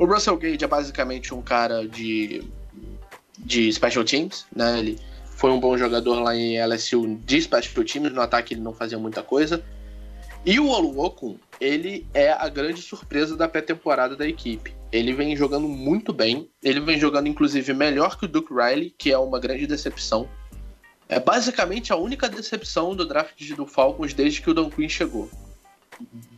O 0.00 0.04
Russell 0.04 0.36
Gage 0.36 0.64
é 0.64 0.66
basicamente 0.66 1.32
um 1.32 1.40
cara 1.40 1.86
de, 1.86 2.42
de 3.38 3.72
special 3.72 4.02
teams, 4.02 4.46
né? 4.52 4.80
Ele 4.80 4.98
foi 5.36 5.52
um 5.52 5.60
bom 5.60 5.78
jogador 5.78 6.20
lá 6.20 6.34
em 6.34 6.60
LSU 6.60 7.16
de 7.24 7.42
special 7.42 7.84
teams, 7.84 8.12
no 8.12 8.20
ataque 8.20 8.54
ele 8.54 8.62
não 8.62 8.74
fazia 8.74 8.98
muita 8.98 9.22
coisa. 9.22 9.62
E 10.44 10.58
o 10.58 10.70
Oluokun, 10.70 11.36
ele 11.60 12.04
é 12.12 12.32
a 12.32 12.48
grande 12.48 12.82
surpresa 12.82 13.36
da 13.36 13.46
pré-temporada 13.46 14.16
da 14.16 14.26
equipe. 14.26 14.74
Ele 14.92 15.12
vem 15.12 15.36
jogando 15.36 15.68
muito 15.68 16.12
bem, 16.12 16.50
ele 16.62 16.80
vem 16.80 16.98
jogando 16.98 17.28
inclusive 17.28 17.72
melhor 17.72 18.18
que 18.18 18.24
o 18.24 18.28
Duke 18.28 18.52
Riley, 18.52 18.94
que 18.96 19.12
é 19.12 19.18
uma 19.18 19.38
grande 19.38 19.66
decepção. 19.66 20.28
É 21.08 21.18
basicamente 21.18 21.92
a 21.92 21.96
única 21.96 22.28
decepção 22.28 22.94
do 22.94 23.06
draft 23.06 23.40
do 23.54 23.66
Falcons 23.66 24.14
desde 24.14 24.40
que 24.40 24.50
o 24.50 24.54
Dan 24.54 24.70
Quinn 24.70 24.88
chegou. 24.88 25.30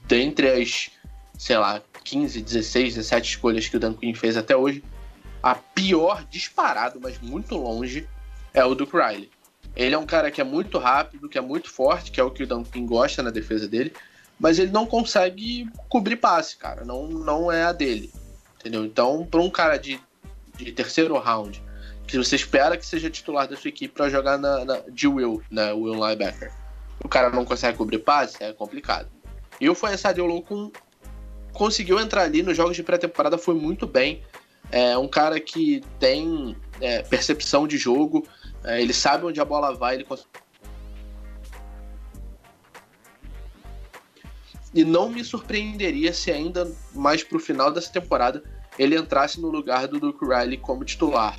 Dentre 0.07 0.49
as, 0.51 0.91
sei 1.39 1.57
lá, 1.57 1.83
15, 2.05 2.43
16, 2.43 2.95
17 2.95 3.29
escolhas 3.31 3.69
que 3.69 3.77
o 3.77 3.81
Dan 3.81 3.95
Quinn 3.95 4.15
fez 4.15 4.37
até 4.37 4.57
hoje, 4.57 4.83
a 5.43 5.55
pior 5.55 6.25
disparado, 6.31 7.01
mas 7.03 7.19
muito 7.21 7.57
longe, 7.57 8.07
é 8.55 8.65
o 8.65 8.75
Duke 8.75 8.97
Riley. 8.97 9.31
Ele 9.75 9.95
é 9.95 9.99
um 9.99 10.07
cara 10.07 10.31
que 10.31 10.41
é 10.41 10.45
muito 10.45 10.79
rápido, 10.79 11.29
que 11.29 11.39
é 11.39 11.41
muito 11.41 11.71
forte, 11.71 12.11
que 12.11 12.21
é 12.21 12.25
o 12.25 12.31
que 12.31 12.43
o 12.43 12.47
Dan 12.47 12.63
Quinn 12.65 12.87
gosta 12.87 13.23
na 13.23 13.31
defesa 13.31 13.67
dele, 13.67 13.93
mas 14.39 14.59
ele 14.59 14.71
não 14.71 14.87
consegue 14.87 15.69
cobrir 15.89 16.17
passe, 16.17 16.57
cara. 16.57 16.85
Não, 16.85 17.09
não 17.09 17.51
é 17.51 17.63
a 17.63 17.73
dele. 17.73 18.13
Entendeu? 18.63 18.85
Então, 18.85 19.27
para 19.29 19.41
um 19.41 19.51
cara 19.51 19.77
de, 19.77 20.01
de 20.57 20.71
terceiro 20.71 21.19
round, 21.19 21.61
que 22.07 22.17
você 22.17 22.37
espera 22.37 22.77
que 22.77 22.87
seja 22.87 23.11
titular 23.11 23.49
da 23.49 23.57
sua 23.57 23.69
equipe 23.69 23.93
para 23.93 24.09
jogar 24.09 24.39
na, 24.39 24.65
na- 24.65 24.81
de 24.89 25.09
Will, 25.09 25.43
né? 25.51 25.73
Will 25.73 25.95
linebacker, 25.95 26.53
o 27.05 27.09
cara 27.09 27.29
não 27.31 27.45
consegue 27.45 27.77
cobrir 27.77 27.99
passe, 27.99 28.43
é 28.43 28.53
complicado. 28.53 29.09
E 29.61 29.69
o 29.69 29.75
Foyesade 29.75 30.21
Olokun 30.21 30.71
conseguiu 31.53 31.99
entrar 31.99 32.23
ali 32.23 32.43
nos 32.43 32.57
jogos 32.57 32.77
de 32.77 32.83
pré-temporada, 32.85 33.37
foi 33.37 33.55
muito 33.55 33.87
bem. 33.87 34.23
É 34.71 34.97
um 34.97 35.09
cara 35.09 35.39
que 35.41 35.83
tem 35.99 36.57
é, 36.81 37.03
percepção 37.03 37.67
de 37.67 37.77
jogo, 37.77 38.25
é, 38.65 38.81
ele 38.81 38.93
sabe 38.93 39.27
onde 39.27 39.41
a 39.41 39.45
bola 39.45 39.75
vai, 39.75 39.97
ele 39.97 40.05
cons- 40.05 40.27
E 44.75 44.85
não 44.85 45.09
me 45.09 45.23
surpreenderia 45.23 46.13
se 46.13 46.31
ainda 46.31 46.71
mais 46.95 47.23
pro 47.23 47.39
final 47.39 47.71
dessa 47.71 47.93
temporada 47.93 48.43
ele 48.79 48.97
entrasse 48.97 49.41
no 49.41 49.49
lugar 49.49 49.87
do 49.87 50.01
Duke 50.01 50.25
Riley 50.25 50.57
como 50.57 50.85
titular. 50.85 51.39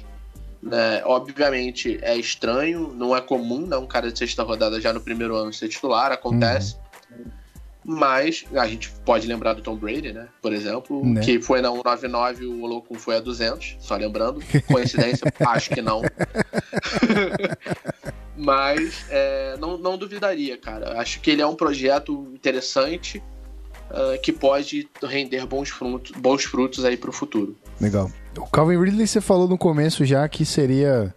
Né? 0.62 1.02
Obviamente 1.04 2.00
é 2.02 2.16
estranho, 2.16 2.94
não 2.96 3.16
é 3.16 3.20
comum 3.22 3.66
né, 3.66 3.76
um 3.76 3.88
cara 3.88 4.12
de 4.12 4.18
sexta 4.18 4.44
rodada 4.44 4.80
já 4.80 4.94
no 4.94 5.02
primeiro 5.02 5.36
ano 5.36 5.52
ser 5.52 5.68
titular, 5.68 6.12
acontece. 6.12 6.78
Mas 7.86 8.46
a 8.54 8.66
gente 8.66 8.90
pode 9.04 9.28
lembrar 9.28 9.54
do 9.54 9.62
Tom 9.62 9.76
Brady, 9.76 10.14
né? 10.14 10.30
Por 10.42 10.54
exemplo, 10.54 11.06
Né. 11.06 11.20
que 11.20 11.42
foi 11.42 11.60
na 11.60 11.70
199 11.70 12.46
o 12.46 12.62
Olokun 12.64 12.96
foi 12.96 13.18
a 13.18 13.20
200, 13.20 13.76
só 13.80 13.98
lembrando. 13.98 14.40
Coincidência? 14.68 15.28
Acho 15.46 15.70
que 15.72 15.82
não. 15.82 16.02
Mas 18.44 19.06
é, 19.10 19.56
não, 19.60 19.78
não 19.78 19.98
duvidaria, 19.98 20.58
cara. 20.58 21.00
Acho 21.00 21.22
que 21.22 21.32
ele 21.32 21.42
é 21.42 21.48
um 21.48 21.56
projeto 21.56 22.30
interessante 22.34 23.22
ah, 23.94 24.18
que 24.18 24.32
pode 24.32 24.90
render 25.04 25.46
bons 25.46 25.70
frutos, 25.70 26.12
bons 26.20 26.44
frutos 26.44 26.84
aí 26.84 26.98
pro 26.98 27.12
futuro. 27.12 27.56
Legal. 27.80 28.12
O 28.38 28.48
Calvin 28.48 28.80
Ridley, 28.80 29.06
você 29.06 29.22
falou 29.22 29.48
no 29.48 29.58
começo 29.58 30.04
já 30.04 30.28
que 30.28 30.44
seria 30.44 31.14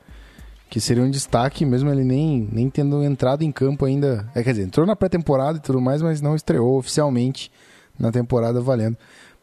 que 0.68 0.80
seria 0.80 1.02
um 1.02 1.10
destaque, 1.10 1.64
mesmo 1.64 1.90
ele 1.90 2.02
nem, 2.02 2.48
nem 2.52 2.68
tendo 2.68 3.02
entrado 3.02 3.42
em 3.42 3.52
campo 3.52 3.86
ainda. 3.86 4.28
É, 4.34 4.42
quer 4.42 4.50
dizer, 4.50 4.64
entrou 4.64 4.84
na 4.84 4.96
pré-temporada 4.96 5.58
e 5.58 5.60
tudo 5.60 5.80
mais, 5.80 6.02
mas 6.02 6.20
não 6.20 6.34
estreou 6.34 6.76
oficialmente 6.76 7.50
na 7.98 8.10
temporada 8.10 8.60
valendo. 8.60 8.96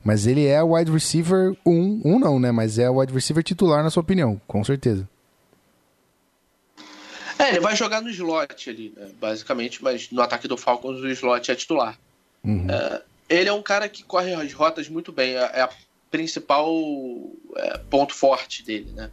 Mas 0.03 0.27
ele 0.27 0.45
é 0.45 0.61
wide 0.61 0.91
receiver 0.91 1.55
1, 1.65 1.71
um, 1.71 2.01
um 2.03 2.19
não, 2.19 2.39
né? 2.39 2.51
Mas 2.51 2.77
é 2.77 2.89
wide 2.89 3.13
receiver 3.13 3.41
titular, 3.41 3.81
na 3.81 3.89
sua 3.89 4.01
opinião, 4.01 4.39
com 4.45 4.63
certeza. 4.65 5.07
É, 7.43 7.49
ele 7.49 7.59
vai 7.59 7.75
jogar 7.75 8.01
no 8.01 8.09
slot 8.09 8.69
ali, 8.69 8.93
né, 8.95 9.09
basicamente, 9.19 9.83
mas 9.83 10.09
no 10.11 10.21
ataque 10.21 10.47
do 10.47 10.57
Falcons 10.57 10.99
o 10.99 11.07
slot 11.09 11.51
é 11.51 11.55
titular. 11.55 11.97
Uhum. 12.43 12.67
Ele 13.29 13.49
é 13.49 13.53
um 13.53 13.61
cara 13.61 13.87
que 13.87 14.03
corre 14.03 14.33
as 14.33 14.53
rotas 14.53 14.87
muito 14.89 15.11
bem, 15.11 15.35
é 15.35 15.51
é 15.53 15.61
a 15.61 15.69
principal 16.11 16.69
é, 17.55 17.77
ponto 17.89 18.13
forte 18.13 18.63
dele, 18.63 18.91
né? 18.93 19.09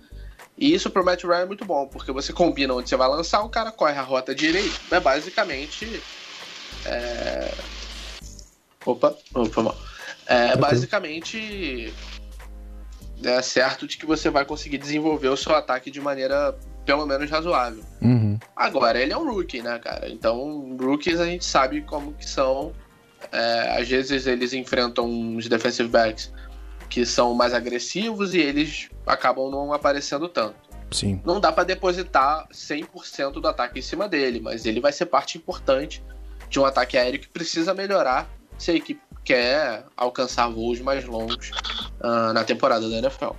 E 0.58 0.74
isso 0.74 0.90
pro 0.90 1.02
Matt 1.02 1.24
Ryan 1.24 1.40
é 1.40 1.46
muito 1.46 1.64
bom, 1.64 1.86
porque 1.86 2.12
você 2.12 2.34
combina 2.34 2.74
onde 2.74 2.88
você 2.88 2.96
vai 2.96 3.08
lançar, 3.08 3.42
o 3.42 3.48
cara 3.48 3.72
corre 3.72 3.98
a 3.98 4.02
rota 4.02 4.34
direita. 4.34 4.78
É 4.90 5.00
basicamente. 5.00 6.02
É... 6.84 7.54
Opa, 8.84 9.16
opa, 9.34 9.62
mal. 9.62 9.78
É 10.26 10.54
basicamente 10.56 11.92
é 13.24 13.42
certo 13.42 13.86
de 13.86 13.96
que 13.96 14.06
você 14.06 14.28
vai 14.28 14.44
conseguir 14.44 14.78
desenvolver 14.78 15.28
o 15.28 15.36
seu 15.36 15.54
ataque 15.54 15.90
de 15.90 16.00
maneira 16.00 16.54
pelo 16.84 17.06
menos 17.06 17.30
razoável. 17.30 17.84
Uhum. 18.00 18.38
Agora, 18.56 19.00
ele 19.00 19.12
é 19.12 19.16
um 19.16 19.32
rookie, 19.32 19.62
né, 19.62 19.78
cara? 19.78 20.08
Então, 20.08 20.76
rookies 20.80 21.20
a 21.20 21.26
gente 21.26 21.44
sabe 21.44 21.82
como 21.82 22.12
que 22.12 22.28
são. 22.28 22.72
É, 23.32 23.78
às 23.78 23.88
vezes 23.88 24.26
eles 24.26 24.52
enfrentam 24.52 25.06
uns 25.08 25.46
defensive 25.46 25.88
backs 25.88 26.32
que 26.88 27.04
são 27.04 27.34
mais 27.34 27.54
agressivos 27.54 28.34
e 28.34 28.38
eles 28.38 28.88
acabam 29.06 29.50
não 29.50 29.72
aparecendo 29.72 30.28
tanto. 30.28 30.56
Sim. 30.90 31.20
Não 31.24 31.38
dá 31.38 31.52
pra 31.52 31.62
depositar 31.62 32.48
100% 32.48 33.34
do 33.34 33.46
ataque 33.46 33.78
em 33.78 33.82
cima 33.82 34.08
dele, 34.08 34.40
mas 34.40 34.66
ele 34.66 34.80
vai 34.80 34.92
ser 34.92 35.06
parte 35.06 35.38
importante 35.38 36.02
de 36.48 36.58
um 36.58 36.64
ataque 36.64 36.98
aéreo 36.98 37.20
que 37.20 37.28
precisa 37.28 37.72
melhorar 37.72 38.28
se 38.58 38.72
a 38.72 38.74
equipe 38.74 39.00
quer 39.24 39.84
alcançar 39.96 40.48
voos 40.48 40.80
mais 40.80 41.04
longos 41.04 41.52
ah, 42.00 42.32
na 42.32 42.42
temporada 42.42 42.88
da 42.88 42.96
NFL. 42.96 43.30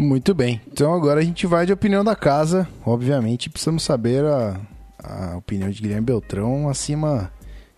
Muito 0.00 0.32
bem. 0.32 0.62
Então 0.66 0.94
agora 0.94 1.20
a 1.20 1.22
gente 1.22 1.46
vai 1.46 1.66
de 1.66 1.74
opinião 1.74 2.02
da 2.02 2.16
casa. 2.16 2.66
Obviamente, 2.86 3.50
precisamos 3.50 3.82
saber 3.82 4.24
a, 4.24 4.58
a 4.98 5.36
opinião 5.36 5.68
de 5.68 5.82
Guilherme 5.82 6.06
Beltrão 6.06 6.70
acima 6.70 7.30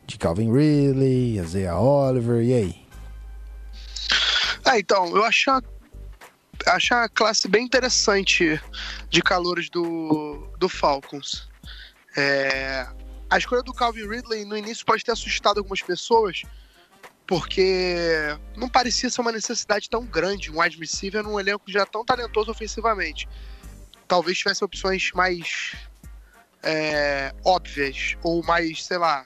de 0.06 0.16
Calvin 0.16 0.52
Ridley, 0.52 1.40
Isaiah 1.40 1.76
Oliver, 1.80 2.40
e 2.40 2.54
aí? 2.54 2.86
Ah, 4.64 4.78
então, 4.78 5.08
eu 5.16 5.24
acho 5.24 5.50
a, 5.50 5.60
acho 6.68 6.94
a 6.94 7.08
classe 7.08 7.48
bem 7.48 7.64
interessante 7.64 8.60
de 9.10 9.20
calores 9.20 9.68
do, 9.68 10.48
do 10.60 10.68
Falcons. 10.68 11.48
É, 12.16 12.86
a 13.28 13.36
escolha 13.36 13.64
do 13.64 13.74
Calvin 13.74 14.06
Ridley 14.06 14.44
no 14.44 14.56
início 14.56 14.86
pode 14.86 15.04
ter 15.04 15.10
assustado 15.10 15.58
algumas 15.58 15.82
pessoas, 15.82 16.42
porque 17.32 18.36
não 18.54 18.68
parecia 18.68 19.08
ser 19.08 19.22
uma 19.22 19.32
necessidade 19.32 19.88
tão 19.88 20.04
grande 20.04 20.50
um 20.50 20.58
receiver 20.58 21.22
num 21.22 21.40
elenco 21.40 21.64
já 21.66 21.86
tão 21.86 22.04
talentoso 22.04 22.50
ofensivamente. 22.50 23.26
Talvez 24.06 24.36
tivesse 24.36 24.62
opções 24.62 25.10
mais 25.14 25.74
é, 26.62 27.34
óbvias 27.42 28.18
ou 28.22 28.44
mais, 28.44 28.84
sei 28.84 28.98
lá, 28.98 29.24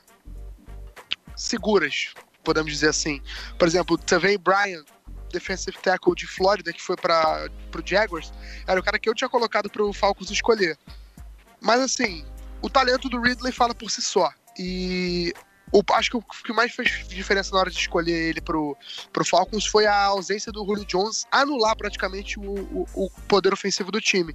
seguras, 1.34 2.14
podemos 2.44 2.70
dizer 2.70 2.90
assim. 2.90 3.20
Por 3.58 3.66
exemplo, 3.66 3.98
Tavay 3.98 4.38
Bryan, 4.38 4.84
defensive 5.32 5.76
tackle 5.78 6.14
de 6.14 6.28
Flórida, 6.28 6.72
que 6.72 6.80
foi 6.80 6.94
para 6.94 7.50
o 7.74 7.82
Jaguars, 7.84 8.32
era 8.68 8.78
o 8.78 8.84
cara 8.84 9.00
que 9.00 9.08
eu 9.08 9.16
tinha 9.16 9.28
colocado 9.28 9.68
para 9.68 9.82
o 9.82 9.92
Falcons 9.92 10.30
escolher. 10.30 10.78
Mas 11.60 11.80
assim, 11.80 12.24
o 12.62 12.70
talento 12.70 13.08
do 13.08 13.20
Ridley 13.20 13.50
fala 13.50 13.74
por 13.74 13.90
si 13.90 14.00
só. 14.00 14.32
E 14.56 15.34
o, 15.72 15.82
acho 15.92 16.10
que 16.10 16.16
o 16.16 16.22
que 16.22 16.52
mais 16.52 16.72
fez 16.74 17.06
diferença 17.08 17.50
na 17.52 17.60
hora 17.60 17.70
de 17.70 17.78
escolher 17.78 18.30
ele 18.30 18.40
pro, 18.40 18.76
pro 19.12 19.24
Falcons 19.24 19.66
foi 19.66 19.86
a 19.86 20.04
ausência 20.04 20.52
do 20.52 20.64
Julio 20.64 20.84
Jones 20.84 21.26
anular 21.30 21.76
praticamente 21.76 22.38
o, 22.38 22.42
o, 22.42 22.86
o 22.94 23.10
poder 23.28 23.52
ofensivo 23.52 23.90
do 23.90 24.00
time. 24.00 24.34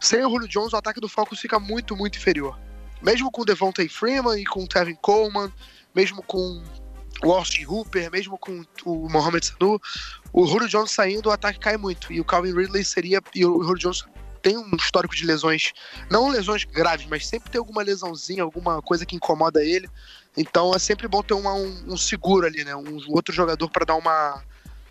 Sem 0.00 0.24
o 0.24 0.30
Julio 0.30 0.48
Jones, 0.48 0.72
o 0.72 0.76
ataque 0.76 1.00
do 1.00 1.08
Falcons 1.08 1.40
fica 1.40 1.58
muito, 1.58 1.96
muito 1.96 2.18
inferior. 2.18 2.58
Mesmo 3.02 3.30
com 3.30 3.42
o 3.42 3.44
Devontae 3.44 3.88
Freeman 3.88 4.40
e 4.40 4.44
com 4.44 4.64
o 4.64 4.68
Tevin 4.68 4.96
Coleman, 4.96 5.52
mesmo 5.94 6.22
com 6.22 6.62
o 7.22 7.32
Austin 7.32 7.64
Hooper, 7.66 8.10
mesmo 8.10 8.36
com 8.36 8.64
o 8.84 9.08
Mohamed 9.08 9.46
Sanu, 9.46 9.80
o 10.32 10.46
Julio 10.46 10.68
Jones 10.68 10.90
saindo, 10.90 11.28
o 11.28 11.32
ataque 11.32 11.58
cai 11.58 11.76
muito. 11.76 12.12
E 12.12 12.20
o 12.20 12.24
Calvin 12.24 12.54
Ridley 12.54 12.84
seria. 12.84 13.22
E 13.34 13.46
o 13.46 13.62
Julio 13.62 13.78
Jones 13.78 14.04
tem 14.42 14.58
um 14.58 14.76
histórico 14.76 15.14
de 15.16 15.24
lesões, 15.24 15.72
não 16.10 16.28
lesões 16.28 16.64
graves, 16.64 17.06
mas 17.06 17.26
sempre 17.26 17.50
tem 17.50 17.58
alguma 17.58 17.82
lesãozinha, 17.82 18.42
alguma 18.42 18.82
coisa 18.82 19.06
que 19.06 19.16
incomoda 19.16 19.64
ele. 19.64 19.88
Então 20.36 20.74
é 20.74 20.78
sempre 20.78 21.06
bom 21.06 21.22
ter 21.22 21.34
uma, 21.34 21.54
um, 21.54 21.92
um, 21.92 21.96
seguro 21.96 22.46
ali, 22.46 22.64
né? 22.64 22.74
Um 22.74 22.98
outro 23.08 23.32
jogador 23.32 23.68
para 23.70 23.84
dar 23.84 23.94
uma, 23.94 24.42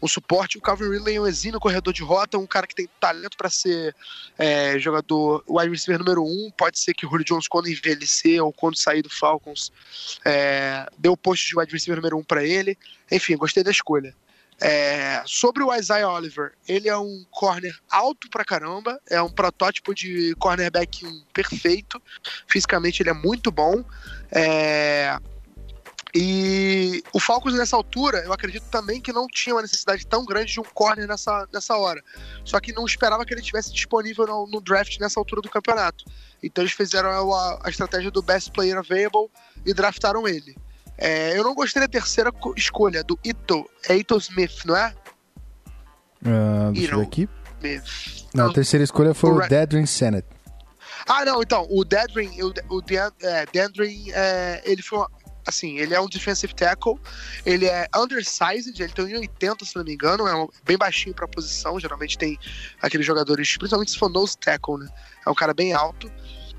um 0.01 0.07
suporte. 0.07 0.57
O 0.57 0.61
Calvin 0.61 0.89
Ridley 0.89 1.15
é 1.15 1.21
um 1.21 1.27
exímio 1.27 1.59
corredor 1.59 1.93
de 1.93 2.01
rota, 2.01 2.37
um 2.37 2.47
cara 2.47 2.65
que 2.65 2.75
tem 2.75 2.89
talento 2.99 3.35
para 3.37 3.49
ser 3.49 3.95
é, 4.37 4.79
jogador 4.79 5.43
wide 5.47 5.69
receiver 5.69 5.99
número 5.99 6.23
um. 6.23 6.51
Pode 6.57 6.79
ser 6.79 6.93
que 6.93 7.05
o 7.05 7.09
Julio 7.09 7.25
Jones, 7.25 7.47
quando 7.47 7.69
envelhecer 7.69 8.43
ou 8.43 8.53
quando 8.53 8.77
sair 8.77 9.01
do 9.01 9.09
Falcons, 9.09 9.71
é, 10.25 10.87
dê 10.97 11.09
o 11.09 11.17
posto 11.17 11.47
de 11.47 11.57
wide 11.57 11.71
receiver 11.71 11.97
número 11.97 12.17
um 12.17 12.23
para 12.23 12.43
ele. 12.43 12.77
Enfim, 13.11 13.35
gostei 13.35 13.63
da 13.63 13.71
escolha. 13.71 14.15
É, 14.61 15.21
sobre 15.25 15.63
o 15.63 15.73
Isaiah 15.75 16.09
Oliver, 16.09 16.53
ele 16.67 16.87
é 16.87 16.97
um 16.97 17.25
corner 17.31 17.75
alto 17.89 18.29
pra 18.29 18.45
caramba, 18.45 18.99
é 19.09 19.21
um 19.21 19.29
protótipo 19.29 19.93
de 19.93 20.35
cornerback 20.35 21.05
perfeito, 21.33 22.01
fisicamente 22.47 23.01
ele 23.01 23.09
é 23.09 23.13
muito 23.13 23.51
bom. 23.51 23.83
É, 24.31 25.17
e 26.15 27.03
o 27.11 27.19
Falcons 27.19 27.55
nessa 27.55 27.75
altura, 27.75 28.19
eu 28.19 28.31
acredito 28.31 28.65
também 28.69 29.01
que 29.01 29.11
não 29.11 29.25
tinha 29.27 29.55
uma 29.55 29.63
necessidade 29.63 30.05
tão 30.05 30.23
grande 30.23 30.53
de 30.53 30.59
um 30.59 30.63
corner 30.63 31.07
nessa, 31.07 31.47
nessa 31.51 31.75
hora. 31.75 32.03
Só 32.45 32.59
que 32.59 32.71
não 32.71 32.85
esperava 32.85 33.25
que 33.25 33.33
ele 33.33 33.41
estivesse 33.41 33.73
disponível 33.73 34.27
no, 34.27 34.45
no, 34.45 34.61
draft 34.61 34.99
nessa 34.99 35.19
altura 35.19 35.41
do 35.41 35.49
campeonato. 35.49 36.05
Então 36.43 36.61
eles 36.61 36.73
fizeram 36.73 37.33
a, 37.33 37.61
a 37.63 37.69
estratégia 37.69 38.11
do 38.11 38.21
best 38.21 38.51
player 38.51 38.77
available 38.77 39.27
e 39.65 39.73
draftaram 39.73 40.27
ele. 40.27 40.55
É, 40.99 41.35
eu 41.35 41.43
não 41.43 41.55
gostei 41.55 41.81
da 41.81 41.87
terceira 41.87 42.31
escolha, 42.55 43.03
do 43.03 43.17
Ito. 43.23 43.67
É 43.89 43.97
Ito 43.97 44.15
Smith, 44.17 44.65
não 44.65 44.77
é? 44.77 44.93
Uh, 46.21 46.71
deixa 46.73 46.93
eu 46.93 46.99
ver 46.99 47.05
aqui. 47.05 47.29
Smith. 47.57 48.27
Não, 48.35 48.51
a 48.51 48.53
terceira 48.53 48.83
escolha 48.83 49.15
foi 49.15 49.31
o, 49.31 49.37
o 49.37 49.47
Dedrin 49.47 49.87
Senate. 49.87 50.27
Ah, 51.07 51.25
não, 51.25 51.41
então, 51.41 51.67
o 51.69 51.83
Dedrin, 51.83 52.29
o, 52.41 52.77
o 52.77 52.81
é, 53.21 53.45
Dedrin, 53.51 54.11
é, 54.11 54.61
ele 54.63 54.81
foi 54.81 55.05
assim, 55.45 55.77
ele 55.77 55.93
é 55.93 55.99
um 55.99 56.07
defensive 56.07 56.53
tackle, 56.53 56.99
ele 57.45 57.65
é 57.65 57.87
undersized, 57.95 58.79
ele 58.79 58.93
tem 58.93 59.05
1,80 59.05 59.65
se 59.65 59.75
não 59.75 59.83
me 59.83 59.93
engano, 59.93 60.27
é 60.27 60.35
um, 60.35 60.47
bem 60.63 60.77
baixinho 60.77 61.15
pra 61.15 61.27
posição, 61.27 61.79
geralmente 61.79 62.17
tem 62.17 62.37
aqueles 62.81 63.05
jogadores, 63.05 63.57
principalmente 63.57 63.91
se 63.91 63.97
for 63.97 64.09
nose 64.09 64.37
tackle, 64.37 64.77
né? 64.77 64.87
É 65.25 65.29
um 65.29 65.35
cara 65.35 65.53
bem 65.53 65.73
alto 65.73 66.11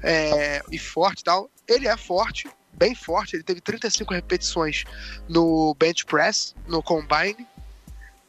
é, 0.03 0.63
e 0.71 0.79
forte 0.79 1.21
e 1.21 1.25
tal. 1.25 1.51
Ele 1.67 1.89
é 1.89 1.97
forte, 1.97 2.49
bem 2.73 2.95
forte. 2.95 3.37
Ele 3.37 3.43
teve 3.43 3.61
35 3.61 4.13
repetições 4.13 4.85
no 5.29 5.75
bench 5.79 6.05
press, 6.05 6.55
no 6.69 6.83
combine. 6.83 7.47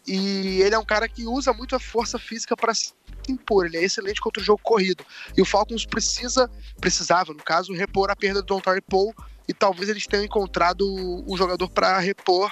E 0.07 0.61
ele 0.61 0.75
é 0.75 0.79
um 0.79 0.85
cara 0.85 1.09
que 1.09 1.25
usa 1.25 1.51
muito 1.51 1.75
a 1.75 1.79
força 1.79 2.17
física 2.17 2.55
para 2.55 2.73
se 2.73 2.93
impor. 3.27 3.65
Ele 3.65 3.77
é 3.77 3.83
excelente 3.83 4.21
contra 4.21 4.41
o 4.41 4.45
jogo 4.45 4.61
corrido. 4.63 5.03
E 5.35 5.41
o 5.41 5.45
Falcons 5.45 5.85
precisa, 5.85 6.49
precisava, 6.79 7.33
no 7.33 7.43
caso, 7.43 7.73
repor 7.73 8.09
a 8.09 8.15
perda 8.15 8.41
do 8.41 8.45
Don 8.45 8.61
Paul. 8.61 9.13
E 9.47 9.53
talvez 9.53 9.89
eles 9.89 10.07
tenham 10.07 10.23
encontrado 10.23 10.85
um 11.27 11.37
jogador 11.37 11.69
para 11.69 11.99
repor 11.99 12.51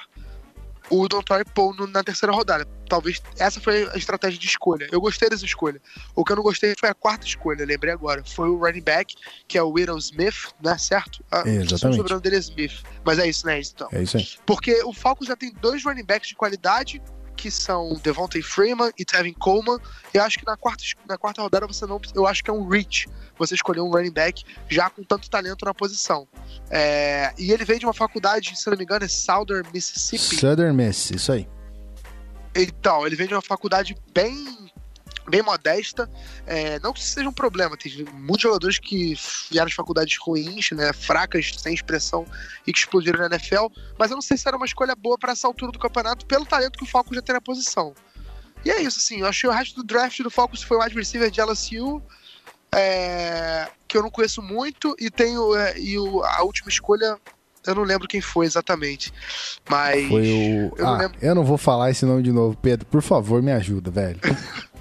o 0.90 1.08
Dontoy 1.08 1.44
Paul 1.46 1.76
na 1.88 2.04
terceira 2.04 2.34
rodada. 2.34 2.66
Talvez 2.88 3.22
essa 3.38 3.60
foi 3.60 3.90
a 3.90 3.98
estratégia 3.98 4.40
de 4.40 4.46
escolha. 4.46 4.88
Eu 4.92 5.02
gostei 5.02 5.30
dessa 5.30 5.46
escolha. 5.46 5.82
O 6.16 6.24
que 6.24 6.32
eu 6.32 6.36
não 6.36 6.44
gostei 6.44 6.76
foi 6.80 6.90
a 6.90 6.94
quarta 6.94 7.26
escolha, 7.26 7.66
lembrei 7.66 7.92
agora. 7.92 8.24
Foi 8.24 8.50
o 8.50 8.58
running 8.58 8.82
back, 8.82 9.16
que 9.48 9.58
é 9.58 9.64
o 9.64 9.70
Will 9.70 9.98
Smith, 9.98 10.54
né? 10.62 10.78
Certo? 10.78 11.24
Ah, 11.32 11.44
Exatamente. 11.46 11.74
O 11.74 11.78
sobrenome 11.98 12.22
dele 12.22 12.36
é 12.36 12.40
Smith. 12.40 12.84
Mas 13.04 13.18
é 13.20 13.28
isso, 13.28 13.46
né? 13.46 13.60
Então. 13.60 13.88
É 13.92 14.04
isso 14.04 14.18
aí. 14.18 14.28
Porque 14.46 14.84
o 14.84 14.94
Falcons 14.94 15.28
já 15.28 15.36
tem 15.36 15.52
dois 15.54 15.84
running 15.84 16.06
backs 16.06 16.30
de 16.30 16.36
qualidade 16.36 17.02
que 17.44 17.52
são 17.52 18.00
Devontae 18.02 18.42
Freeman 18.42 18.90
e 18.98 19.04
Tevin 19.04 19.34
Coleman. 19.34 19.78
E 20.14 20.18
acho 20.18 20.40
que 20.40 20.46
na 20.46 20.56
quarta, 20.56 20.82
na 21.06 21.18
quarta 21.18 21.42
rodada 21.42 21.68
você 21.68 21.86
não. 21.86 22.00
Eu 22.16 22.26
acho 22.26 22.42
que 22.42 22.50
é 22.50 22.54
um 22.54 22.66
reach 22.66 23.10
você 23.38 23.54
escolher 23.54 23.82
um 23.82 23.90
running 23.90 24.14
back 24.14 24.46
já 24.70 24.90
com 24.90 25.04
tanto 25.04 25.30
talento 25.30 25.66
na 25.66 25.74
posição. 25.74 26.26
É, 26.70 27.34
e 27.38 27.52
ele 27.52 27.66
veio 27.66 27.80
de 27.80 27.86
uma 27.86 27.94
faculdade, 27.94 28.58
se 28.58 28.70
não 28.70 28.78
me 28.78 28.86
engano, 28.86 29.04
é 29.04 29.10
Southern 29.10 29.68
Mississippi. 29.74 30.40
Southern 30.40 30.74
Miss, 30.74 31.12
isso 31.12 31.34
aí. 31.34 31.50
Então, 32.56 33.06
ele 33.06 33.18
vem 33.18 33.28
de 33.28 33.34
uma 33.34 33.42
faculdade 33.42 33.94
bem 34.14 34.72
bem 35.28 35.42
modesta. 35.42 36.10
É, 36.46 36.80
não 36.80 36.94
que 36.94 37.00
isso 37.00 37.14
seja 37.14 37.28
um 37.28 37.34
problema, 37.34 37.78
tem 37.78 38.06
muitos 38.14 38.42
jogadores 38.42 38.80
que 38.80 39.16
vieram 39.50 39.68
de 39.68 39.76
faculdades 39.76 40.18
ruins, 40.20 40.72
né, 40.72 40.92
fracas, 40.94 41.52
sem 41.58 41.74
expressão 41.74 42.26
e 42.66 42.74
que 42.74 42.80
explodiram 42.80 43.20
na 43.20 43.36
NFL, 43.36 43.68
mas 43.98 44.12
eu 44.12 44.16
não 44.16 44.22
sei 44.22 44.38
se 44.38 44.48
era 44.48 44.58
uma 44.58 44.66
escolha 44.66 44.96
boa 44.96 45.18
para 45.18 45.32
essa 45.32 45.48
altura 45.48 45.72
do 45.72 45.80
campeonato, 45.80 46.26
pelo 46.26 46.46
talento 46.46 46.78
que 46.78 46.84
o 46.84 46.88
Falcons 46.88 47.16
já 47.16 47.22
tem 47.22 47.34
na 47.34 47.42
posição. 47.42 47.94
E 48.66 48.72
é 48.72 48.82
isso, 48.82 49.00
assim, 49.00 49.20
eu 49.20 49.28
achei 49.28 49.50
o 49.50 49.54
resto 49.54 49.76
do 49.76 49.84
draft 49.84 50.20
do 50.22 50.30
Falcons 50.30 50.64
foi 50.64 50.78
o 50.78 50.82
wide 50.82 50.96
receiver 50.96 51.30
de 51.30 51.42
LSU, 51.42 52.02
é, 52.74 53.68
que 53.88 53.98
eu 53.98 54.02
não 54.02 54.10
conheço 54.10 54.42
muito, 54.42 54.96
e 55.00 55.12
tenho 55.12 55.56
é, 55.56 55.78
e 55.78 55.98
o, 56.00 56.24
a 56.24 56.44
última 56.44 56.70
escolha 56.70 57.20
eu 57.66 57.76
não 57.76 57.84
lembro 57.84 58.08
quem 58.08 58.20
foi 58.20 58.46
exatamente. 58.46 59.14
Mas. 59.70 60.08
Foi 60.10 60.22
o. 60.22 60.74
Eu, 60.78 60.88
ah, 60.88 60.98
não 61.04 61.12
eu 61.22 61.36
não 61.36 61.44
vou 61.46 61.58
falar 61.58 61.92
esse 61.92 62.06
nome 62.06 62.22
de 62.22 62.32
novo, 62.32 62.58
Pedro. 62.62 62.86
Por 62.86 63.02
favor, 63.02 63.42
me 63.42 63.54
ajuda, 63.54 63.90
velho. 63.90 64.20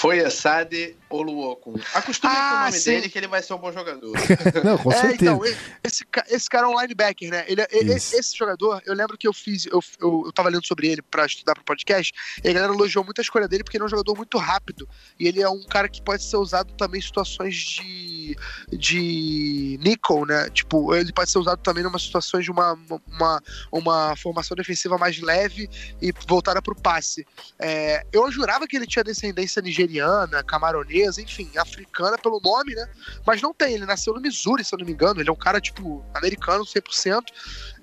Foi 0.00 0.20
Assade 0.24 0.96
Oluokun. 1.10 1.74
Acostume 1.94 2.32
ah, 2.34 2.38
com 2.38 2.56
o 2.56 2.60
nome 2.66 2.78
sim. 2.78 2.90
dele 2.90 3.08
que 3.08 3.18
ele 3.18 3.26
vai 3.26 3.42
ser 3.42 3.54
um 3.54 3.58
bom 3.58 3.72
jogador. 3.72 4.12
Não, 4.64 4.78
com 4.78 4.92
é, 4.92 4.96
certeza. 4.96 5.32
Então, 5.32 5.40
esse, 5.84 6.04
esse 6.28 6.48
cara 6.48 6.66
é 6.66 6.70
um 6.70 6.80
linebacker, 6.80 7.30
né? 7.30 7.44
Ele, 7.48 7.66
ele 7.70 7.92
esse 7.92 8.36
jogador, 8.36 8.80
eu 8.86 8.94
lembro 8.94 9.18
que 9.18 9.26
eu 9.26 9.32
fiz, 9.32 9.66
eu, 9.66 9.80
eu, 10.00 10.22
eu 10.26 10.32
tava 10.32 10.48
lendo 10.48 10.66
sobre 10.66 10.88
ele 10.88 11.02
pra 11.02 11.26
estudar 11.26 11.54
pro 11.54 11.64
podcast, 11.64 12.12
e 12.42 12.48
a 12.48 12.52
galera 12.52 12.72
elogiou 12.72 13.04
muito 13.04 13.20
a 13.20 13.22
escolha 13.22 13.48
dele 13.48 13.64
porque 13.64 13.76
ele 13.76 13.84
é 13.84 13.86
um 13.86 13.90
jogador 13.90 14.16
muito 14.16 14.38
rápido. 14.38 14.88
E 15.18 15.26
ele 15.26 15.42
é 15.42 15.48
um 15.48 15.62
cara 15.64 15.88
que 15.88 16.00
pode 16.00 16.22
ser 16.22 16.36
usado 16.36 16.72
também 16.74 17.00
em 17.00 17.02
situações 17.02 17.54
de, 17.56 18.36
de 18.72 19.78
nickel, 19.82 20.24
né? 20.24 20.48
Tipo, 20.50 20.94
ele 20.94 21.12
pode 21.12 21.30
ser 21.30 21.38
usado 21.38 21.60
também 21.60 21.82
numa 21.82 21.98
situações 21.98 22.44
de 22.44 22.50
uma, 22.50 22.78
uma, 23.08 23.42
uma 23.72 24.16
formação 24.16 24.56
defensiva 24.56 24.96
mais 24.96 25.20
leve 25.20 25.68
e 26.00 26.12
voltada 26.26 26.62
pro 26.62 26.74
passe. 26.74 27.26
É, 27.58 28.04
eu 28.12 28.30
jurava 28.30 28.66
que 28.66 28.76
ele 28.76 28.86
tinha 28.86 29.04
descendência 29.04 29.60
nigeriana, 29.60 30.42
camaronesa, 30.42 30.99
enfim, 31.18 31.50
africana 31.56 32.18
pelo 32.18 32.40
nome, 32.40 32.74
né? 32.74 32.88
Mas 33.26 33.40
não 33.40 33.52
tem, 33.52 33.74
ele 33.74 33.86
nasceu 33.86 34.14
no 34.14 34.20
Missouri, 34.20 34.64
se 34.64 34.74
eu 34.74 34.78
não 34.78 34.86
me 34.86 34.92
engano, 34.92 35.20
ele 35.20 35.28
é 35.28 35.32
um 35.32 35.36
cara, 35.36 35.60
tipo, 35.60 36.04
americano 36.14 36.64
100%. 36.64 37.22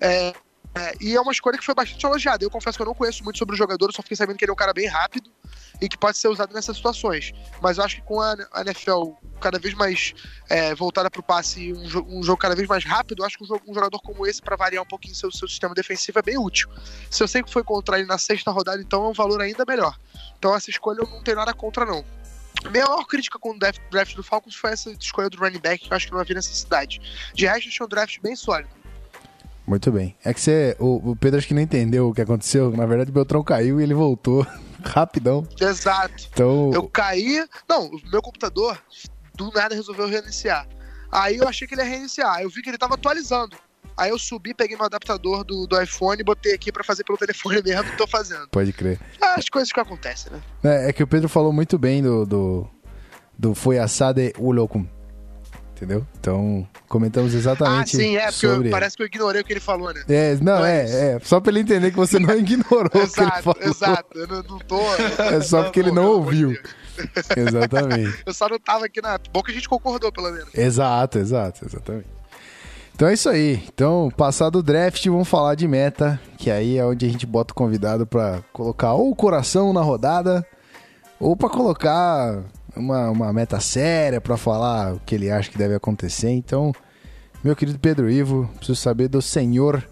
É, 0.01 0.33
é, 0.77 0.93
e 1.01 1.15
é 1.15 1.21
uma 1.21 1.31
escolha 1.31 1.57
que 1.57 1.65
foi 1.65 1.73
bastante 1.73 2.05
elogiada. 2.05 2.43
Eu 2.43 2.51
confesso 2.51 2.77
que 2.77 2.81
eu 2.81 2.85
não 2.85 2.93
conheço 2.93 3.23
muito 3.23 3.39
sobre 3.39 3.55
o 3.55 3.57
jogador, 3.57 3.87
eu 3.87 3.93
só 3.93 4.03
fiquei 4.03 4.15
sabendo 4.15 4.37
que 4.37 4.45
ele 4.45 4.51
é 4.51 4.53
um 4.53 4.57
cara 4.57 4.73
bem 4.73 4.87
rápido 4.87 5.31
e 5.81 5.89
que 5.89 5.97
pode 5.97 6.17
ser 6.17 6.27
usado 6.27 6.53
nessas 6.53 6.77
situações. 6.77 7.33
Mas 7.61 7.77
eu 7.77 7.83
acho 7.83 7.95
que 7.95 8.01
com 8.03 8.21
a, 8.21 8.35
NFL 8.61 9.13
cada 9.39 9.57
vez 9.57 9.73
mais 9.73 10.13
é, 10.49 10.75
voltada 10.75 11.09
para 11.09 11.19
o 11.19 11.23
passe 11.23 11.61
e 11.61 11.73
um, 11.73 12.19
um, 12.19 12.23
jogo 12.23 12.37
cada 12.37 12.55
vez 12.55 12.67
mais 12.67 12.83
rápido, 12.83 13.21
eu 13.21 13.25
acho 13.25 13.37
que 13.37 13.43
um, 13.43 13.57
um 13.67 13.73
jogador 13.73 13.99
como 14.01 14.25
esse, 14.25 14.41
para 14.41 14.55
variar 14.55 14.83
um 14.83 14.87
pouquinho 14.87 15.15
seu, 15.15 15.31
seu 15.31 15.47
sistema 15.47 15.73
defensivo, 15.73 16.19
é 16.19 16.21
bem 16.21 16.37
útil. 16.37 16.69
Se 17.09 17.23
eu 17.23 17.27
sempre 17.27 17.51
foi 17.51 17.63
contra 17.63 17.97
ele 17.97 18.07
na 18.07 18.17
sexta 18.17 18.51
rodada, 18.51 18.81
então 18.81 19.05
é 19.05 19.09
um 19.09 19.13
valor 19.13 19.41
ainda 19.41 19.63
melhor. 19.67 19.97
Então 20.37 20.55
essa 20.55 20.69
escolha 20.69 20.99
eu 21.01 21.07
não 21.07 21.23
tenho 21.23 21.37
nada 21.37 21.53
contra, 21.53 21.85
não. 21.85 22.03
A 22.65 22.69
minha 22.69 22.85
maior 22.85 23.05
crítica 23.05 23.39
com 23.39 23.51
o 23.51 23.57
draft 23.57 24.15
do 24.15 24.23
Falcons 24.23 24.55
foi 24.55 24.71
essa 24.71 24.91
escolha 24.91 25.29
do 25.29 25.37
running 25.37 25.59
back, 25.59 25.85
que 25.85 25.91
eu 25.91 25.95
acho 25.95 26.07
que 26.07 26.13
não 26.13 26.19
havia 26.19 26.35
necessidade. 26.35 26.99
De 27.33 27.45
resto, 27.45 27.69
achei 27.69 27.85
um 27.85 27.89
draft 27.89 28.19
bem 28.21 28.35
sólido. 28.35 28.69
Muito 29.65 29.91
bem. 29.91 30.15
É 30.23 30.33
que 30.33 30.39
você. 30.39 30.77
O, 30.79 31.11
o, 31.11 31.15
Pedro 31.15 31.37
acho 31.37 31.47
que 31.47 31.53
não 31.53 31.61
entendeu 31.61 32.09
o 32.09 32.13
que 32.13 32.21
aconteceu. 32.21 32.71
Na 32.71 32.85
verdade, 32.85 33.11
o 33.11 33.13
Beltrão 33.13 33.43
caiu 33.43 33.81
e 33.81 33.83
ele 33.83 33.93
voltou 33.93 34.47
rapidão. 34.81 35.45
Exato. 35.59 36.29
Então... 36.31 36.71
Eu 36.73 36.87
caí. 36.87 37.45
Não, 37.67 37.87
o 37.87 38.01
meu 38.09 38.21
computador 38.21 38.81
do 39.35 39.51
nada 39.51 39.75
resolveu 39.75 40.07
reiniciar. 40.07 40.65
Aí 41.11 41.37
eu 41.37 41.47
achei 41.47 41.67
que 41.67 41.75
ele 41.75 41.81
ia 41.81 41.87
reiniciar. 41.87 42.41
Eu 42.41 42.49
vi 42.49 42.61
que 42.61 42.69
ele 42.69 42.77
tava 42.77 42.95
atualizando. 42.95 43.57
Aí 43.97 44.09
eu 44.11 44.19
subi, 44.19 44.53
peguei 44.53 44.77
meu 44.77 44.85
adaptador 44.85 45.43
do, 45.43 45.65
do 45.65 45.81
iPhone 45.81 46.21
e 46.21 46.23
botei 46.23 46.53
aqui 46.53 46.71
pra 46.71 46.83
fazer 46.83 47.03
pelo 47.03 47.17
telefone 47.17 47.61
mesmo 47.65 47.91
e 47.91 47.97
tô 47.97 48.05
fazendo. 48.07 48.47
Pode 48.49 48.71
crer. 48.73 48.99
Ah, 49.21 49.35
As 49.37 49.49
coisas 49.49 49.71
que 49.71 49.79
acontecem, 49.79 50.31
né? 50.31 50.41
É, 50.63 50.89
é 50.89 50.93
que 50.93 51.01
o 51.01 51.07
Pedro 51.07 51.27
falou 51.27 51.51
muito 51.51 51.77
bem 51.79 52.03
do, 52.03 52.25
do, 52.25 52.67
do 53.37 53.55
Foi 53.55 53.79
Assade 53.79 54.33
Ulocum. 54.37 54.85
Entendeu? 55.75 56.05
Então, 56.19 56.67
comentamos 56.87 57.35
Ah, 57.35 57.37
exatamente 57.37 57.95
sim, 57.97 58.17
é, 58.17 58.31
porque 58.31 58.47
eu- 58.47 58.55
sobre... 58.55 58.69
parece 58.71 58.97
que 58.97 59.03
eu 59.03 59.05
ignorei 59.05 59.41
o 59.41 59.45
que 59.45 59.53
ele 59.53 59.59
falou, 59.59 59.93
né? 59.93 60.03
É, 60.09 60.33
não, 60.35 60.57
Não 60.59 60.65
é 60.65 60.81
é, 60.85 61.11
é, 61.15 61.19
só 61.23 61.39
pra 61.39 61.51
ele 61.51 61.59
entender 61.59 61.91
que 61.91 61.97
você 61.97 62.17
não 62.17 62.33
ignorou 62.37 62.85
o 62.87 62.89
que 62.89 62.97
ele 62.97 63.05
Exato, 63.05 63.43
falou. 63.43 63.61
exato. 63.61 64.17
Eu 64.17 64.27
não, 64.27 64.41
não 64.43 64.57
tô. 64.59 64.79
É 65.23 65.39
só 65.41 65.61
porque 65.63 65.79
ele 65.79 65.91
não 65.91 66.03
amor 66.05 66.15
ouviu. 66.15 66.49
Deus. 66.49 67.27
Exatamente. 67.35 68.21
Eu 68.25 68.33
só 68.33 68.49
não 68.49 68.57
tava 68.59 68.85
aqui 68.85 69.01
na. 69.03 69.19
Bom 69.31 69.43
que 69.43 69.51
a 69.51 69.53
gente 69.53 69.69
concordou, 69.69 70.11
pelo 70.11 70.31
menos. 70.31 70.49
Exato, 70.55 71.19
exato, 71.19 71.63
exatamente. 71.63 72.07
Então 72.97 73.09
é 73.09 73.13
isso 73.13 73.29
aí. 73.29 73.63
Então, 73.67 74.11
passado 74.17 74.57
o 74.57 74.63
draft, 74.63 75.05
vamos 75.05 75.27
falar 75.27 75.53
de 75.53 75.67
meta, 75.67 76.19
que 76.35 76.49
aí 76.49 76.79
é 76.79 76.83
onde 76.83 77.05
a 77.05 77.09
gente 77.09 77.27
bota 77.27 77.51
o 77.53 77.55
convidado 77.55 78.07
pra 78.07 78.41
colocar 78.51 78.95
ou 78.95 79.11
o 79.11 79.15
coração 79.15 79.71
na 79.71 79.81
rodada, 79.81 80.43
ou 81.19 81.37
pra 81.37 81.47
colocar 81.47 82.43
uma, 82.75 83.11
uma 83.11 83.31
meta 83.31 83.59
séria 83.59 84.19
pra 84.19 84.35
falar 84.35 84.95
o 84.95 84.99
que 85.01 85.13
ele 85.13 85.29
acha 85.29 85.47
que 85.47 85.59
deve 85.59 85.75
acontecer. 85.75 86.31
Então, 86.31 86.73
meu 87.43 87.55
querido 87.55 87.77
Pedro 87.77 88.09
Ivo, 88.09 88.49
preciso 88.55 88.81
saber 88.81 89.07
do 89.09 89.21
senhor 89.21 89.87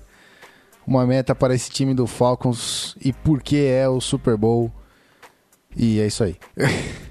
uma 0.88 1.06
meta 1.06 1.36
para 1.36 1.54
esse 1.54 1.70
time 1.70 1.94
do 1.94 2.08
Falcons 2.08 2.96
e 3.00 3.14
por 3.14 3.44
que 3.44 3.68
é 3.68 3.88
o 3.88 4.02
Super 4.02 4.36
Bowl. 4.36 4.72
E 5.78 6.00
é 6.00 6.08
isso 6.08 6.24
aí. 6.24 6.36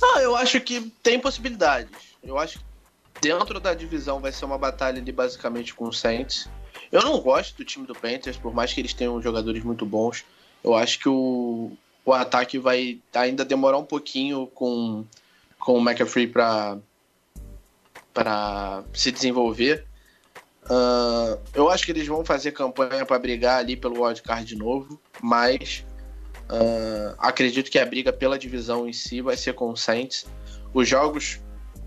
Ah, 0.00 0.22
eu 0.22 0.36
acho 0.36 0.60
que 0.60 0.92
tem 1.02 1.18
possibilidades. 1.18 1.90
Eu 2.22 2.38
acho 2.38 2.60
que 2.60 2.67
dentro 3.20 3.60
da 3.60 3.74
divisão 3.74 4.20
vai 4.20 4.32
ser 4.32 4.44
uma 4.44 4.58
batalha 4.58 5.00
ali 5.00 5.12
basicamente 5.12 5.74
com 5.74 5.88
o 5.88 5.92
Saints. 5.92 6.48
Eu 6.90 7.02
não 7.02 7.20
gosto 7.20 7.56
do 7.56 7.64
time 7.64 7.86
do 7.86 7.94
Panthers, 7.94 8.36
por 8.36 8.54
mais 8.54 8.72
que 8.72 8.80
eles 8.80 8.94
tenham 8.94 9.20
jogadores 9.20 9.62
muito 9.62 9.84
bons. 9.84 10.24
Eu 10.62 10.74
acho 10.74 10.98
que 10.98 11.08
o, 11.08 11.72
o 12.04 12.12
ataque 12.12 12.58
vai 12.58 13.00
ainda 13.14 13.44
demorar 13.44 13.78
um 13.78 13.84
pouquinho 13.84 14.46
com, 14.48 15.04
com 15.58 15.74
o 15.74 15.80
McAfee 15.80 16.26
para 16.28 16.78
se 18.92 19.12
desenvolver. 19.12 19.84
Ah, 20.68 21.38
eu 21.54 21.68
acho 21.70 21.84
que 21.84 21.92
eles 21.92 22.06
vão 22.06 22.24
fazer 22.24 22.52
campanha 22.52 23.04
para 23.04 23.18
brigar 23.18 23.58
ali 23.58 23.76
pelo 23.76 24.02
wildcard 24.04 24.44
de 24.44 24.56
novo, 24.56 25.00
mas 25.22 25.84
ah, 26.48 27.14
acredito 27.18 27.70
que 27.70 27.78
a 27.78 27.86
briga 27.86 28.12
pela 28.12 28.38
divisão 28.38 28.88
em 28.88 28.92
si 28.92 29.20
vai 29.20 29.36
ser 29.36 29.54
com 29.54 29.70
o 29.70 29.76
Saints. 29.76 30.26
Os 30.74 30.86
jogos 30.86 31.40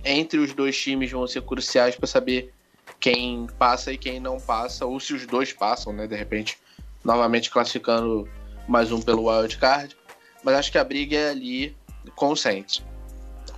entre 0.03 0.39
os 0.39 0.53
dois 0.53 0.77
times 0.77 1.11
vão 1.11 1.27
ser 1.27 1.41
cruciais 1.41 1.95
para 1.95 2.07
saber 2.07 2.53
quem 2.99 3.47
passa 3.57 3.91
e 3.91 3.97
quem 3.97 4.19
não 4.19 4.39
passa, 4.39 4.85
ou 4.85 4.99
se 4.99 5.13
os 5.13 5.25
dois 5.25 5.53
passam, 5.53 5.93
né? 5.93 6.07
De 6.07 6.15
repente, 6.15 6.57
novamente 7.03 7.49
classificando 7.49 8.27
mais 8.67 8.91
um 8.91 9.01
pelo 9.01 9.29
wild 9.29 9.57
card. 9.57 9.95
Mas 10.43 10.55
acho 10.55 10.71
que 10.71 10.77
a 10.77 10.83
briga 10.83 11.17
é 11.17 11.29
ali 11.29 11.75
com 12.15 12.31
o 12.31 12.35
Saints. 12.35 12.83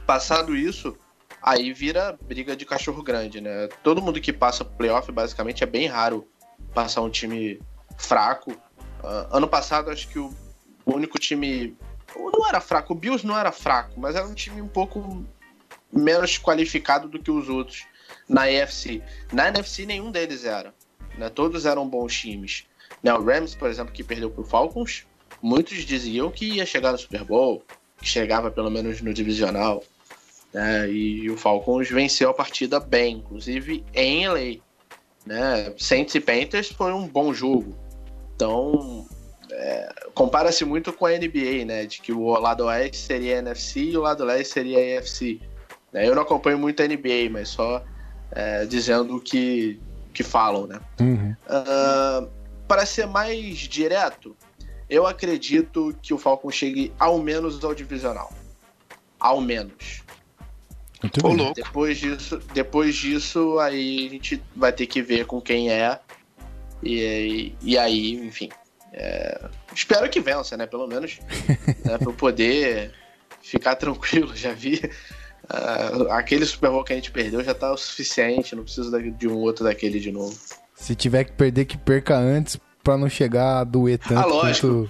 Passado 0.06 0.56
isso, 0.56 0.98
aí 1.42 1.74
vira 1.74 2.18
briga 2.22 2.56
de 2.56 2.66
cachorro 2.66 3.02
grande, 3.04 3.40
né? 3.40 3.68
Todo 3.82 4.02
mundo 4.02 4.20
que 4.20 4.34
passa 4.34 4.66
pro 4.66 4.76
playoff, 4.76 5.12
basicamente, 5.12 5.64
é 5.64 5.68
bem 5.68 5.88
raro 5.88 6.28
passar 6.74 7.02
um 7.02 7.10
time 7.10 7.60
fraco. 7.98 8.56
Ah, 9.04 9.28
ano 9.32 9.48
passado, 9.48 9.90
acho 9.90 10.08
que 10.08 10.20
o 10.20 10.34
único 10.86 11.18
time. 11.20 11.76
Não 12.16 12.48
era 12.48 12.60
fraco, 12.60 12.94
o 12.94 12.96
Bills 12.96 13.26
não 13.26 13.38
era 13.38 13.52
fraco, 13.52 14.00
mas 14.00 14.16
era 14.16 14.28
um 14.28 14.34
time 14.34 14.62
um 14.62 14.68
pouco 14.68 15.26
menos 15.94 16.38
qualificado 16.38 17.08
do 17.08 17.20
que 17.20 17.32
os 17.32 17.50
outros 17.50 17.86
na 18.28 18.44
AFC. 18.44 19.02
Na 19.32 19.48
NFC, 19.48 19.86
nenhum 19.86 20.12
deles 20.12 20.46
era. 20.46 20.74
Né? 21.18 21.30
Todos 21.30 21.66
eram 21.66 21.88
bons 21.88 22.14
times. 22.14 22.66
Né? 23.02 23.14
O 23.14 23.24
Rams, 23.24 23.56
por 23.56 23.70
exemplo, 23.70 23.94
que 23.94 24.04
perdeu 24.04 24.30
pro 24.30 24.44
Falcons, 24.44 25.06
muitos 25.42 25.86
diziam 25.86 26.32
que 26.32 26.46
ia 26.46 26.66
chegar 26.66 26.92
no 26.92 26.98
Super 26.98 27.24
Bowl, 27.24 27.64
que 27.98 28.08
chegava 28.08 28.50
pelo 28.50 28.72
menos 28.72 29.02
no 29.02 29.14
divisional. 29.14 29.84
Né? 30.54 30.90
E 30.90 31.30
o 31.30 31.38
Falcons 31.38 31.90
venceu 31.90 32.30
a 32.30 32.34
partida 32.34 32.80
bem, 32.80 33.18
inclusive 33.18 33.84
em 33.94 34.28
LA. 34.28 34.62
Né? 35.26 35.74
Saints 35.78 36.16
e 36.16 36.20
Panthers 36.20 36.70
foi 36.70 36.92
um 36.92 37.08
bom 37.08 37.34
jogo. 37.34 37.78
Então, 38.36 39.08
compara-se 40.14 40.66
muito 40.66 40.92
com 40.94 41.06
a 41.06 41.12
NBA, 41.12 41.66
né? 41.66 41.86
De 41.86 42.02
que 42.02 42.12
o 42.12 42.32
lado 42.40 42.66
oeste 42.66 42.98
seria 42.98 43.36
a 43.36 43.40
NFC 43.40 43.80
e 43.82 43.98
o 43.98 44.02
lado 44.02 44.24
leste 44.24 44.54
seria 44.54 44.78
a 44.78 45.00
AFC. 45.00 45.40
Né? 45.94 46.08
Eu 46.08 46.16
não 46.16 46.24
acompanho 46.24 46.58
muito 46.58 46.82
a 46.82 46.88
NBA, 46.88 47.30
mas 47.32 47.50
só 47.50 47.84
é, 48.32 48.66
dizendo 48.66 49.16
o 49.16 49.22
que, 49.22 49.80
que 50.14 50.24
falam, 50.24 50.68
né? 50.68 50.80
Uhum. 51.00 51.36
Ah, 51.48 52.28
para 52.68 52.86
ser 52.86 53.06
mais 53.06 53.60
direto, 53.60 54.36
eu 54.90 55.06
acredito 55.06 55.96
que 56.02 56.14
o 56.14 56.18
Falcon 56.18 56.50
chegue 56.50 56.92
ao 56.98 57.20
menos 57.20 57.64
ao 57.64 57.76
divisional. 57.76 58.34
Ao 59.20 59.40
menos. 59.40 60.04
Muito 61.02 61.28
louco. 61.28 61.54
Depois 61.54 61.98
disso, 61.98 62.42
depois 62.54 62.96
disso, 62.96 63.60
aí 63.60 64.08
a 64.08 64.10
gente 64.10 64.42
vai 64.56 64.72
ter 64.72 64.88
que 64.88 65.02
ver 65.02 65.26
com 65.26 65.42
quem 65.42 65.70
é. 65.70 66.00
E, 66.82 67.54
e 67.62 67.78
aí, 67.78 68.14
enfim. 68.16 68.50
é, 68.92 69.50
espero 69.74 70.10
que 70.10 70.20
vença, 70.20 70.56
né? 70.58 70.66
Pelo 70.66 70.88
menos. 70.88 71.20
né, 71.84 71.98
pra 71.98 72.08
eu 72.08 72.14
poder 72.14 72.94
ficar 73.42 73.76
tranquilo. 73.76 74.36
Já 74.36 74.54
vi. 74.54 74.82
Ah, 75.50 76.18
aquele 76.18 76.46
Super 76.46 76.70
Bowl 76.70 76.84
que 76.84 76.94
a 76.94 76.96
gente 76.96 77.12
perdeu 77.12 77.44
já 77.44 77.54
tá 77.54 77.72
o 77.72 77.78
suficiente. 77.78 78.56
Não 78.56 78.64
preciso 78.64 78.90
da- 78.92 79.00
de 79.00 79.28
um 79.28 79.36
outro 79.38 79.64
daquele 79.64 80.00
de 80.00 80.12
novo. 80.12 80.38
Se 80.76 80.96
tiver 80.96 81.24
que 81.26 81.32
perder, 81.34 81.66
que 81.66 81.78
perca 81.78 82.18
antes 82.18 82.58
pra 82.84 82.98
não 82.98 83.10
chegar 83.10 83.60
a 83.60 83.64
doer 83.64 83.98
tanto 84.00 84.20
Ah, 84.22 84.26
lógico. 84.26 84.90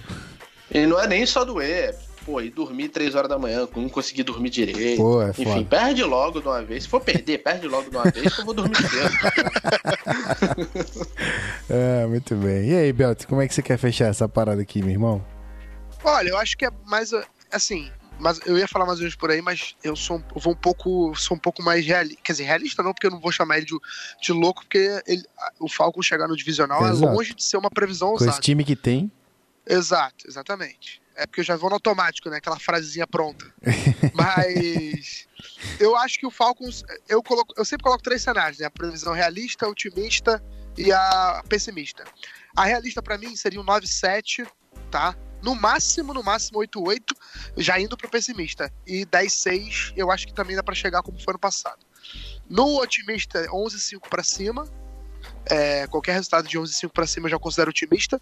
E 0.70 0.86
não 0.86 1.00
é 1.00 1.06
nem 1.06 1.24
só 1.26 1.44
doer. 1.44 1.94
Pô, 2.24 2.40
e 2.40 2.48
dormir 2.48 2.88
três 2.88 3.14
horas 3.14 3.28
da 3.28 3.38
manhã, 3.38 3.68
não 3.76 3.86
conseguir 3.86 4.22
dormir 4.22 4.48
direito. 4.48 4.96
Pô, 4.96 5.20
é 5.20 5.28
Enfim, 5.28 5.44
foda. 5.44 5.64
perde 5.66 6.02
logo 6.02 6.40
de 6.40 6.48
uma 6.48 6.62
vez. 6.62 6.84
Se 6.84 6.88
for 6.88 7.00
perder, 7.02 7.36
perde 7.42 7.68
logo 7.68 7.90
de 7.90 7.96
uma 7.96 8.04
vez 8.10 8.34
que 8.34 8.40
eu 8.40 8.44
vou 8.46 8.54
dormir 8.54 8.76
cedo. 8.76 9.10
É, 11.68 12.06
muito 12.06 12.34
bem. 12.36 12.68
E 12.70 12.74
aí, 12.76 12.92
Belt, 12.92 13.24
como 13.26 13.40
é 13.42 13.48
que 13.48 13.54
você 13.54 13.62
quer 13.62 13.78
fechar 13.78 14.06
essa 14.06 14.28
parada 14.28 14.60
aqui, 14.62 14.80
meu 14.82 14.90
irmão? 14.92 15.24
Olha, 16.02 16.28
eu 16.30 16.36
acho 16.38 16.56
que 16.56 16.64
é 16.66 16.70
mais 16.86 17.12
uh, 17.12 17.22
assim. 17.50 17.90
Mas 18.18 18.40
eu 18.46 18.56
ia 18.56 18.68
falar 18.68 18.86
mais 18.86 18.98
ou 18.98 19.02
menos 19.02 19.16
por 19.16 19.30
aí, 19.30 19.42
mas 19.42 19.74
eu 19.82 19.94
sou 19.96 20.18
um, 20.18 20.24
eu 20.34 20.40
vou 20.40 20.52
um 20.52 20.56
pouco, 20.56 21.14
sou 21.16 21.36
um 21.36 21.40
pouco 21.40 21.62
mais 21.62 21.84
realista. 21.84 22.20
Quer 22.22 22.32
dizer, 22.32 22.44
realista 22.44 22.82
não, 22.82 22.92
porque 22.94 23.06
eu 23.06 23.10
não 23.10 23.20
vou 23.20 23.32
chamar 23.32 23.56
ele 23.58 23.66
de, 23.66 23.76
de 24.22 24.32
louco, 24.32 24.62
porque 24.62 25.02
ele- 25.06 25.26
a- 25.38 25.52
o 25.60 25.68
Falcon 25.68 26.00
chegar 26.02 26.28
no 26.28 26.36
divisional 26.36 26.86
Exato. 26.86 27.04
é 27.08 27.12
longe 27.12 27.34
de 27.34 27.42
ser 27.44 27.56
uma 27.56 27.70
previsão 27.70 28.08
Com 28.10 28.16
esse 28.16 28.24
ousada. 28.24 28.40
time 28.42 28.64
que 28.64 28.76
tem, 28.76 29.10
Exato, 29.66 30.28
exatamente. 30.28 31.00
É 31.16 31.26
porque 31.26 31.40
eu 31.40 31.44
já 31.44 31.56
vou 31.56 31.70
no 31.70 31.76
automático, 31.76 32.28
né? 32.28 32.36
Aquela 32.36 32.58
frasezinha 32.58 33.06
pronta. 33.06 33.46
Mas 34.12 35.26
eu 35.80 35.96
acho 35.96 36.18
que 36.18 36.26
o 36.26 36.30
Falcons, 36.30 36.84
eu 37.08 37.22
coloco, 37.22 37.54
eu 37.56 37.64
sempre 37.64 37.84
coloco 37.84 38.02
três 38.02 38.22
cenários, 38.22 38.58
né? 38.58 38.66
A 38.66 38.70
previsão 38.70 39.12
realista, 39.12 39.66
otimista 39.68 40.42
e 40.76 40.92
a 40.92 41.42
pessimista. 41.48 42.04
A 42.54 42.64
realista 42.64 43.02
pra 43.02 43.16
mim 43.16 43.34
seria 43.36 43.60
um 43.60 43.64
9-7, 43.64 44.46
tá? 44.90 45.16
No 45.44 45.54
máximo, 45.54 46.14
no 46.14 46.22
máximo 46.22 46.58
8-8, 46.60 47.02
já 47.58 47.78
indo 47.78 47.96
pro 47.96 48.08
pessimista. 48.08 48.72
E 48.86 49.04
10-6, 49.04 49.92
eu 49.94 50.10
acho 50.10 50.26
que 50.26 50.32
também 50.34 50.56
dá 50.56 50.62
pra 50.62 50.74
chegar 50.74 51.02
como 51.02 51.20
foi 51.22 51.34
no 51.34 51.38
passado. 51.38 51.84
No 52.48 52.80
otimista, 52.80 53.46
11-5 53.52 54.08
pra 54.08 54.22
cima. 54.22 54.66
É, 55.46 55.86
qualquer 55.86 56.12
resultado 56.12 56.48
de 56.48 56.58
11-5 56.58 56.90
pra 56.92 57.06
cima 57.06 57.26
eu 57.26 57.30
já 57.32 57.38
considero 57.38 57.70
otimista. 57.70 58.18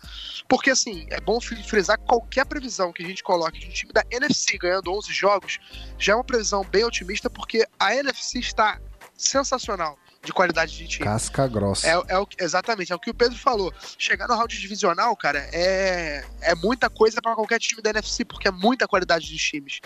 Porque, 0.49 0.71
assim, 0.71 1.07
é 1.11 1.21
bom 1.21 1.41
fri- 1.41 1.63
frisar 1.63 1.99
que 1.99 2.05
qualquer 2.07 2.45
previsão 2.45 2.93
que 2.93 3.05
a 3.05 3.07
gente 3.07 3.23
coloque 3.23 3.59
de 3.61 3.67
um 3.67 3.71
time 3.71 3.93
da 3.93 4.03
NFC 4.11 4.59
ganhando 4.59 4.93
11 4.93 5.13
jogos 5.13 5.59
já 5.99 6.13
é 6.13 6.17
uma 6.17 6.25
previsão 6.25 6.65
bem 6.65 6.85
otimista, 6.85 7.31
porque 7.31 7.65
a 7.79 7.95
NFC 7.95 8.41
está 8.41 8.81
sensacional 9.17 9.97
de 10.23 10.33
qualidade 10.33 10.77
de 10.77 10.87
time. 10.87 11.05
casca 11.05 11.47
grossa. 11.49 11.87
É, 11.87 12.03
é 12.09 12.19
o, 12.19 12.27
exatamente, 12.39 12.93
é 12.93 12.95
o 12.95 12.99
que 12.99 13.11
o 13.11 13.15
Pedro 13.15 13.37
falou. 13.37 13.73
Chegar 13.99 14.29
no 14.29 14.35
round 14.35 14.57
divisional, 14.57 15.15
cara, 15.17 15.41
é, 15.53 16.25
é 16.41 16.55
muita 16.55 16.89
coisa 16.89 17.21
para 17.21 17.35
qualquer 17.35 17.59
time 17.59 17.83
da 17.83 17.91
NFC, 17.91 18.25
porque 18.25 18.47
é 18.47 18.51
muita 18.51 18.87
qualidade 18.87 19.27
de 19.27 19.37
times. 19.37 19.81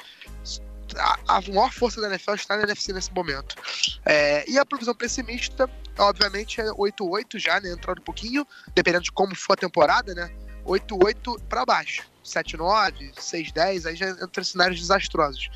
A, 0.96 1.38
a 1.38 1.40
maior 1.40 1.72
força 1.72 2.00
da 2.00 2.08
NFL 2.08 2.34
está 2.34 2.56
na 2.56 2.64
NFC 2.64 2.92
nesse 2.92 3.12
momento. 3.12 3.56
É, 4.04 4.48
e 4.48 4.58
a 4.58 4.64
previsão 4.64 4.94
pessimista, 4.94 5.68
obviamente, 5.98 6.60
é 6.60 6.66
8-8 6.66 7.38
já, 7.38 7.58
né? 7.58 7.72
Entrando 7.72 8.00
um 8.00 8.04
pouquinho, 8.04 8.46
dependendo 8.74 9.04
de 9.04 9.12
como 9.12 9.34
for 9.34 9.54
a 9.54 9.56
temporada, 9.56 10.14
né? 10.14 10.30
8-8 10.66 11.40
para 11.48 11.64
baixo. 11.64 12.04
7-9, 12.24 13.14
6-10, 13.14 13.86
aí 13.86 13.96
já 13.96 14.08
entra 14.10 14.42
em 14.42 14.44
cenários 14.44 14.80
desastrosos. 14.80 15.48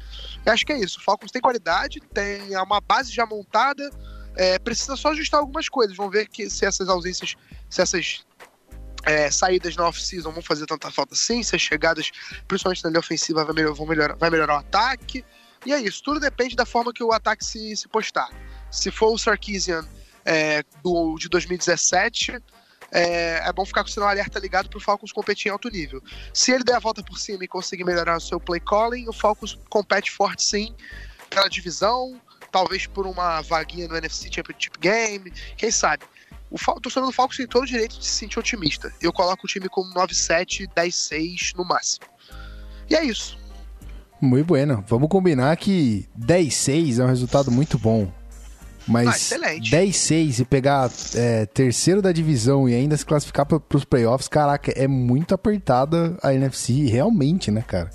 Eu 0.47 0.53
acho 0.53 0.65
que 0.65 0.73
é 0.73 0.79
isso. 0.79 1.01
O 1.01 1.03
Falcons 1.03 1.33
tem 1.33 1.43
qualidade, 1.43 2.01
tem 2.15 2.57
uma 2.57 2.81
base 2.81 3.13
já 3.13 3.27
montada, 3.27 3.91
é, 4.41 4.59
precisa 4.59 4.97
só 4.97 5.11
ajustar 5.11 5.39
algumas 5.39 5.69
coisas. 5.69 5.95
Vamos 5.95 6.13
ver 6.13 6.27
que, 6.27 6.49
se 6.49 6.65
essas 6.65 6.89
ausências, 6.89 7.35
se 7.69 7.83
essas 7.83 8.25
é, 9.05 9.31
saídas 9.31 9.77
na 9.77 9.87
off-season 9.87 10.33
vão 10.33 10.41
fazer 10.41 10.65
tanta 10.65 10.91
falta 10.91 11.13
assim, 11.13 11.43
se 11.43 11.55
as 11.55 11.61
chegadas, 11.61 12.11
principalmente 12.49 12.83
na 12.83 12.89
linha 12.89 13.01
ofensiva, 13.01 13.45
vai 13.45 13.65
vão 13.67 13.87
melhorar, 13.87 14.17
vai 14.17 14.31
melhorar 14.31 14.55
o 14.55 14.59
ataque. 14.61 15.23
E 15.67 15.75
é 15.75 15.79
isso, 15.79 16.03
tudo 16.03 16.19
depende 16.19 16.57
da 16.57 16.65
forma 16.65 16.91
que 16.91 17.05
o 17.05 17.13
ataque 17.13 17.45
se, 17.45 17.77
se 17.77 17.87
postar. 17.87 18.31
Se 18.71 18.91
for 18.91 19.13
o 19.13 19.19
Sarkisian 19.19 19.87
é, 20.25 20.65
do, 20.83 21.19
de 21.19 21.29
2017, 21.29 22.43
é, 22.93 23.47
é, 23.47 23.53
bom 23.53 23.67
ficar 23.67 23.83
com 23.83 23.91
o 23.91 23.93
sinal 23.93 24.09
alerta 24.09 24.39
ligado 24.39 24.71
para 24.71 24.79
o 24.79 24.81
Falcons 24.81 25.13
competir 25.13 25.49
em 25.49 25.53
alto 25.53 25.69
nível. 25.69 26.03
Se 26.33 26.51
ele 26.51 26.65
der 26.65 26.77
a 26.77 26.79
volta 26.79 27.03
por 27.03 27.19
cima 27.19 27.45
e 27.45 27.49
conseguir 27.49 27.85
melhorar 27.85 28.17
o 28.17 28.21
seu 28.21 28.41
play 28.41 28.61
calling, 28.61 29.07
o 29.07 29.13
Falcons 29.13 29.59
compete 29.69 30.11
forte 30.11 30.43
sim 30.43 30.75
pela 31.29 31.47
divisão, 31.47 32.19
talvez 32.51 32.87
por 32.87 33.07
uma 33.07 33.41
vaguinha 33.43 33.89
no 33.89 33.97
NFC 33.97 34.29
Championship 34.33 34.79
Game, 34.79 35.33
quem 35.57 35.71
sabe. 35.71 36.05
O 36.51 36.59
torcedor 36.81 37.09
do 37.09 37.13
Falcons 37.13 37.37
tem 37.37 37.47
todo 37.47 37.63
o 37.63 37.67
direito 37.67 37.99
de 37.99 38.05
se 38.05 38.13
sentir 38.13 38.39
otimista. 38.39 38.93
Eu 39.01 39.13
coloco 39.13 39.47
o 39.47 39.49
time 39.49 39.69
como 39.69 39.95
9-7, 39.95 40.69
10-6 40.75 41.55
no 41.57 41.65
máximo. 41.65 42.07
E 42.89 42.97
é 42.97 43.05
isso. 43.05 43.39
Muito 44.21 44.47
bueno. 44.47 44.85
Vamos 44.89 45.09
combinar 45.09 45.57
que 45.57 46.09
10-6 46.19 46.99
é 46.99 47.05
um 47.05 47.07
resultado 47.07 47.53
muito 47.53 47.79
bom. 47.79 48.13
Mas 48.87 49.33
ah, 49.33 49.37
10-6 49.39 50.41
e 50.41 50.45
pegar 50.45 50.91
é, 51.15 51.47
terceiro 51.47 52.03
da 52.03 52.11
divisão 52.11 52.69
e 52.69 52.75
ainda 52.75 52.97
se 52.97 53.07
classificar 53.07 53.47
para 53.47 53.61
os 53.73 53.85
playoffs, 53.85 54.27
caraca, 54.27 54.73
é 54.73 54.89
muito 54.89 55.33
apertada 55.33 56.19
a 56.21 56.35
NFC, 56.35 56.87
realmente, 56.87 57.53
né, 57.53 57.63
cara? 57.63 57.91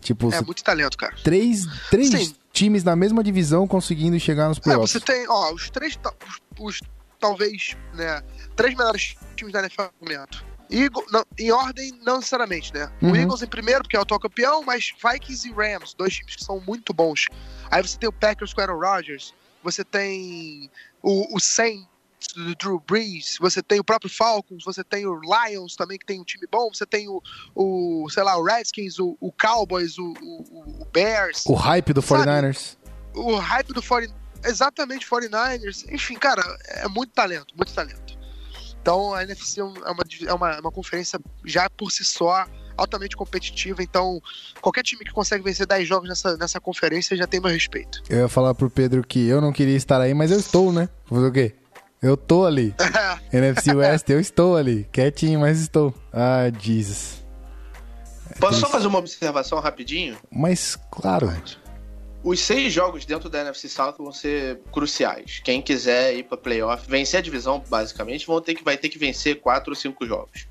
Tipo, 0.00 0.32
é 0.32 0.40
muito 0.40 0.62
talento, 0.62 0.96
cara. 0.96 1.14
Três, 1.24 1.66
três 1.90 2.34
times 2.52 2.84
na 2.84 2.96
mesma 2.96 3.22
divisão 3.22 3.66
conseguindo 3.66 4.18
chegar 4.18 4.48
nos 4.48 4.58
playoffs. 4.58 4.96
É, 4.96 4.98
você 4.98 5.04
tem, 5.04 5.28
ó, 5.28 5.52
os 5.52 5.70
três, 5.70 5.98
os, 6.26 6.40
os 6.58 6.80
talvez, 7.18 7.76
né, 7.94 8.22
três 8.56 8.74
melhores 8.76 9.16
times 9.36 9.52
da 9.52 9.60
NFL 9.60 9.82
no 9.82 10.08
momento. 10.08 10.44
Eagle, 10.70 11.04
não, 11.10 11.24
em 11.36 11.50
ordem, 11.50 11.92
não 12.04 12.16
necessariamente, 12.16 12.72
né? 12.72 12.90
Uhum. 13.02 13.10
O 13.10 13.16
Eagles 13.16 13.42
em 13.42 13.46
primeiro, 13.46 13.82
porque 13.82 13.96
é 13.96 13.98
o 13.98 14.02
atual 14.02 14.20
campeão, 14.20 14.62
mas 14.62 14.92
Vikings 15.04 15.48
e 15.48 15.52
Rams, 15.52 15.94
dois 15.94 16.14
times 16.14 16.36
que 16.36 16.44
são 16.44 16.60
muito 16.60 16.94
bons. 16.94 17.26
Aí 17.70 17.82
você 17.82 17.98
tem 17.98 18.08
o 18.08 18.12
Packers 18.12 18.54
com 18.54 18.60
o 18.60 18.64
Aaron 18.64 18.78
Rodgers, 18.78 19.34
você 19.62 19.84
tem 19.84 20.70
o, 21.02 21.36
o 21.36 21.40
Saints 21.40 21.89
do 22.34 22.54
Drew 22.54 22.82
Brees, 22.86 23.36
você 23.40 23.62
tem 23.62 23.80
o 23.80 23.84
próprio 23.84 24.10
Falcons, 24.10 24.64
você 24.64 24.84
tem 24.84 25.06
o 25.06 25.20
Lions 25.20 25.74
também, 25.74 25.98
que 25.98 26.06
tem 26.06 26.20
um 26.20 26.24
time 26.24 26.46
bom, 26.50 26.70
você 26.72 26.86
tem 26.86 27.08
o, 27.08 27.22
o 27.54 28.08
sei 28.10 28.22
lá, 28.22 28.36
o 28.36 28.44
Redskins, 28.44 28.98
o, 28.98 29.16
o 29.20 29.32
Cowboys, 29.32 29.98
o, 29.98 30.14
o, 30.20 30.82
o, 30.82 30.86
Bears. 30.92 31.44
O 31.46 31.54
hype 31.54 31.92
do 31.92 32.02
49ers. 32.02 32.76
O 33.14 33.36
hype 33.36 33.72
do 33.72 33.82
49ers, 33.82 34.14
exatamente, 34.44 35.08
49ers. 35.08 35.90
Enfim, 35.92 36.14
cara, 36.14 36.42
é 36.68 36.88
muito 36.88 37.12
talento, 37.12 37.54
muito 37.56 37.72
talento. 37.72 38.18
Então 38.80 39.12
a 39.14 39.22
NFC 39.22 39.60
é 39.60 39.64
uma, 39.64 40.04
é 40.26 40.32
uma, 40.32 40.50
é 40.52 40.60
uma 40.60 40.72
conferência 40.72 41.20
já 41.44 41.68
por 41.68 41.90
si 41.90 42.04
só 42.04 42.46
altamente 42.76 43.14
competitiva, 43.14 43.82
então 43.82 44.22
qualquer 44.60 44.82
time 44.82 45.04
que 45.04 45.12
consegue 45.12 45.44
vencer 45.44 45.66
10 45.66 45.86
jogos 45.86 46.08
nessa, 46.08 46.36
nessa 46.38 46.58
conferência 46.58 47.14
já 47.14 47.26
tem 47.26 47.38
meu 47.38 47.50
respeito. 47.50 48.02
Eu 48.08 48.20
ia 48.20 48.28
falar 48.28 48.54
pro 48.54 48.70
Pedro 48.70 49.06
que 49.06 49.28
eu 49.28 49.38
não 49.38 49.52
queria 49.52 49.76
estar 49.76 50.00
aí, 50.00 50.14
mas 50.14 50.30
eu 50.30 50.38
estou, 50.38 50.72
né? 50.72 50.88
Vou 51.06 51.18
fazer 51.18 51.28
o 51.28 51.32
quê? 51.32 51.59
Eu 52.02 52.16
tô 52.16 52.46
ali. 52.46 52.74
NFC 53.32 53.74
West, 53.74 54.08
eu 54.08 54.18
estou 54.18 54.56
ali. 54.56 54.88
Quietinho, 54.90 55.40
mas 55.40 55.60
estou. 55.60 55.94
Ah, 56.12 56.50
Jesus. 56.58 57.22
Posso 58.38 58.58
só 58.58 58.68
fazer 58.68 58.86
uma 58.86 58.98
observação 58.98 59.60
rapidinho? 59.60 60.16
Mas, 60.30 60.78
claro. 60.90 61.30
Os 62.22 62.40
seis 62.40 62.72
jogos 62.72 63.04
dentro 63.04 63.28
da 63.28 63.40
NFC 63.40 63.68
South 63.68 63.96
vão 63.98 64.12
ser 64.12 64.60
cruciais. 64.72 65.40
Quem 65.44 65.60
quiser 65.60 66.14
ir 66.14 66.22
para 66.24 66.38
playoff, 66.38 66.88
vencer 66.88 67.20
a 67.20 67.22
divisão, 67.22 67.62
basicamente, 67.68 68.26
vão 68.26 68.40
ter 68.40 68.54
que, 68.54 68.64
vai 68.64 68.78
ter 68.78 68.88
que 68.88 68.98
vencer 68.98 69.40
quatro 69.40 69.72
ou 69.72 69.76
cinco 69.76 70.06
jogos. 70.06 70.46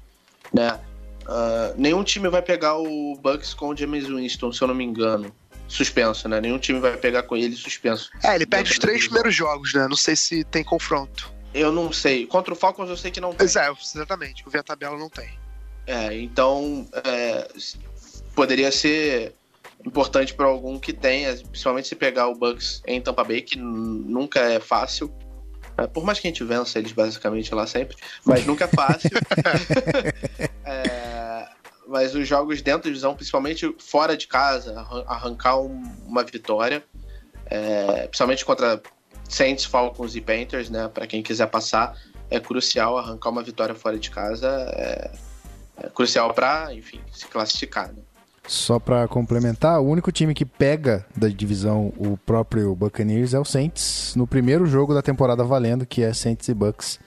Né? 0.53 0.79
Uh, 1.23 1.73
nenhum 1.77 2.03
time 2.03 2.29
vai 2.29 2.41
pegar 2.41 2.77
o 2.77 3.15
Bucks 3.15 3.53
com 3.55 3.69
o 3.69 3.77
James 3.77 4.07
Winston, 4.07 4.51
se 4.51 4.61
eu 4.61 4.67
não 4.67 4.75
me 4.75 4.83
engano 4.83 5.33
suspenso, 5.67 6.27
né? 6.27 6.41
Nenhum 6.41 6.57
time 6.57 6.79
vai 6.79 6.97
pegar 6.97 7.23
com 7.23 7.37
ele 7.37 7.55
suspenso. 7.55 8.09
É, 8.23 8.33
ele 8.33 8.45
perde 8.45 8.71
os 8.71 8.79
três 8.79 9.05
primeiros 9.05 9.35
jogos, 9.35 9.71
né? 9.73 9.87
Não 9.87 9.95
sei 9.95 10.15
se 10.15 10.43
tem 10.45 10.63
confronto. 10.63 11.31
Eu 11.53 11.71
não 11.71 11.91
sei. 11.91 12.25
Contra 12.25 12.53
o 12.53 12.55
Falcons 12.55 12.89
eu 12.89 12.97
sei 12.97 13.11
que 13.11 13.21
não 13.21 13.33
tem. 13.33 13.45
É, 13.45 13.71
exatamente. 13.71 14.47
O 14.47 14.51
Via 14.51 14.63
Tabela 14.63 14.97
não 14.97 15.09
tem. 15.09 15.29
É, 15.87 16.13
então 16.13 16.87
é, 17.03 17.47
poderia 18.35 18.71
ser 18.71 19.33
importante 19.85 20.33
para 20.33 20.45
algum 20.45 20.77
que 20.77 20.93
tenha, 20.93 21.35
principalmente 21.35 21.87
se 21.87 21.95
pegar 21.95 22.27
o 22.27 22.35
Bucks 22.35 22.81
em 22.85 23.01
Tampa 23.01 23.23
Bay, 23.23 23.41
que 23.41 23.57
nunca 23.57 24.39
é 24.39 24.59
fácil. 24.59 25.11
É, 25.77 25.87
por 25.87 26.03
mais 26.03 26.19
que 26.19 26.27
a 26.27 26.29
gente 26.29 26.43
vença 26.43 26.77
eles 26.77 26.91
basicamente 26.91 27.53
lá 27.55 27.65
sempre, 27.65 27.95
mas 28.25 28.45
nunca 28.45 28.65
é 28.65 28.67
fácil. 28.67 29.09
é, 30.65 31.47
mas 31.87 32.13
os 32.13 32.27
jogos 32.27 32.61
dentro 32.61 32.83
da 32.83 32.89
divisão, 32.89 33.15
principalmente 33.15 33.73
fora 33.79 34.15
de 34.15 34.27
casa, 34.27 34.79
arrancar 35.07 35.59
um, 35.59 35.81
uma 36.05 36.23
vitória, 36.23 36.83
é, 37.45 38.07
principalmente 38.07 38.45
contra 38.45 38.81
Saints, 39.27 39.65
Falcons 39.65 40.15
e 40.15 40.21
Panthers, 40.21 40.69
né? 40.69 40.87
Para 40.87 41.05
quem 41.05 41.21
quiser 41.21 41.47
passar, 41.47 41.95
é 42.29 42.39
crucial 42.39 42.97
arrancar 42.97 43.29
uma 43.29 43.43
vitória 43.43 43.75
fora 43.75 43.97
de 43.97 44.09
casa. 44.09 44.47
É, 44.73 45.11
é 45.83 45.89
crucial 45.89 46.33
para, 46.33 46.73
enfim, 46.73 46.99
se 47.11 47.27
classificar. 47.27 47.89
Né? 47.89 48.01
Só 48.47 48.79
para 48.79 49.07
complementar, 49.07 49.79
o 49.79 49.85
único 49.85 50.11
time 50.11 50.33
que 50.33 50.45
pega 50.45 51.05
da 51.15 51.27
divisão 51.27 51.93
o 51.97 52.17
próprio 52.25 52.75
Buccaneers 52.75 53.33
é 53.33 53.39
o 53.39 53.45
Saints 53.45 54.13
no 54.15 54.25
primeiro 54.25 54.65
jogo 54.65 54.93
da 54.93 55.01
temporada 55.01 55.43
valendo, 55.43 55.85
que 55.85 56.01
é 56.01 56.11
Saints 56.13 56.47
e 56.47 56.53
Bucks 56.53 56.99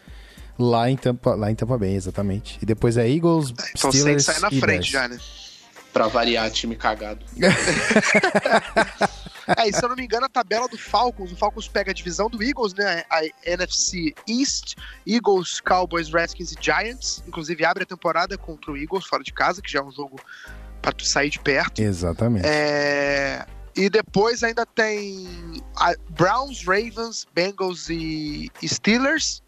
lá 0.58 0.88
em 0.88 0.96
Tampa, 0.96 1.34
lá 1.34 1.50
em 1.50 1.54
Tampa 1.54 1.76
Bay, 1.76 1.94
exatamente. 1.94 2.58
E 2.62 2.66
depois 2.66 2.96
é 2.96 3.08
Eagles, 3.08 3.52
então 3.76 3.90
Steelers 3.90 4.24
sai 4.24 4.38
na 4.38 4.50
frente 4.50 4.66
Bears. 4.66 4.86
já, 4.86 5.08
né? 5.08 5.18
Pra 5.92 6.06
variar, 6.06 6.50
time 6.50 6.76
cagado. 6.76 7.24
É, 9.56 9.68
e 9.68 9.72
se 9.72 9.84
eu 9.84 9.88
não 9.88 9.96
me 9.96 10.04
engano, 10.04 10.26
a 10.26 10.28
tabela 10.28 10.68
do 10.68 10.78
Falcons, 10.78 11.32
o 11.32 11.36
Falcons 11.36 11.66
pega 11.66 11.90
a 11.90 11.94
divisão 11.94 12.28
do 12.28 12.42
Eagles, 12.42 12.74
né? 12.74 13.02
A 13.10 13.22
NFC 13.44 14.14
East, 14.28 14.76
Eagles, 15.06 15.60
Cowboys, 15.60 16.08
Redskins 16.12 16.52
e 16.52 16.56
Giants. 16.60 17.22
Inclusive 17.26 17.64
abre 17.64 17.82
a 17.82 17.86
temporada 17.86 18.38
contra 18.38 18.70
o 18.70 18.76
Eagles 18.76 19.04
fora 19.04 19.22
de 19.22 19.32
casa, 19.32 19.60
que 19.60 19.70
já 19.70 19.80
é 19.80 19.82
um 19.82 19.90
jogo 19.90 20.20
para 20.80 20.92
tu 20.92 21.04
sair 21.04 21.30
de 21.30 21.38
perto. 21.38 21.80
Exatamente. 21.80 22.46
É... 22.46 23.44
E 23.74 23.88
depois 23.88 24.42
ainda 24.42 24.66
tem 24.66 25.26
Browns, 26.10 26.62
Ravens, 26.64 27.26
Bengals 27.34 27.88
e 27.88 28.50
Steelers, 28.62 29.41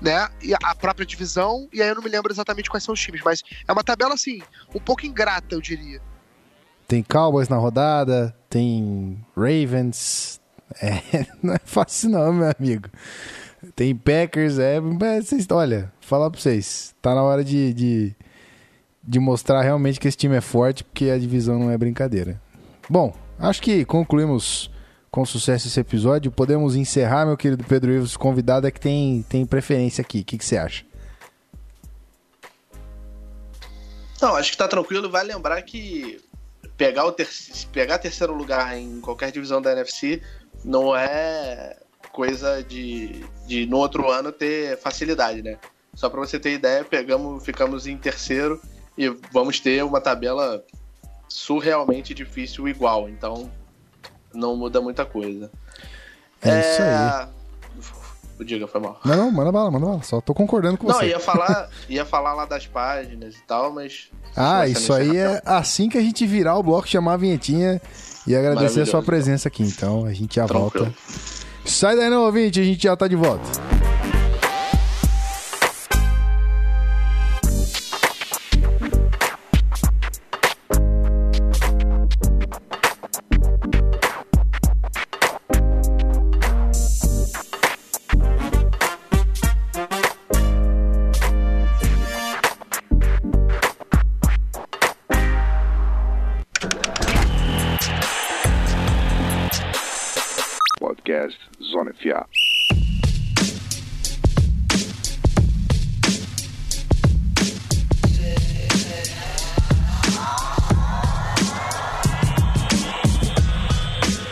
né? 0.00 0.28
E 0.42 0.54
a 0.54 0.74
própria 0.74 1.06
divisão. 1.06 1.68
E 1.72 1.82
aí 1.82 1.88
eu 1.88 1.94
não 1.94 2.02
me 2.02 2.08
lembro 2.08 2.32
exatamente 2.32 2.70
quais 2.70 2.84
são 2.84 2.94
os 2.94 3.00
times, 3.00 3.20
mas 3.24 3.42
é 3.66 3.72
uma 3.72 3.84
tabela 3.84 4.14
assim, 4.14 4.40
um 4.74 4.80
pouco 4.80 5.06
ingrata, 5.06 5.54
eu 5.54 5.60
diria. 5.60 6.00
Tem 6.86 7.02
Cowboys 7.02 7.48
na 7.48 7.56
rodada, 7.56 8.36
tem 8.48 9.24
Ravens. 9.36 10.40
É, 10.80 11.26
não 11.42 11.54
é 11.54 11.60
fácil 11.64 12.10
não, 12.10 12.32
meu 12.32 12.52
amigo. 12.58 12.88
Tem 13.74 13.94
Packers, 13.94 14.58
é. 14.58 14.80
Vocês, 14.80 15.46
olha, 15.50 15.92
falar 16.00 16.30
pra 16.30 16.40
vocês. 16.40 16.94
Tá 17.02 17.14
na 17.14 17.22
hora 17.22 17.42
de, 17.42 17.72
de, 17.72 18.16
de 19.02 19.18
mostrar 19.18 19.62
realmente 19.62 19.98
que 19.98 20.06
esse 20.06 20.16
time 20.16 20.36
é 20.36 20.40
forte, 20.40 20.84
porque 20.84 21.10
a 21.10 21.18
divisão 21.18 21.58
não 21.58 21.70
é 21.70 21.78
brincadeira. 21.78 22.40
Bom, 22.88 23.12
acho 23.38 23.60
que 23.60 23.84
concluímos 23.84 24.70
com 25.10 25.24
sucesso 25.24 25.68
esse 25.68 25.80
episódio. 25.80 26.30
Podemos 26.30 26.76
encerrar, 26.76 27.26
meu 27.26 27.36
querido 27.36 27.64
Pedro 27.64 27.92
Ives. 27.92 28.16
Convidado 28.16 28.66
é 28.66 28.70
que 28.70 28.80
tem, 28.80 29.24
tem 29.28 29.46
preferência 29.46 30.02
aqui. 30.02 30.20
O 30.20 30.24
que, 30.24 30.38
que 30.38 30.44
você 30.44 30.56
acha? 30.56 30.84
Não, 34.20 34.36
acho 34.36 34.50
que 34.50 34.56
tá 34.56 34.68
tranquilo. 34.68 35.10
Vai 35.10 35.24
lembrar 35.24 35.60
que 35.62 36.20
pegar 36.76 37.04
o 37.04 37.12
ter 37.12 37.28
pegar 37.72 37.98
terceiro 37.98 38.34
lugar 38.34 38.76
em 38.76 39.00
qualquer 39.00 39.32
divisão 39.32 39.62
da 39.62 39.72
NFC 39.72 40.22
não 40.64 40.94
é 40.94 41.78
coisa 42.12 42.62
de, 42.62 43.24
de 43.46 43.66
no 43.66 43.76
outro 43.78 44.10
ano 44.10 44.32
ter 44.32 44.78
facilidade, 44.78 45.42
né? 45.42 45.58
Só 45.94 46.10
para 46.10 46.20
você 46.20 46.38
ter 46.38 46.52
ideia, 46.52 46.84
pegamos, 46.84 47.44
ficamos 47.44 47.86
em 47.86 47.96
terceiro 47.96 48.60
e 48.96 49.08
vamos 49.32 49.60
ter 49.60 49.82
uma 49.84 50.00
tabela 50.00 50.64
surrealmente 51.28 52.14
difícil 52.14 52.68
igual, 52.68 53.08
então 53.08 53.50
não 54.36 54.56
muda 54.56 54.80
muita 54.80 55.04
coisa. 55.04 55.50
É, 56.42 56.50
é... 56.50 56.60
isso 56.60 56.82
aí. 56.82 57.36
Diga, 58.44 58.66
foi 58.66 58.80
mal. 58.80 59.00
Não, 59.02 59.16
não, 59.16 59.30
manda 59.30 59.50
bala, 59.50 59.70
manda 59.70 59.86
bala. 59.86 60.02
Só 60.02 60.20
tô 60.20 60.34
concordando 60.34 60.76
com 60.76 60.86
não, 60.86 60.94
você. 60.94 61.04
Não, 61.04 61.08
ia 61.08 61.18
falar, 61.18 61.70
ia 61.88 62.04
falar 62.04 62.34
lá 62.34 62.44
das 62.44 62.66
páginas 62.66 63.34
e 63.34 63.42
tal, 63.46 63.72
mas. 63.72 64.10
Ah, 64.36 64.68
isso 64.68 64.92
aí 64.92 65.16
é 65.16 65.40
assim 65.44 65.88
que 65.88 65.96
a 65.96 66.02
gente 66.02 66.26
virar 66.26 66.56
o 66.56 66.62
bloco, 66.62 66.86
chamar 66.86 67.14
a 67.14 67.16
vinhetinha 67.16 67.80
e 68.26 68.36
agradecer 68.36 68.82
a 68.82 68.86
sua 68.86 69.02
presença 69.02 69.48
aqui. 69.48 69.62
Então 69.62 70.04
a 70.04 70.12
gente 70.12 70.36
já 70.36 70.46
Tranquilo. 70.46 70.84
volta. 70.84 70.98
Sai 71.64 71.96
daí, 71.96 72.10
não, 72.10 72.24
ouvinte, 72.24 72.60
a 72.60 72.64
gente 72.64 72.82
já 72.82 72.94
tá 72.94 73.08
de 73.08 73.16
volta. 73.16 73.48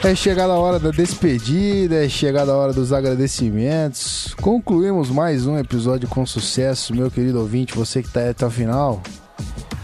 É 0.05 0.15
chegada 0.15 0.53
a 0.53 0.59
hora 0.59 0.79
da 0.79 0.91
despedida, 0.91 2.05
é 2.05 2.09
chegada 2.11 2.53
a 2.53 2.57
hora 2.57 2.75
dos 2.75 2.93
agradecimentos. 2.93 4.35
Concluímos 4.39 5.09
mais 5.09 5.47
um 5.47 5.59
episódio 5.59 6.07
com 6.07 6.27
sucesso, 6.27 6.95
meu 6.95 7.11
querido 7.11 7.41
ouvinte, 7.41 7.75
você 7.75 8.03
que 8.03 8.09
está 8.09 8.29
até 8.29 8.45
o 8.45 8.51
final. 8.51 9.03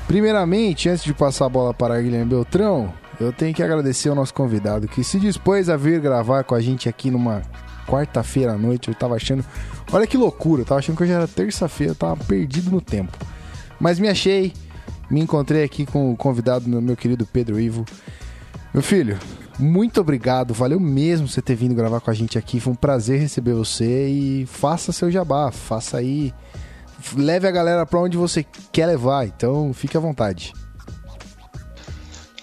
Primeiramente, 0.06 0.90
antes 0.90 1.04
de 1.04 1.14
passar 1.14 1.46
a 1.46 1.48
bola 1.48 1.72
para 1.72 1.98
Guilherme 1.98 2.28
Beltrão, 2.28 2.92
eu 3.18 3.32
tenho 3.32 3.54
que 3.54 3.62
agradecer 3.62 4.10
ao 4.10 4.14
nosso 4.14 4.34
convidado 4.34 4.86
que 4.86 5.02
se 5.02 5.18
dispôs 5.18 5.70
a 5.70 5.76
vir 5.78 5.98
gravar 6.00 6.44
com 6.44 6.54
a 6.54 6.60
gente 6.60 6.86
aqui 6.86 7.10
numa 7.10 7.40
quarta-feira 7.88 8.52
à 8.52 8.58
noite. 8.58 8.88
Eu 8.88 8.94
tava 8.94 9.14
achando. 9.14 9.42
Olha 9.90 10.06
que 10.06 10.18
loucura, 10.18 10.60
eu 10.60 10.66
tava 10.66 10.80
achando 10.80 10.98
que 10.98 11.02
hoje 11.02 11.12
era 11.12 11.26
terça-feira, 11.26 11.92
eu 11.92 11.96
tava 11.96 12.22
perdido 12.24 12.70
no 12.70 12.82
tempo. 12.82 13.16
Mas 13.80 13.98
me 13.98 14.06
achei, 14.06 14.52
me 15.10 15.18
encontrei 15.18 15.64
aqui 15.64 15.86
com 15.86 16.12
o 16.12 16.16
convidado, 16.16 16.68
meu 16.68 16.94
querido 16.94 17.24
Pedro 17.24 17.58
Ivo. 17.58 17.86
Meu 18.74 18.82
filho, 18.82 19.18
muito 19.60 20.00
obrigado, 20.00 20.54
valeu 20.54 20.80
mesmo 20.80 21.28
você 21.28 21.42
ter 21.42 21.54
vindo 21.54 21.74
gravar 21.74 22.00
com 22.00 22.10
a 22.10 22.14
gente 22.14 22.38
aqui. 22.38 22.58
Foi 22.58 22.72
um 22.72 22.76
prazer 22.76 23.20
receber 23.20 23.52
você 23.52 24.08
e 24.08 24.46
faça 24.46 24.92
seu 24.92 25.10
jabá, 25.10 25.52
faça 25.52 25.98
aí. 25.98 26.34
Leve 27.16 27.46
a 27.46 27.50
galera 27.50 27.86
para 27.86 28.00
onde 28.00 28.16
você 28.16 28.44
quer 28.72 28.86
levar, 28.86 29.26
então 29.26 29.72
fique 29.72 29.96
à 29.96 30.00
vontade. 30.00 30.52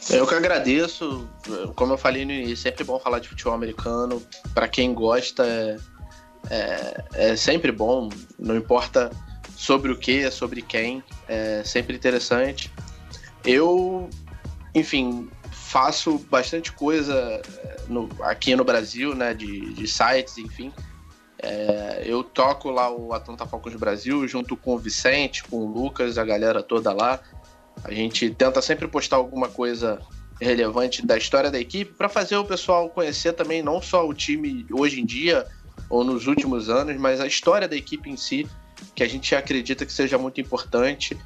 Eu 0.10 0.26
que 0.26 0.34
agradeço. 0.34 1.28
Como 1.76 1.94
eu 1.94 1.98
falei 1.98 2.24
no 2.24 2.32
início, 2.32 2.54
é 2.54 2.72
sempre 2.72 2.84
bom 2.84 3.00
falar 3.00 3.20
de 3.20 3.28
futebol 3.28 3.54
americano. 3.54 4.22
Para 4.54 4.68
quem 4.68 4.94
gosta, 4.94 5.46
é, 5.46 5.78
é, 6.50 7.04
é, 7.14 7.36
sempre 7.36 7.72
bom. 7.72 8.10
Não 8.40 8.56
importa 8.56 9.12
sobre 9.56 9.92
o 9.92 9.98
que, 9.98 10.30
sobre 10.32 10.62
quem. 10.62 11.04
É 11.28 11.62
sempre 11.66 11.96
interessante. 11.96 12.72
Eu, 13.44 14.10
enfim, 14.74 15.30
faço 15.68 16.18
bastante 16.30 16.72
coisa 16.72 17.14
é, 17.14 17.78
no, 17.90 18.10
aqui 18.22 18.56
no 18.56 18.64
Brasil, 18.64 19.14
né? 19.14 19.34
De, 19.34 19.74
de 19.74 19.88
sites, 19.88 20.38
enfim. 20.38 20.72
É, 21.40 22.04
eu 22.06 22.24
toco 22.24 22.72
lá 22.72 22.90
o 22.90 23.14
Atlanta 23.14 23.46
Falcons 23.46 23.76
Brasil 23.76 24.28
junto 24.28 24.56
com 24.56 24.74
o 24.74 24.80
Vicente, 24.80 25.44
com 25.44 25.58
o 25.58 25.72
Lucas, 25.72 26.18
a 26.18 26.24
galera 26.24 26.64
toda 26.64 26.94
lá. 26.94 27.20
A 27.84 27.92
gente 27.92 28.30
tenta 28.32 28.62
sempre 28.62 28.88
postar 28.88 29.18
alguma 29.18 29.50
coisa 29.50 30.02
relevante 30.40 31.06
da 31.06 31.18
história 31.18 31.52
da 31.52 31.60
equipe 31.60 31.94
para 31.94 32.08
fazer 32.08 32.38
o 32.38 32.46
pessoal 32.46 32.90
conhecer 32.90 33.34
também 33.34 33.62
não 33.62 33.82
só 33.82 34.08
o 34.08 34.14
time 34.14 34.66
hoje 34.72 35.02
em 35.02 35.06
dia 35.06 35.46
ou 35.90 36.04
nos 36.04 36.28
últimos 36.28 36.70
anos, 36.70 36.96
mas 36.98 37.20
a 37.20 37.28
história 37.28 37.68
da 37.68 37.76
equipe 37.76 38.10
em 38.10 38.18
si, 38.18 38.48
que 38.96 39.04
a 39.04 39.08
gente 39.08 39.36
acredita 39.36 39.86
que 39.86 39.94
seja 39.94 40.18
muito 40.18 40.40
importante. 40.40 41.18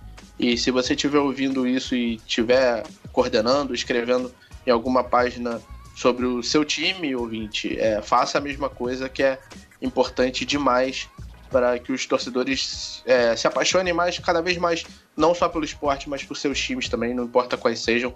E 0.42 0.58
se 0.58 0.72
você 0.72 0.96
estiver 0.96 1.20
ouvindo 1.20 1.68
isso 1.68 1.96
e 1.96 2.16
estiver 2.16 2.84
coordenando, 3.14 3.76
escrevendo 3.76 4.34
em 4.66 4.72
alguma 4.72 5.04
página 5.04 5.62
sobre 5.96 6.26
o 6.26 6.42
seu 6.42 6.66
time, 6.66 7.16
ouvinte, 7.16 7.80
é, 7.80 8.02
faça 8.02 8.39
a 8.39 8.42
mesma 8.42 8.68
coisa 8.68 9.08
que 9.08 9.22
é 9.22 9.38
importante 9.80 10.44
demais 10.44 11.08
para 11.52 11.78
que 11.78 11.92
os 11.92 12.08
torcedores 12.08 13.04
é, 13.06 13.36
se 13.36 13.46
apaixonem 13.46 13.94
mais, 13.94 14.18
cada 14.18 14.42
vez 14.42 14.58
mais, 14.58 14.84
não 15.16 15.36
só 15.36 15.48
pelo 15.48 15.64
esporte, 15.64 16.10
mas 16.10 16.24
por 16.24 16.36
seus 16.36 16.60
times 16.60 16.89
também, 16.89 17.14
não 17.14 17.26
importa 17.26 17.56
quais 17.56 17.80
sejam. 17.80 18.12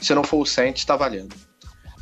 Se 0.00 0.12
não 0.12 0.24
for 0.24 0.38
o 0.38 0.44
Saints, 0.46 0.82
está 0.82 0.96
valendo. 0.96 1.36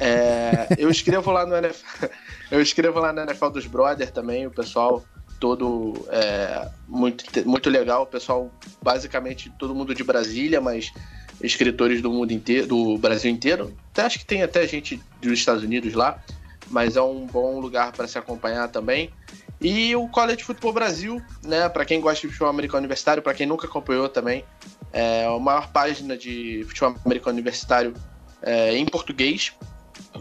É, 0.00 0.68
eu 0.78 0.88
escrevo 0.88 1.30
lá 1.30 1.44
no 1.44 1.54
NFL, 1.54 2.06
eu 2.50 2.62
escrevo 2.62 3.00
lá 3.00 3.12
na 3.12 3.24
NFL 3.24 3.48
dos 3.48 3.66
Brothers 3.66 4.12
também, 4.12 4.46
o 4.46 4.50
pessoal 4.50 5.04
todo 5.42 6.06
é, 6.08 6.68
muito, 6.86 7.24
muito 7.48 7.68
legal, 7.68 8.04
o 8.04 8.06
pessoal 8.06 8.48
basicamente 8.80 9.50
todo 9.58 9.74
mundo 9.74 9.92
de 9.92 10.04
Brasília, 10.04 10.60
mas 10.60 10.92
escritores 11.42 12.00
do 12.00 12.12
mundo 12.12 12.30
inteiro, 12.30 12.68
do 12.68 12.96
Brasil 12.96 13.28
inteiro. 13.28 13.76
Até 13.90 14.02
acho 14.02 14.20
que 14.20 14.24
tem 14.24 14.44
até 14.44 14.64
gente 14.68 15.02
dos 15.20 15.32
Estados 15.32 15.64
Unidos 15.64 15.94
lá, 15.94 16.22
mas 16.70 16.94
é 16.94 17.02
um 17.02 17.26
bom 17.26 17.58
lugar 17.58 17.90
para 17.90 18.06
se 18.06 18.16
acompanhar 18.16 18.68
também. 18.68 19.10
E 19.60 19.96
o 19.96 20.06
College 20.06 20.44
Football 20.44 20.74
Brasil, 20.74 21.20
né, 21.42 21.68
para 21.68 21.84
quem 21.84 22.00
gosta 22.00 22.20
de 22.20 22.28
futebol 22.28 22.48
americano 22.48 22.82
universitário, 22.82 23.20
para 23.20 23.34
quem 23.34 23.44
nunca 23.44 23.66
acompanhou 23.66 24.08
também, 24.08 24.44
é 24.92 25.24
a 25.24 25.36
maior 25.40 25.72
página 25.72 26.16
de 26.16 26.64
futebol 26.68 26.94
americano 27.04 27.34
universitário 27.34 27.94
é, 28.40 28.76
em 28.76 28.86
português. 28.86 29.52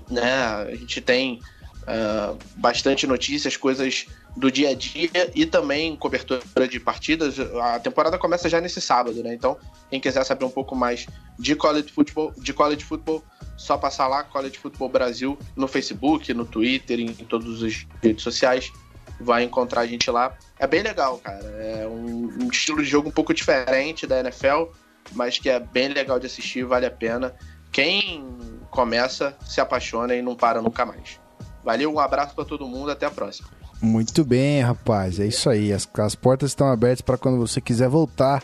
Né? 0.10 0.34
A 0.34 0.76
gente 0.76 1.00
tem 1.00 1.40
uh, 1.84 2.36
bastante 2.56 3.06
notícias, 3.06 3.56
coisas 3.56 4.08
do 4.36 4.52
dia 4.52 4.70
a 4.70 4.74
dia 4.74 5.32
e 5.36 5.46
também 5.46 5.96
cobertura 5.96 6.68
de 6.68 6.80
partidas. 6.80 7.40
A 7.40 7.80
temporada 7.80 8.18
começa 8.18 8.48
já 8.48 8.62
nesse 8.62 8.80
sábado, 8.80 9.22
né? 9.24 9.34
Então, 9.34 9.58
quem 9.90 10.00
quiser 10.00 10.24
saber 10.24 10.46
um 10.46 10.50
pouco 10.50 10.76
mais 10.76 11.06
de 11.38 11.56
college 11.56 11.90
football, 11.90 12.34
de 12.38 12.54
college 12.54 12.84
football, 12.84 13.24
só 13.58 13.78
passar 13.78 14.08
lá 14.08 14.24
College 14.24 14.58
Football 14.58 14.90
Brasil 14.90 15.38
no 15.56 15.68
Facebook, 15.68 16.34
no 16.34 16.46
Twitter, 16.46 17.00
em, 17.00 17.08
em 17.10 17.26
todas 17.26 17.62
as 17.62 17.86
redes 18.02 18.24
sociais 18.24 18.72
vai 19.22 19.44
encontrar 19.44 19.82
a 19.82 19.88
gente 19.88 20.10
lá. 20.10 20.36
É 20.58 20.68
bem 20.68 20.82
legal, 20.82 21.18
cara. 21.20 21.46
É 21.46 21.88
um, 21.88 22.44
um, 22.44 22.48
estilo 22.50 22.82
de 22.82 22.90
jogo 22.90 23.10
um 23.10 23.12
pouco 23.12 23.34
diferente 23.34 24.06
da 24.08 24.20
NFL, 24.20 24.66
mas 25.14 25.38
que 25.38 25.50
é 25.50 25.60
bem 25.60 25.90
legal 25.90 26.20
de 26.20 26.26
assistir, 26.26 26.64
vale 26.64 26.86
a 26.86 26.92
pena. 26.92 27.34
Quem 27.72 28.26
começa 28.70 29.38
se 29.46 29.62
apaixona 29.62 30.16
e 30.16 30.22
não 30.22 30.36
para 30.36 30.62
nunca 30.62 30.86
mais. 30.86 31.20
Valeu, 31.64 31.94
um 31.94 32.00
abraço 32.00 32.34
para 32.34 32.46
todo 32.46 32.68
mundo, 32.68 32.92
até 32.92 33.06
a 33.06 33.12
próxima. 33.12 33.50
Muito 33.82 34.24
bem, 34.24 34.62
rapaz, 34.62 35.20
é 35.20 35.26
isso 35.26 35.50
aí. 35.50 35.74
As, 35.74 35.90
as 35.98 36.16
portas 36.16 36.52
estão 36.52 36.68
abertas 36.68 37.02
para 37.02 37.18
quando 37.18 37.38
você 37.38 37.60
quiser 37.60 37.90
voltar. 37.90 38.44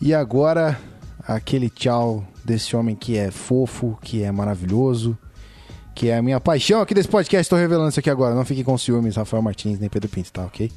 E 0.00 0.12
agora, 0.12 0.78
aquele 1.26 1.70
tchau 1.70 2.24
desse 2.44 2.76
homem 2.76 2.94
que 2.94 3.16
é 3.16 3.30
fofo, 3.30 3.98
que 4.02 4.22
é 4.22 4.30
maravilhoso, 4.30 5.16
que 5.94 6.10
é 6.10 6.18
a 6.18 6.22
minha 6.22 6.38
paixão 6.38 6.82
aqui 6.82 6.92
desse 6.92 7.08
podcast. 7.08 7.46
Estou 7.46 7.58
revelando 7.58 7.88
isso 7.88 8.00
aqui 8.00 8.10
agora. 8.10 8.34
Não 8.34 8.44
fiquem 8.44 8.62
com 8.62 8.76
ciúmes, 8.76 9.16
Rafael 9.16 9.42
Martins 9.42 9.78
nem 9.78 9.88
Pedro 9.88 10.10
Pinto, 10.10 10.30
tá 10.30 10.44
ok? 10.44 10.70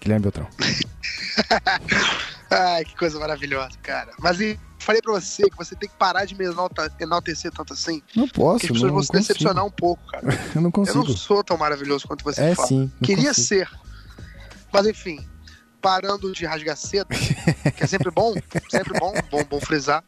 Guilherme 0.00 0.22
Beltrão. 0.22 0.48
Ai, 2.50 2.84
que 2.84 2.96
coisa 2.96 3.18
maravilhosa, 3.18 3.76
cara. 3.82 4.12
Mas 4.18 4.40
e, 4.40 4.58
falei 4.82 5.00
pra 5.00 5.12
você 5.12 5.48
que 5.48 5.56
você 5.56 5.74
tem 5.74 5.88
que 5.88 5.96
parar 5.96 6.24
de 6.24 6.34
me 6.34 6.44
enaltecer 7.00 7.50
tanto 7.52 7.72
assim. 7.72 8.02
Não 8.14 8.28
posso, 8.28 8.60
Que 8.60 8.66
as 8.66 8.72
pessoas 8.72 8.92
vão 8.92 9.02
se 9.02 9.12
decepcionar 9.12 9.64
um 9.64 9.70
pouco, 9.70 10.04
cara. 10.06 10.26
eu 10.54 10.60
não 10.60 10.70
consigo. 10.70 10.98
Eu 10.98 11.04
não 11.04 11.16
sou 11.16 11.42
tão 11.42 11.56
maravilhoso 11.56 12.06
quanto 12.06 12.24
você 12.24 12.42
é, 12.42 12.54
fala. 12.54 12.68
Sim, 12.68 12.90
Queria 13.02 13.28
consigo. 13.28 13.46
ser. 13.46 13.70
Mas 14.72 14.86
enfim, 14.86 15.26
parando 15.80 16.32
de 16.32 16.46
rasgar 16.46 16.76
cedo, 16.76 17.08
que 17.76 17.84
é 17.84 17.86
sempre 17.86 18.10
bom, 18.10 18.34
sempre 18.70 18.98
bom, 18.98 19.12
bom, 19.30 19.44
bom 19.44 19.60
frisar. 19.60 20.02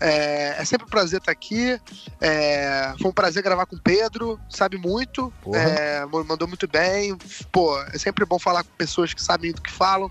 É, 0.00 0.54
é, 0.58 0.64
sempre 0.64 0.86
um 0.86 0.90
prazer 0.90 1.18
estar 1.18 1.32
aqui. 1.32 1.78
É, 2.20 2.94
foi 3.00 3.10
um 3.10 3.14
prazer 3.14 3.42
gravar 3.42 3.66
com 3.66 3.76
o 3.76 3.80
Pedro, 3.80 4.38
sabe 4.48 4.78
muito, 4.78 5.32
é, 5.52 6.06
mandou 6.06 6.46
muito 6.46 6.68
bem. 6.68 7.16
Pô, 7.50 7.78
é 7.82 7.98
sempre 7.98 8.24
bom 8.24 8.38
falar 8.38 8.62
com 8.62 8.70
pessoas 8.76 9.12
que 9.12 9.22
sabem 9.22 9.52
do 9.52 9.60
que 9.60 9.70
falam. 9.70 10.10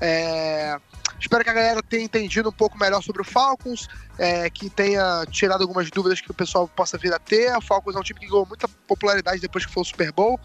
É, 0.00 0.78
espero 1.18 1.44
que 1.44 1.50
a 1.50 1.52
galera 1.52 1.82
tenha 1.82 2.04
entendido 2.04 2.48
um 2.48 2.52
pouco 2.52 2.78
melhor 2.78 3.02
sobre 3.02 3.22
o 3.22 3.24
Falcons, 3.24 3.88
é, 4.18 4.48
que 4.50 4.70
tenha 4.70 5.24
tirado 5.30 5.62
algumas 5.62 5.90
dúvidas 5.90 6.20
que 6.20 6.30
o 6.30 6.34
pessoal 6.34 6.68
possa 6.68 6.96
vir 6.98 7.12
a 7.12 7.18
ter. 7.18 7.56
O 7.56 7.60
Falcons 7.60 7.96
é 7.96 7.98
um 7.98 8.02
time 8.02 8.20
que 8.20 8.26
ganhou 8.26 8.46
muita 8.46 8.68
popularidade 8.86 9.40
depois 9.40 9.66
que 9.66 9.72
foi 9.72 9.82
o 9.82 9.86
Super 9.86 10.12
Bowl. 10.12 10.38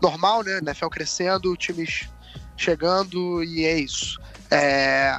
Normal, 0.00 0.42
né? 0.42 0.58
NFL 0.58 0.88
crescendo, 0.88 1.56
times 1.56 2.08
chegando 2.56 3.42
e 3.44 3.64
é 3.64 3.78
isso. 3.78 4.20
É, 4.50 5.16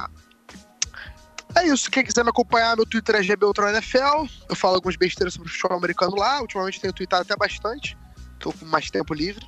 é 1.54 1.66
isso. 1.66 1.90
Quem 1.90 2.04
quiser 2.04 2.24
me 2.24 2.30
acompanhar, 2.30 2.76
meu 2.76 2.86
Twitter 2.86 3.16
é 3.16 3.22
GBUltraNFL. 3.22 4.26
Eu 4.48 4.56
falo 4.56 4.76
algumas 4.76 4.96
besteiras 4.96 5.34
sobre 5.34 5.48
o 5.48 5.52
futebol 5.52 5.78
americano 5.78 6.16
lá. 6.16 6.40
Ultimamente 6.40 6.80
tenho 6.80 6.92
tweetado 6.92 7.22
até 7.22 7.36
bastante. 7.36 7.96
Tô 8.38 8.52
com 8.52 8.66
mais 8.66 8.90
tempo 8.90 9.14
livre. 9.14 9.46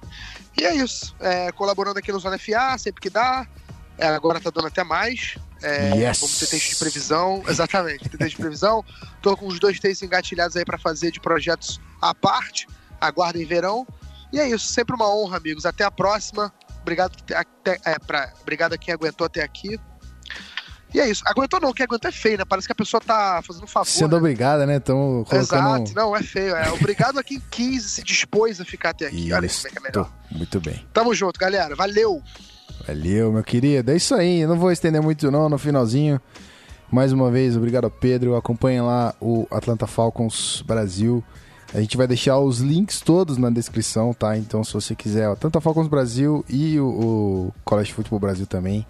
E 0.59 0.65
é 0.65 0.75
isso. 0.75 1.15
É, 1.21 1.53
colaborando 1.53 1.99
aqui 1.99 2.13
no 2.13 2.19
Zona 2.19 2.39
FA, 2.39 2.77
sempre 2.79 3.01
que 3.01 3.11
dá. 3.11 3.47
É, 3.99 4.09
agora 4.09 4.41
tá 4.41 4.51
dando 4.51 4.67
até 4.67 4.83
mais. 4.83 5.37
É, 5.63 5.95
yes. 5.95 6.21
Vamos 6.21 6.39
ter 6.39 6.47
texto 6.47 6.71
de 6.71 6.77
previsão. 6.77 7.43
Exatamente, 7.47 8.09
ter 8.09 8.17
texto 8.17 8.37
de 8.37 8.37
previsão. 8.37 8.85
Tô 9.21 9.37
com 9.37 9.47
os 9.47 9.59
dois 9.59 9.79
textos 9.79 10.07
engatilhados 10.07 10.57
aí 10.57 10.65
para 10.65 10.79
fazer 10.79 11.11
de 11.11 11.21
projetos 11.21 11.81
à 12.01 12.15
parte. 12.15 12.67
Aguardem 13.01 13.45
verão. 13.45 13.87
E 14.33 14.39
é 14.39 14.49
isso. 14.49 14.73
Sempre 14.73 14.95
uma 14.95 15.13
honra, 15.13 15.37
amigos. 15.37 15.67
Até 15.67 15.85
a 15.85 15.91
próxima. 15.91 16.53
Obrigado, 16.81 17.13
até, 17.35 17.79
é, 17.85 17.99
pra, 17.99 18.33
obrigado 18.41 18.73
a 18.73 18.79
quem 18.79 18.95
aguentou 18.95 19.27
até 19.27 19.43
aqui. 19.43 19.79
E 20.93 20.99
é 20.99 21.09
isso. 21.09 21.23
Aguentou 21.27 21.61
não, 21.61 21.73
quem 21.73 21.85
aguentou 21.85 22.09
é 22.09 22.13
feio, 22.13 22.39
né? 22.39 22.45
Parece 22.45 22.67
que 22.67 22.73
a 22.73 22.75
pessoa 22.75 23.01
tá 23.01 23.41
fazendo 23.47 23.65
um 23.65 23.67
favor. 23.67 23.87
Sendo 23.87 24.13
né? 24.13 24.17
obrigada, 24.19 24.67
né? 24.67 24.79
Estão 24.79 25.25
colocando... 25.29 25.43
Exato, 25.43 25.95
não, 25.95 26.17
é 26.17 26.23
feio. 26.23 26.57
É 26.57 26.71
obrigado 26.73 27.19
a 27.19 27.23
quem 27.23 27.41
quis 27.51 27.85
e 27.85 27.89
se 27.89 28.03
dispôs 28.03 28.61
a 28.61 28.65
ficar 28.65 28.91
até 28.91 29.07
aqui. 29.09 29.33
Olha 29.33 29.49
como 29.49 29.67
é 29.67 29.71
que 29.71 29.79
é 29.79 29.81
melhor. 29.81 30.13
Muito 30.31 30.61
bem. 30.61 30.85
Tamo 30.93 31.15
junto, 31.15 31.39
galera. 31.39 31.77
Valeu! 31.77 32.23
Valeu, 32.87 33.33
meu 33.33 33.43
querido. 33.43 33.91
É 33.91 33.97
isso 33.97 34.15
aí. 34.15 34.47
Não 34.47 34.57
vou 34.57 34.73
estender 34.73 35.03
muito 35.03 35.31
não 35.31 35.49
no 35.49 35.59
finalzinho. 35.59 36.21
Mais 36.91 37.13
uma 37.13 37.31
vez, 37.31 37.57
obrigado 37.57 37.89
Pedro. 37.91 38.35
Acompanhem 38.35 38.81
lá 38.81 39.15
o 39.21 39.47
Atlanta 39.51 39.87
Falcons 39.87 40.63
Brasil. 40.67 41.23
A 41.73 41.81
gente 41.81 41.97
vai 41.97 42.07
deixar 42.09 42.39
os 42.41 42.59
links 42.59 43.01
todos 43.01 43.37
na 43.37 43.49
descrição, 43.49 44.13
tá? 44.13 44.37
Então, 44.37 44.65
se 44.65 44.73
você 44.73 44.95
quiser, 44.95 45.29
o 45.29 45.33
Atlanta 45.33 45.61
Falcons 45.61 45.87
Brasil 45.87 46.45
e 46.49 46.81
o, 46.81 46.87
o 46.87 47.55
College 47.65 47.93
Football 47.93 48.19
Brasil 48.19 48.47
também. 48.47 48.85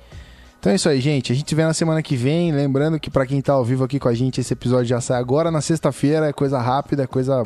Então 0.58 0.72
é 0.72 0.76
isso 0.76 0.88
aí, 0.88 1.00
gente. 1.00 1.32
A 1.32 1.34
gente 1.34 1.48
se 1.48 1.54
vê 1.54 1.64
na 1.64 1.74
semana 1.74 2.02
que 2.02 2.16
vem. 2.16 2.52
Lembrando 2.52 2.98
que 2.98 3.10
para 3.10 3.26
quem 3.26 3.40
tá 3.42 3.52
ao 3.52 3.64
vivo 3.64 3.84
aqui 3.84 3.98
com 3.98 4.08
a 4.08 4.14
gente, 4.14 4.40
esse 4.40 4.52
episódio 4.52 4.86
já 4.86 5.00
sai 5.00 5.18
agora 5.18 5.50
na 5.50 5.60
sexta-feira. 5.60 6.26
É 6.28 6.32
coisa 6.32 6.58
rápida, 6.58 7.02
é 7.02 7.06
coisa, 7.06 7.42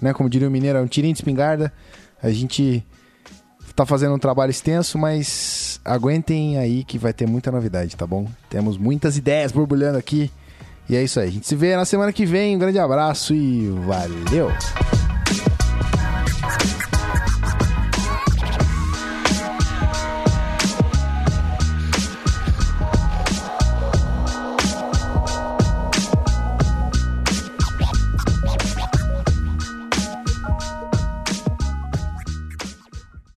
né, 0.00 0.12
como 0.12 0.28
diria 0.28 0.46
o 0.46 0.50
mineiro, 0.50 0.78
é 0.78 0.82
um 0.82 0.86
tirinho 0.86 1.12
de 1.12 1.18
espingarda. 1.18 1.72
A 2.22 2.30
gente 2.30 2.84
tá 3.72 3.86
fazendo 3.86 4.14
um 4.14 4.18
trabalho 4.18 4.50
extenso, 4.50 4.98
mas 4.98 5.80
aguentem 5.84 6.58
aí 6.58 6.84
que 6.84 6.98
vai 6.98 7.12
ter 7.12 7.26
muita 7.26 7.50
novidade, 7.50 7.96
tá 7.96 8.06
bom? 8.06 8.26
Temos 8.48 8.76
muitas 8.76 9.16
ideias 9.16 9.52
borbulhando 9.52 9.98
aqui. 9.98 10.30
E 10.88 10.96
é 10.96 11.02
isso 11.02 11.20
aí. 11.20 11.28
A 11.28 11.32
gente 11.32 11.46
se 11.46 11.54
vê 11.54 11.76
na 11.76 11.84
semana 11.84 12.12
que 12.12 12.26
vem. 12.26 12.56
Um 12.56 12.58
grande 12.58 12.78
abraço 12.78 13.34
e 13.34 13.68
valeu! 13.86 14.50